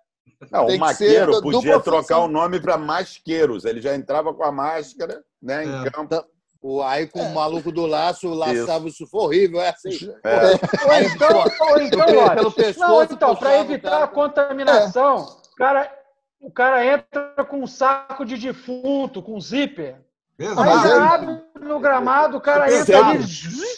Não, 0.53 0.67
Tem 0.67 0.81
o 0.81 0.87
que 0.87 0.95
ser 0.95 1.05
Maqueiro 1.25 1.43
podia 1.43 1.81
trocar 1.81 2.19
o 2.19 2.29
nome 2.29 2.61
para 2.61 2.77
Masqueiros. 2.79 3.65
Ele 3.65 3.81
já 3.81 3.95
entrava 3.95 4.33
com 4.33 4.45
a 4.45 4.53
máscara 4.53 5.23
né, 5.43 5.65
em 5.65 5.87
É. 5.87 5.91
campo. 5.91 6.25
O, 6.61 6.83
aí 6.83 7.07
com 7.07 7.21
É. 7.21 7.23
o 7.23 7.35
maluco 7.35 7.71
do 7.71 7.87
laço, 7.87 8.29
laçava 8.35 8.89
isso. 8.89 9.07
Foi 9.07 9.21
horrível, 9.23 9.61
é 9.61 9.69
assim. 9.71 10.13
É. 10.25 10.47
Ou 10.87 10.95
então, 11.03 11.45
ou 11.71 11.79
então, 11.81 12.07
pelo- 12.07 12.21
olha, 12.21 12.35
pelo 12.37 12.53
pescoço, 12.53 12.89
não, 12.89 13.03
então, 13.05 13.37
para 13.37 13.51
o 13.51 13.53
evitar 13.55 14.03
a 14.03 14.09
contaminação, 14.09 15.17
o, 15.53 15.57
cara, 15.57 15.93
o 16.41 16.51
cara 16.51 16.85
entra 16.85 17.45
com 17.49 17.61
um 17.61 17.67
saco 17.67 18.25
de 18.25 18.37
defunto, 18.37 19.23
com 19.23 19.41
zíper. 19.41 20.01
Aí 20.41 20.47
Mas 20.55 20.85
Exato. 20.85 20.87
é- 20.87 20.91
já 20.91 21.15
abre 21.15 21.41
no 21.61 21.81
gramado, 21.81 22.37
o 22.37 22.41
cara 22.41 22.73
entra 22.73 23.07
ali. 23.09 23.25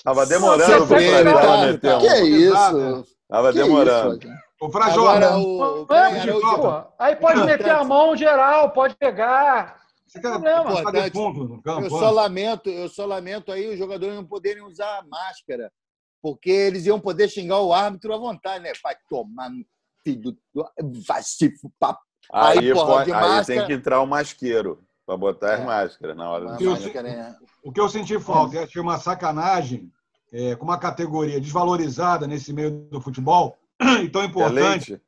Tava 0.05 0.27
demorando 0.27 0.85
entrar, 0.85 0.99
verdade, 0.99 1.73
né, 1.73 1.79
Théo? 1.79 2.01
Que 2.01 2.07
é 2.07 2.21
Exato, 2.27 2.79
isso? 2.79 3.07
Tava 3.29 3.53
Que 3.53 3.59
demorando. 3.63 4.21
Ô, 4.61 4.71
Frajola, 4.71 5.39
o. 5.39 5.83
O- 5.85 5.87
aí 6.99 7.17
pode 7.17 7.45
meter 7.45 7.71
a 7.71 7.83
mão 7.83 8.15
geral, 8.15 8.71
pode 8.73 8.95
pegar. 8.97 9.81
você 10.07 10.21
quer 10.21 10.93
defunto 10.93 11.45
no 11.45 11.63
campo? 11.63 11.87
Eu 11.87 11.91
só 11.91 12.11
lamento, 12.11 12.69
eu 12.69 12.89
só 12.89 13.07
lamento 13.07 13.51
aí 13.53 13.69
os 13.73 13.79
jogadores 13.79 14.15
não 14.15 14.25
poderem 14.25 14.63
usar 14.63 15.03
máscara, 15.09 15.73
porque 16.23 16.51
eles 16.51 16.85
iam 16.85 17.01
poder 17.01 17.29
xingar 17.29 17.61
o 17.61 17.73
árbitro 17.73 18.13
à 18.13 18.19
vontade, 18.19 18.63
né? 18.63 18.73
Vai 18.83 18.95
tomar 19.09 19.49
no 19.49 19.65
filho 20.05 20.37
do... 20.55 20.69
Vai 21.07 21.23
se 21.23 21.51
fuder. 21.57 21.97
Aí, 22.33 22.59
Aí, 22.59 22.73
porra, 22.75 22.87
pode- 22.87 23.05
de 23.07 23.13
aí 23.13 23.45
tem 23.47 23.67
que 23.67 23.73
entrar 23.73 24.01
o 24.03 24.07
masqueiro 24.07 24.79
para 25.11 25.17
botar 25.17 25.55
as 25.55 25.61
É. 25.61 25.65
máscaras 25.65 26.17
na 26.17 26.31
hora 26.31 26.57
do 26.57 26.65
Máscara, 26.71 27.03
né? 27.03 27.37
O 27.65 27.73
que 27.73 27.81
eu 27.81 27.89
senti 27.89 28.17
falta, 28.21 28.55
eu 28.55 28.63
achei 28.63 28.81
uma 28.81 28.97
sacanagem 28.97 29.91
é, 30.33 30.55
com 30.55 30.65
uma 30.65 30.79
categoria 30.79 31.41
desvalorizada 31.41 32.29
nesse 32.29 32.53
meio 32.53 32.71
do 32.89 33.01
futebol 33.01 33.57
e 34.05 34.09
tão 34.09 34.23
importante, 34.23 34.93
Excelente. 34.93 35.03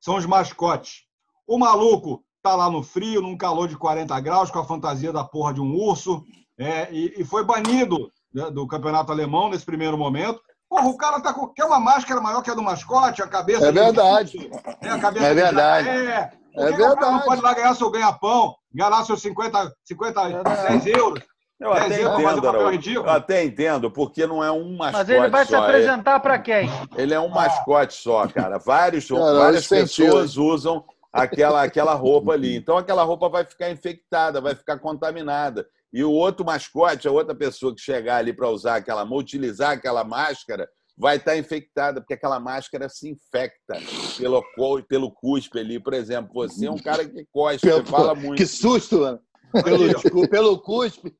são 0.00 0.14
os 0.16 0.24
mascotes. 0.24 1.02
O 1.48 1.58
maluco 1.58 2.24
tá 2.40 2.54
lá 2.54 2.70
no 2.70 2.80
frio, 2.80 3.20
num 3.20 3.36
calor 3.36 3.66
de 3.66 3.76
40 3.76 4.18
graus, 4.20 4.52
com 4.52 4.60
a 4.60 4.64
fantasia 4.64 5.12
da 5.12 5.24
porra 5.24 5.52
de 5.52 5.60
um 5.60 5.74
urso, 5.74 6.22
é, 6.56 6.92
e, 6.92 7.14
e 7.20 7.24
foi 7.24 7.42
banido 7.44 8.12
né, 8.32 8.48
do 8.52 8.68
campeonato 8.68 9.10
alemão 9.10 9.48
nesse 9.50 9.64
primeiro 9.66 9.98
momento. 9.98 10.40
Porra, 10.68 10.86
o 10.86 10.96
cara 10.96 11.20
tá 11.20 11.34
com. 11.34 11.48
Quer 11.48 11.64
uma 11.64 11.80
máscara 11.80 12.20
maior 12.20 12.40
que 12.40 12.50
a 12.50 12.54
do 12.54 12.62
mascote, 12.62 13.20
a 13.20 13.26
cabeça. 13.26 13.66
É 13.66 13.72
de- 13.72 13.80
verdade. 13.80 14.50
É, 14.80 14.88
a 14.90 14.98
cabeça 15.00 15.26
É 15.26 15.28
de 15.30 15.34
verdade. 15.34 15.86
jacaré. 15.88 16.26
Por 16.26 16.43
É 16.56 16.70
verdade. 16.72 17.24
pode 17.24 17.42
lá 17.42 17.54
ganhar 17.54 17.74
seu 17.74 17.90
ganha-pão, 17.90 18.54
ganhar 18.72 19.04
seus 19.04 19.20
50, 19.20 19.72
50 19.84 20.42
10 20.42 20.86
euros? 20.86 21.22
Eu 21.60 21.72
até 21.72 22.02
entendo. 22.02 22.46
Eu 22.94 23.10
até 23.10 23.44
entendo, 23.44 23.90
porque 23.90 24.26
não 24.26 24.42
é 24.42 24.50
um 24.50 24.76
mascote 24.76 24.92
Mas 24.92 25.08
ele 25.08 25.28
vai 25.28 25.44
se 25.44 25.50
só. 25.52 25.56
é- 25.56 25.60
apresentar 25.60 26.20
para 26.20 26.38
quem? 26.38 26.68
Ele 26.96 27.14
é 27.14 27.20
um 27.20 27.28
mascote 27.28 27.94
só, 27.94 28.26
cara. 28.26 28.58
Vários, 28.58 29.08
Cara, 29.08 29.34
várias 29.34 29.66
pessoas 29.66 30.36
usam 30.36 30.84
aquela, 31.12 31.62
aquela 31.62 31.94
roupa 31.94 32.32
ali. 32.32 32.56
Então, 32.56 32.76
aquela 32.76 33.04
roupa 33.04 33.28
vai 33.28 33.44
ficar 33.44 33.70
infectada, 33.70 34.40
vai 34.40 34.54
ficar 34.54 34.78
contaminada. 34.78 35.66
E 35.92 36.02
o 36.02 36.10
outro 36.10 36.44
mascote, 36.44 37.06
a 37.06 37.12
outra 37.12 37.34
pessoa 37.36 37.72
que 37.74 37.80
chegar 37.80 38.16
ali 38.16 38.32
para 38.32 38.48
usar 38.48 38.76
aquela, 38.76 39.04
utilizar 39.04 39.70
aquela 39.70 40.02
máscara, 40.02 40.68
vai 40.96 41.16
estar 41.16 41.36
infectada, 41.36 42.00
porque 42.00 42.14
aquela 42.14 42.38
máscara 42.38 42.88
se 42.88 43.08
infecta 43.10 43.78
pelo, 44.18 44.42
pelo 44.88 45.10
cuspe 45.10 45.58
ali. 45.58 45.80
Por 45.80 45.92
exemplo, 45.94 46.32
você 46.34 46.66
é 46.66 46.70
um 46.70 46.78
cara 46.78 47.04
que 47.08 47.26
cospe, 47.32 47.60
você 47.68 47.74
Pelo- 47.82 47.86
fala 47.86 48.14
muito. 48.14 48.36
Que 48.38 48.46
susto, 48.46 49.00
mano. 49.00 49.20
Pelo, 49.62 50.28
pelo 50.28 50.58
cuspe. 50.60 51.14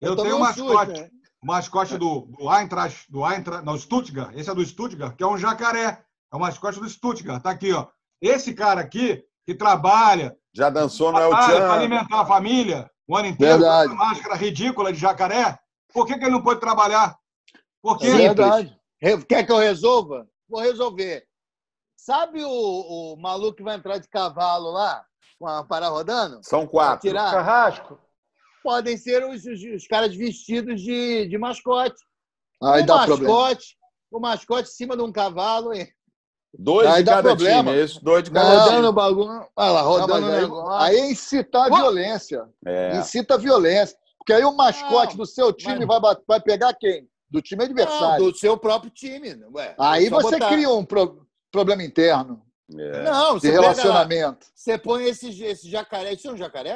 Eu 0.00 0.16
tomei 0.16 0.32
tenho 0.32 0.42
um 0.42 0.46
um 0.46 0.52
susto, 0.52 0.64
mascote. 0.74 1.00
né? 1.00 1.08
O 1.42 1.46
mascote 1.46 1.98
do, 1.98 2.20
do 2.38 2.50
Eintracht, 2.50 3.04
do 3.10 3.22
Eintracht, 3.24 3.64
não, 3.64 3.76
Stuttgart. 3.78 4.34
Esse 4.34 4.48
é 4.50 4.54
do 4.54 4.64
Stuttgart, 4.64 5.14
que 5.16 5.22
é 5.22 5.26
um 5.26 5.36
jacaré. 5.36 6.02
É 6.32 6.36
o 6.36 6.40
mascote 6.40 6.80
do 6.80 6.88
Stuttgart. 6.88 7.42
Tá 7.42 7.50
aqui, 7.50 7.72
ó. 7.72 7.86
Esse 8.20 8.54
cara 8.54 8.80
aqui, 8.80 9.22
que 9.46 9.54
trabalha 9.54 10.34
Já 10.54 10.70
dançou 10.70 11.12
no 11.12 11.18
El 11.18 11.28
para 11.30 11.74
alimentar 11.74 12.20
a 12.22 12.26
família 12.26 12.90
o 13.06 13.14
ano 13.16 13.28
inteiro, 13.28 13.58
Verdade. 13.58 13.88
com 13.88 13.94
essa 13.94 14.04
máscara 14.04 14.34
ridícula 14.34 14.90
de 14.92 14.98
jacaré, 14.98 15.58
por 15.92 16.06
que, 16.06 16.16
que 16.16 16.24
ele 16.24 16.30
não 16.32 16.42
pode 16.42 16.60
trabalhar? 16.60 17.14
Por 17.82 17.98
quê? 17.98 18.10
Sim. 18.10 18.16
Verdade. 18.16 18.74
Quer 19.28 19.44
que 19.44 19.52
eu 19.52 19.58
resolva? 19.58 20.26
Vou 20.48 20.60
resolver. 20.60 21.26
Sabe 21.96 22.42
o, 22.44 23.14
o 23.14 23.16
maluco 23.16 23.56
que 23.56 23.62
vai 23.62 23.76
entrar 23.76 23.98
de 23.98 24.08
cavalo 24.08 24.70
lá, 24.70 25.04
com 25.38 25.46
a 25.46 25.64
parada 25.64 25.92
rodando? 25.92 26.40
São 26.42 26.66
quatro. 26.66 27.08
Tirar? 27.08 27.30
Carrasco? 27.30 27.98
Podem 28.62 28.96
ser 28.96 29.24
os, 29.24 29.44
os- 29.44 29.62
os 29.74 29.86
caras 29.86 30.14
vestidos 30.14 30.80
de, 30.82 31.26
de 31.28 31.38
mascote. 31.38 31.96
Aí 32.62 32.82
o 32.82 32.86
dá 32.86 32.96
mascote, 32.96 33.16
problema. 33.18 33.68
o 34.10 34.20
mascote 34.20 34.68
em 34.68 34.72
cima 34.72 34.96
de 34.96 35.02
um 35.02 35.12
cavalo, 35.12 35.72
hein? 35.74 35.88
Dois 36.56 36.86
Aí 36.86 36.98
de 36.98 37.04
dá 37.04 37.16
cada 37.16 37.28
problema. 37.30 37.72
time, 37.72 37.84
isso, 37.84 38.02
dois 38.04 38.22
de 38.24 38.30
Não, 38.32 38.40
cada 38.40 38.54
time. 38.54 38.64
rodando 38.68 38.88
o 38.88 38.92
bagulho. 38.92 39.48
Olha 39.56 39.70
lá, 39.70 39.82
Não, 39.82 39.88
rodando 39.90 40.26
o 40.26 40.30
aí- 40.30 40.40
negócio. 40.40 40.72
Aí 40.84 40.96
é 40.96 41.10
incitar 41.10 41.62
a 41.72 41.76
violência. 41.76 42.48
É. 42.64 42.96
Incita 42.96 43.34
a 43.34 43.38
violência. 43.38 43.96
Porque 44.18 44.32
aí 44.32 44.44
o 44.44 44.52
mascote 44.56 45.12
Não, 45.16 45.24
do 45.24 45.26
seu 45.26 45.52
time 45.52 45.84
mas- 45.84 46.00
vai, 46.00 46.16
vai 46.26 46.40
pegar 46.40 46.72
quem? 46.74 47.08
Do 47.34 47.42
time 47.42 47.64
Não, 47.64 47.70
adversário. 47.70 48.24
do 48.30 48.36
seu 48.38 48.56
próprio 48.56 48.90
time. 48.90 49.34
Ué, 49.54 49.74
Aí 49.78 50.06
é 50.06 50.10
você 50.10 50.36
botar- 50.38 50.48
cria 50.50 50.70
um 50.70 50.84
pro- 50.84 51.26
problema 51.50 51.82
interno 51.82 52.40
É. 52.72 53.02
Não, 53.02 53.38
de 53.38 53.50
lá, 53.50 53.60
relacionamento. 53.60 54.46
você 54.54 54.78
põe 54.78 55.04
esse, 55.04 55.42
esse 55.44 55.68
jacaré. 55.68 56.12
Isso 56.12 56.28
é 56.28 56.32
um 56.32 56.36
jacaré? 56.36 56.70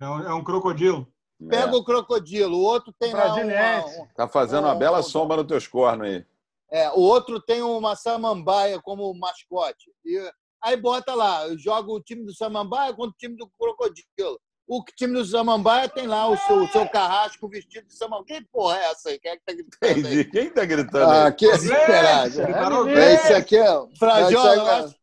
É 0.00 0.08
um, 0.08 0.20
é 0.22 0.34
um 0.34 0.42
crocodilo. 0.42 1.06
Pega 1.48 1.76
o 1.76 1.84
crocodilo, 1.84 2.56
o 2.56 2.62
outro 2.62 2.92
tem 2.98 3.12
lá 3.12 3.26
uma, 3.26 3.34
Brasiliense. 3.34 4.00
um- 4.00 4.06
Tá 4.16 4.26
fazendo 4.26 4.64
uma 4.64 4.72
Não, 4.72 4.78
bela 4.78 4.96
não. 4.96 5.02
sombra 5.04 5.36
nos 5.36 5.46
teus 5.46 5.66
cornos 5.68 6.08
aí. 6.08 6.26
É, 6.72 6.90
o 6.90 6.98
outro 7.00 7.40
tem 7.40 7.62
uma 7.62 7.94
samambaia 7.94 8.80
como 8.82 9.14
mascote. 9.14 9.92
E 10.04 10.18
aí 10.64 10.76
bota 10.76 11.14
lá, 11.14 11.44
joga 11.56 11.92
o 11.92 12.00
time 12.00 12.24
do 12.24 12.34
samambaia 12.34 12.92
contra 12.92 13.10
o 13.12 13.16
time 13.18 13.36
do 13.36 13.48
crocodilo. 13.58 14.40
O 14.68 14.84
time 14.84 15.14
do 15.14 15.24
samambaia 15.24 15.88
tem 15.88 16.06
lá 16.06 16.28
o 16.28 16.36
seu, 16.36 16.62
o 16.62 16.68
seu 16.68 16.86
carrasco 16.88 17.48
vestido 17.48 17.86
de 17.86 17.94
samambaia. 17.96 18.24
Que 18.42 18.46
porra 18.52 18.76
é 18.76 18.90
essa 18.90 19.08
aí? 19.08 19.18
Quem 19.18 19.30
é 19.32 19.36
que 19.36 19.42
tá 19.44 19.52
gritando 19.54 19.90
Entendi. 19.98 20.18
aí? 20.18 20.24
Quem 20.26 20.50
tá 20.50 20.64
gritando 20.66 21.10
Ah, 21.10 21.24
aí? 21.26 21.32
que 21.32 21.50
Desesperado. 21.50 22.88
é 22.90 23.14
isso 23.14 23.34
aqui, 23.34 23.56
é. 23.56 23.66
Frajola, 23.98 24.52
é 24.54 24.56
eu 24.58 24.66
acho, 24.66 24.94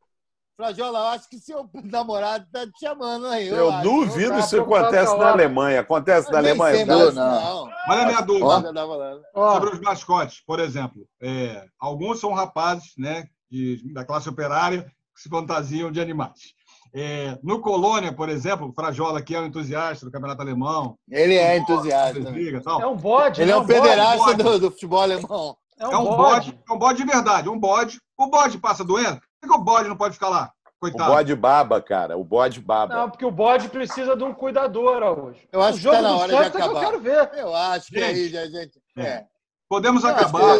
Frajola, 0.56 1.00
eu 1.00 1.06
acho 1.08 1.30
que 1.30 1.40
seu 1.40 1.70
namorado 1.84 2.46
tá 2.52 2.66
te 2.66 2.80
chamando 2.80 3.26
aí. 3.28 3.48
Eu 3.48 3.72
acho. 3.72 3.84
duvido 3.84 4.40
isso 4.40 4.62
acontece 4.62 5.18
na. 5.18 5.32
Alemanha. 5.32 5.80
Acontece 5.82 6.32
na 6.32 6.38
Alemanha? 6.38 6.86
Não, 6.86 7.12
não. 7.12 7.14
não. 7.14 7.70
Olha 7.90 8.02
a 8.04 8.06
minha 8.06 8.22
dúvida. 8.22 8.46
Ó. 8.46 9.42
Ó, 9.42 9.54
sobre 9.56 9.70
os 9.72 9.80
mascotes, 9.82 10.42
por 10.46 10.60
exemplo. 10.60 11.08
É, 11.22 11.66
alguns 11.80 12.20
são 12.20 12.32
rapazes 12.34 12.94
né, 12.98 13.26
de- 13.50 13.92
da 13.94 14.06
classe 14.06 14.30
operária 14.30 14.84
que 15.16 15.22
se 15.22 15.28
fantasiam 15.30 15.92
de 15.92 16.00
animais. 16.00 16.54
É, 16.98 17.38
no 17.44 17.60
Colônia, 17.60 18.14
por 18.14 18.30
exemplo, 18.30 18.70
o 18.70 18.74
Frajola, 18.74 19.22
que 19.22 19.36
é 19.36 19.40
um 19.42 19.46
entusiasta 19.48 20.06
do 20.06 20.12
campeonato 20.12 20.42
alemão, 20.42 20.98
Ele 21.12 21.36
é 21.36 21.58
entusiasta. 21.58 22.20
né? 22.20 22.40
E 22.40 22.62
tal, 22.62 22.82
é 22.82 22.88
um 22.88 22.96
bode. 22.96 23.42
Ele 23.42 23.52
é 23.52 23.54
né? 23.54 23.60
um 23.60 23.66
pederasta 23.66 24.34
do, 24.34 24.60
do 24.60 24.72
futebol 24.72 25.02
alemão. 25.02 25.58
É 25.78 25.84
é 25.84 25.98
um 25.98 26.06
bode, 26.06 26.58
é 26.70 26.74
um 26.74 26.78
bode 26.80 27.04
de 27.04 27.06
verdade, 27.12 27.50
um 27.50 27.60
bode. 27.60 28.00
O 28.18 28.28
bode 28.28 28.58
passa 28.60 28.82
doendo? 28.86 29.20
Por 29.42 29.50
que 29.50 29.56
o 29.58 29.62
bode 29.62 29.90
não 29.90 29.98
pode 29.98 30.14
ficar 30.14 30.30
lá? 30.30 30.52
O 30.78 30.80
Coitado. 30.80 31.12
bode 31.12 31.36
baba, 31.36 31.82
cara. 31.82 32.18
O 32.18 32.24
bode 32.24 32.62
baba. 32.62 32.96
Não, 32.96 33.10
porque 33.10 33.26
o 33.26 33.32
bode 33.32 33.68
precisa 33.68 34.16
de 34.16 34.24
um 34.24 34.34
cuidador 34.34 35.04
hoje. 35.04 35.46
Eu 35.52 35.62
acho 35.62 35.74
o 35.74 35.76
que 35.78 35.84
jogo 35.84 35.96
tá 35.98 36.02
na 36.02 36.16
hora 36.16 36.28
de 36.28 36.44
Santos 36.44 36.48
é 36.48 36.52
que 36.52 36.58
eu 36.58 36.64
acabar. 36.64 36.86
quero 36.86 37.02
ver. 37.02 37.32
Eu 37.36 37.56
acho 37.56 37.88
que 37.92 38.00
Gente. 38.00 38.38
aí 38.38 38.50
gente. 38.52 38.82
É. 38.98 39.26
Podemos 39.68 40.04
Eu 40.04 40.10
acabar, 40.12 40.58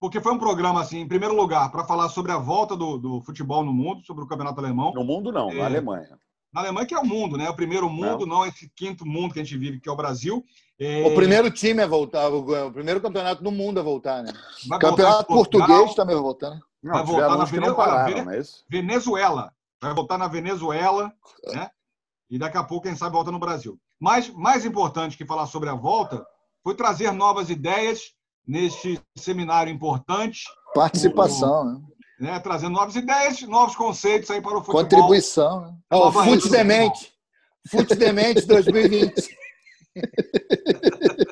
porque 0.00 0.20
foi 0.20 0.32
um 0.32 0.38
programa, 0.38 0.80
assim, 0.80 1.00
em 1.00 1.08
primeiro 1.08 1.34
lugar, 1.34 1.70
para 1.70 1.84
falar 1.84 2.08
sobre 2.08 2.32
a 2.32 2.38
volta 2.38 2.76
do, 2.76 2.98
do 2.98 3.20
futebol 3.22 3.64
no 3.64 3.72
mundo, 3.72 4.04
sobre 4.04 4.24
o 4.24 4.26
campeonato 4.26 4.60
alemão. 4.60 4.92
No 4.94 5.04
mundo, 5.04 5.32
não. 5.32 5.50
É. 5.50 5.54
Na 5.54 5.64
Alemanha. 5.66 6.18
Na 6.52 6.60
Alemanha, 6.62 6.86
que 6.86 6.94
é 6.94 6.98
o 6.98 7.04
mundo, 7.04 7.36
né? 7.36 7.48
O 7.50 7.54
primeiro 7.54 7.90
mundo, 7.90 8.24
não. 8.26 8.46
esse 8.46 8.70
quinto 8.74 9.04
mundo 9.04 9.34
que 9.34 9.40
a 9.40 9.44
gente 9.44 9.58
vive, 9.58 9.80
que 9.80 9.88
é 9.88 9.92
o 9.92 9.96
Brasil. 9.96 10.44
É, 10.78 11.04
O 11.04 11.14
primeiro 11.14 11.50
time 11.50 11.82
a 11.82 11.86
voltar, 11.86 12.28
o, 12.30 12.66
o 12.68 12.72
primeiro 12.72 13.00
campeonato 13.00 13.42
do 13.42 13.50
mundo 13.50 13.80
a 13.80 13.82
voltar, 13.82 14.22
né? 14.22 14.32
vai 14.68 14.78
Campeonato 14.78 15.28
voltar 15.28 15.58
português 15.58 15.94
também 15.94 16.14
vai 16.14 16.22
voltar, 16.22 16.50
né? 16.50 16.60
Não, 16.82 16.94
vai 16.94 17.04
voltar 17.04 17.28
na 17.30 17.36
não 17.38 17.46
Venezuela. 17.46 17.74
pararam, 17.74 18.14
Vene- 18.14 18.36
não? 18.36 18.44
Venezuela. 18.68 19.52
Vai 19.80 19.94
voltar 19.94 20.18
na 20.18 20.28
Venezuela, 20.28 21.12
né? 21.52 21.70
E 22.30 22.38
daqui 22.38 22.56
a 22.56 22.62
pouco, 22.64 22.86
quem 22.86 22.96
sabe, 22.96 23.12
volta 23.12 23.30
no 23.32 23.38
Brasil. 23.38 23.78
Mas 24.00 24.30
mais 24.30 24.64
importante 24.64 25.16
que 25.16 25.26
falar 25.26 25.46
sobre 25.46 25.68
a 25.68 25.74
volta 25.74 26.24
foi 26.62 26.74
trazer 26.74 27.10
novas 27.12 27.50
ideias 27.50 28.12
neste 28.48 28.98
seminário 29.14 29.72
importante, 29.72 30.44
Participação, 30.74 31.82
né? 32.18 32.32
né? 32.32 32.40
Trazendo 32.40 32.72
novas 32.72 32.96
ideias, 32.96 33.42
novos 33.42 33.76
conceitos 33.76 34.30
aí 34.30 34.40
para 34.40 34.56
o 34.56 34.64
futebol. 34.64 34.82
Contribuição, 34.82 35.60
né? 35.60 35.76
O 35.92 36.08
rede 36.08 36.40
Fute 36.40 36.50
Demente. 36.50 37.12
Fute 37.70 37.94
Demente 37.94 38.46
2020. 38.46 39.36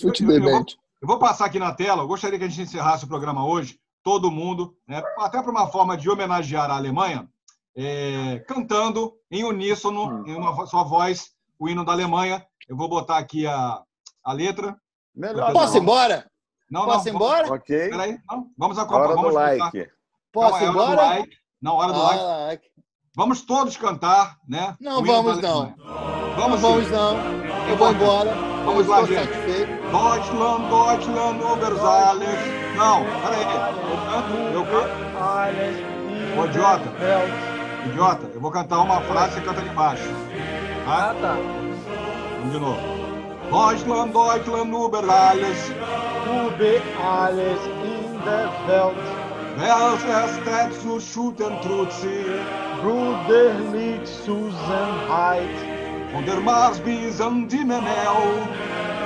Fute 0.00 0.24
demente. 0.24 0.76
Eu 1.00 1.08
vou 1.08 1.18
passar 1.18 1.46
aqui 1.46 1.58
na 1.58 1.74
tela, 1.74 2.02
eu 2.02 2.08
gostaria 2.08 2.38
que 2.38 2.44
a 2.44 2.48
gente 2.48 2.62
encerrasse 2.62 3.04
o 3.04 3.08
programa 3.08 3.44
hoje, 3.44 3.78
todo 4.02 4.30
mundo, 4.30 4.76
né, 4.86 5.02
até 5.18 5.42
para 5.42 5.50
uma 5.50 5.66
forma 5.66 5.96
de 5.96 6.08
homenagear 6.08 6.70
a 6.70 6.76
Alemanha, 6.76 7.28
é, 7.74 8.38
cantando 8.46 9.12
em 9.30 9.44
uníssono, 9.44 10.26
em 10.26 10.34
uma 10.34 10.66
só 10.66 10.84
voz, 10.84 11.32
o 11.58 11.68
hino 11.68 11.84
da 11.84 11.92
Alemanha. 11.92 12.46
Eu 12.68 12.76
vou 12.76 12.88
botar 12.88 13.18
aqui 13.18 13.46
a, 13.46 13.82
a 14.22 14.32
letra. 14.32 14.76
Melhor. 15.14 15.52
Posso 15.52 15.76
ir 15.76 15.80
embora? 15.80 16.26
Não, 16.70 16.84
Posso 16.86 17.08
ir 17.08 17.12
não, 17.12 17.16
embora? 17.16 17.42
Vamos, 17.46 17.60
Ok. 17.60 17.90
peraí, 17.90 18.18
não, 18.30 18.46
vamos 18.56 18.76
Na 18.76 18.82
acompanhar. 18.84 19.04
hora 19.04 19.16
do 19.16 19.22
Vamos 19.22 19.32
botar- 19.34 19.70
like. 19.72 19.90
Posso 20.32 20.50
Calma, 20.50 20.62
ir 20.62 20.64
é 20.64 20.68
hora 20.70 20.72
do 20.86 20.92
embora? 20.92 21.06
like. 21.18 21.36
Não, 21.60 21.74
hora 21.74 21.92
do 21.92 22.02
like. 22.02 22.18
Ah, 22.22 22.46
like. 22.46 22.64
Vamos 23.14 23.42
todos 23.42 23.76
cantar, 23.76 24.36
né? 24.48 24.74
Não 24.80 25.04
vamos, 25.04 25.38
não. 25.42 25.50
Alemanha. 25.62 25.74
Não 25.78 26.36
Vamos, 26.36 26.60
vamos, 26.60 26.90
não. 26.90 27.16
Eu 27.68 27.76
vou 27.76 27.90
embora. 27.92 28.34
Vamos 28.64 28.86
eu 28.86 28.90
lá, 28.90 29.04
gente. 29.04 29.14
satisfeito. 29.28 29.82
Deutschland, 29.92 30.68
Deutschland, 30.70 31.42
Obersalles. 31.44 32.38
Não, 32.76 33.04
peraí. 33.20 33.42
Eu 33.42 33.98
canto, 34.08 34.32
eu 34.54 34.64
canto. 34.64 36.40
Ô, 36.40 36.46
idiota. 36.46 36.84
Idiota, 37.86 38.30
eu 38.32 38.40
vou 38.40 38.50
cantar 38.50 38.78
uma 38.80 39.00
frase 39.02 39.32
e 39.32 39.34
você 39.34 39.40
canta 39.42 39.60
ali 39.60 39.68
embaixo. 39.68 40.02
Tá? 40.86 41.10
Ah, 41.10 41.14
tá. 41.20 41.34
Vamos 42.38 42.52
de 42.52 42.58
novo. 42.58 43.01
Deutschland, 43.52 44.14
Deutschland, 44.14 44.72
über 44.72 45.04
alles. 45.06 45.70
Ube 46.26 46.80
alles 47.04 47.60
in 47.84 48.24
der 48.24 48.50
Welt. 48.66 48.96
Wer 49.58 49.76
erst 50.08 50.80
zu 50.80 50.98
schütten 50.98 51.60
tut 51.60 51.92
sie. 51.92 52.24
Brüderlich 52.80 54.08
Zusammenhalt. 54.24 55.58
Von 56.14 56.24
der 56.24 56.40
Mars 56.40 56.80
bis 56.80 57.20
an 57.20 57.46
die 57.46 57.62
Menel. 57.62 58.40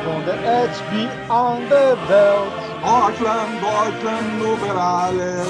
Von 0.04 0.24
der 0.24 0.36
HB 0.36 0.92
an 1.28 1.68
der 1.68 1.96
Welt. 2.08 2.56
Deutschland, 2.82 3.60
Deutschland, 3.60 4.42
über 4.42 4.80
alles. 4.80 5.48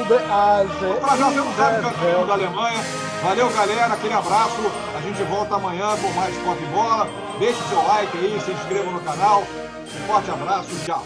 Ube 0.00 0.18
alles 0.30 0.72
in 0.82 1.52
Zé 1.56 1.70
der 1.70 1.82
campeão 1.82 2.26
da 2.26 2.34
Welt. 2.34 2.42
Alemanha. 2.42 2.82
Valeu, 3.22 3.48
galera. 3.50 3.94
Aquele 3.94 4.14
abraço. 4.14 4.62
A 4.96 5.00
gente 5.00 5.22
volta 5.30 5.54
amanhã 5.54 5.96
com 6.00 6.10
mais 6.18 6.36
Pop 6.38 6.58
Bola. 6.74 7.06
Deixe 7.42 7.60
seu 7.68 7.82
like 7.82 8.16
aí, 8.16 8.40
se 8.40 8.52
inscreva 8.52 8.88
no 8.92 9.00
canal. 9.00 9.42
Um 9.42 10.06
forte 10.06 10.30
abraço. 10.30 10.68
Tchau. 10.84 11.04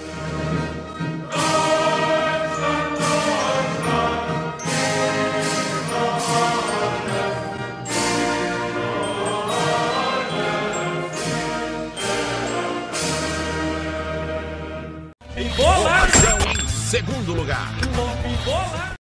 Embolado! 15.38 16.62
Em 16.62 16.68
segundo 16.68 17.32
lugar. 17.32 17.70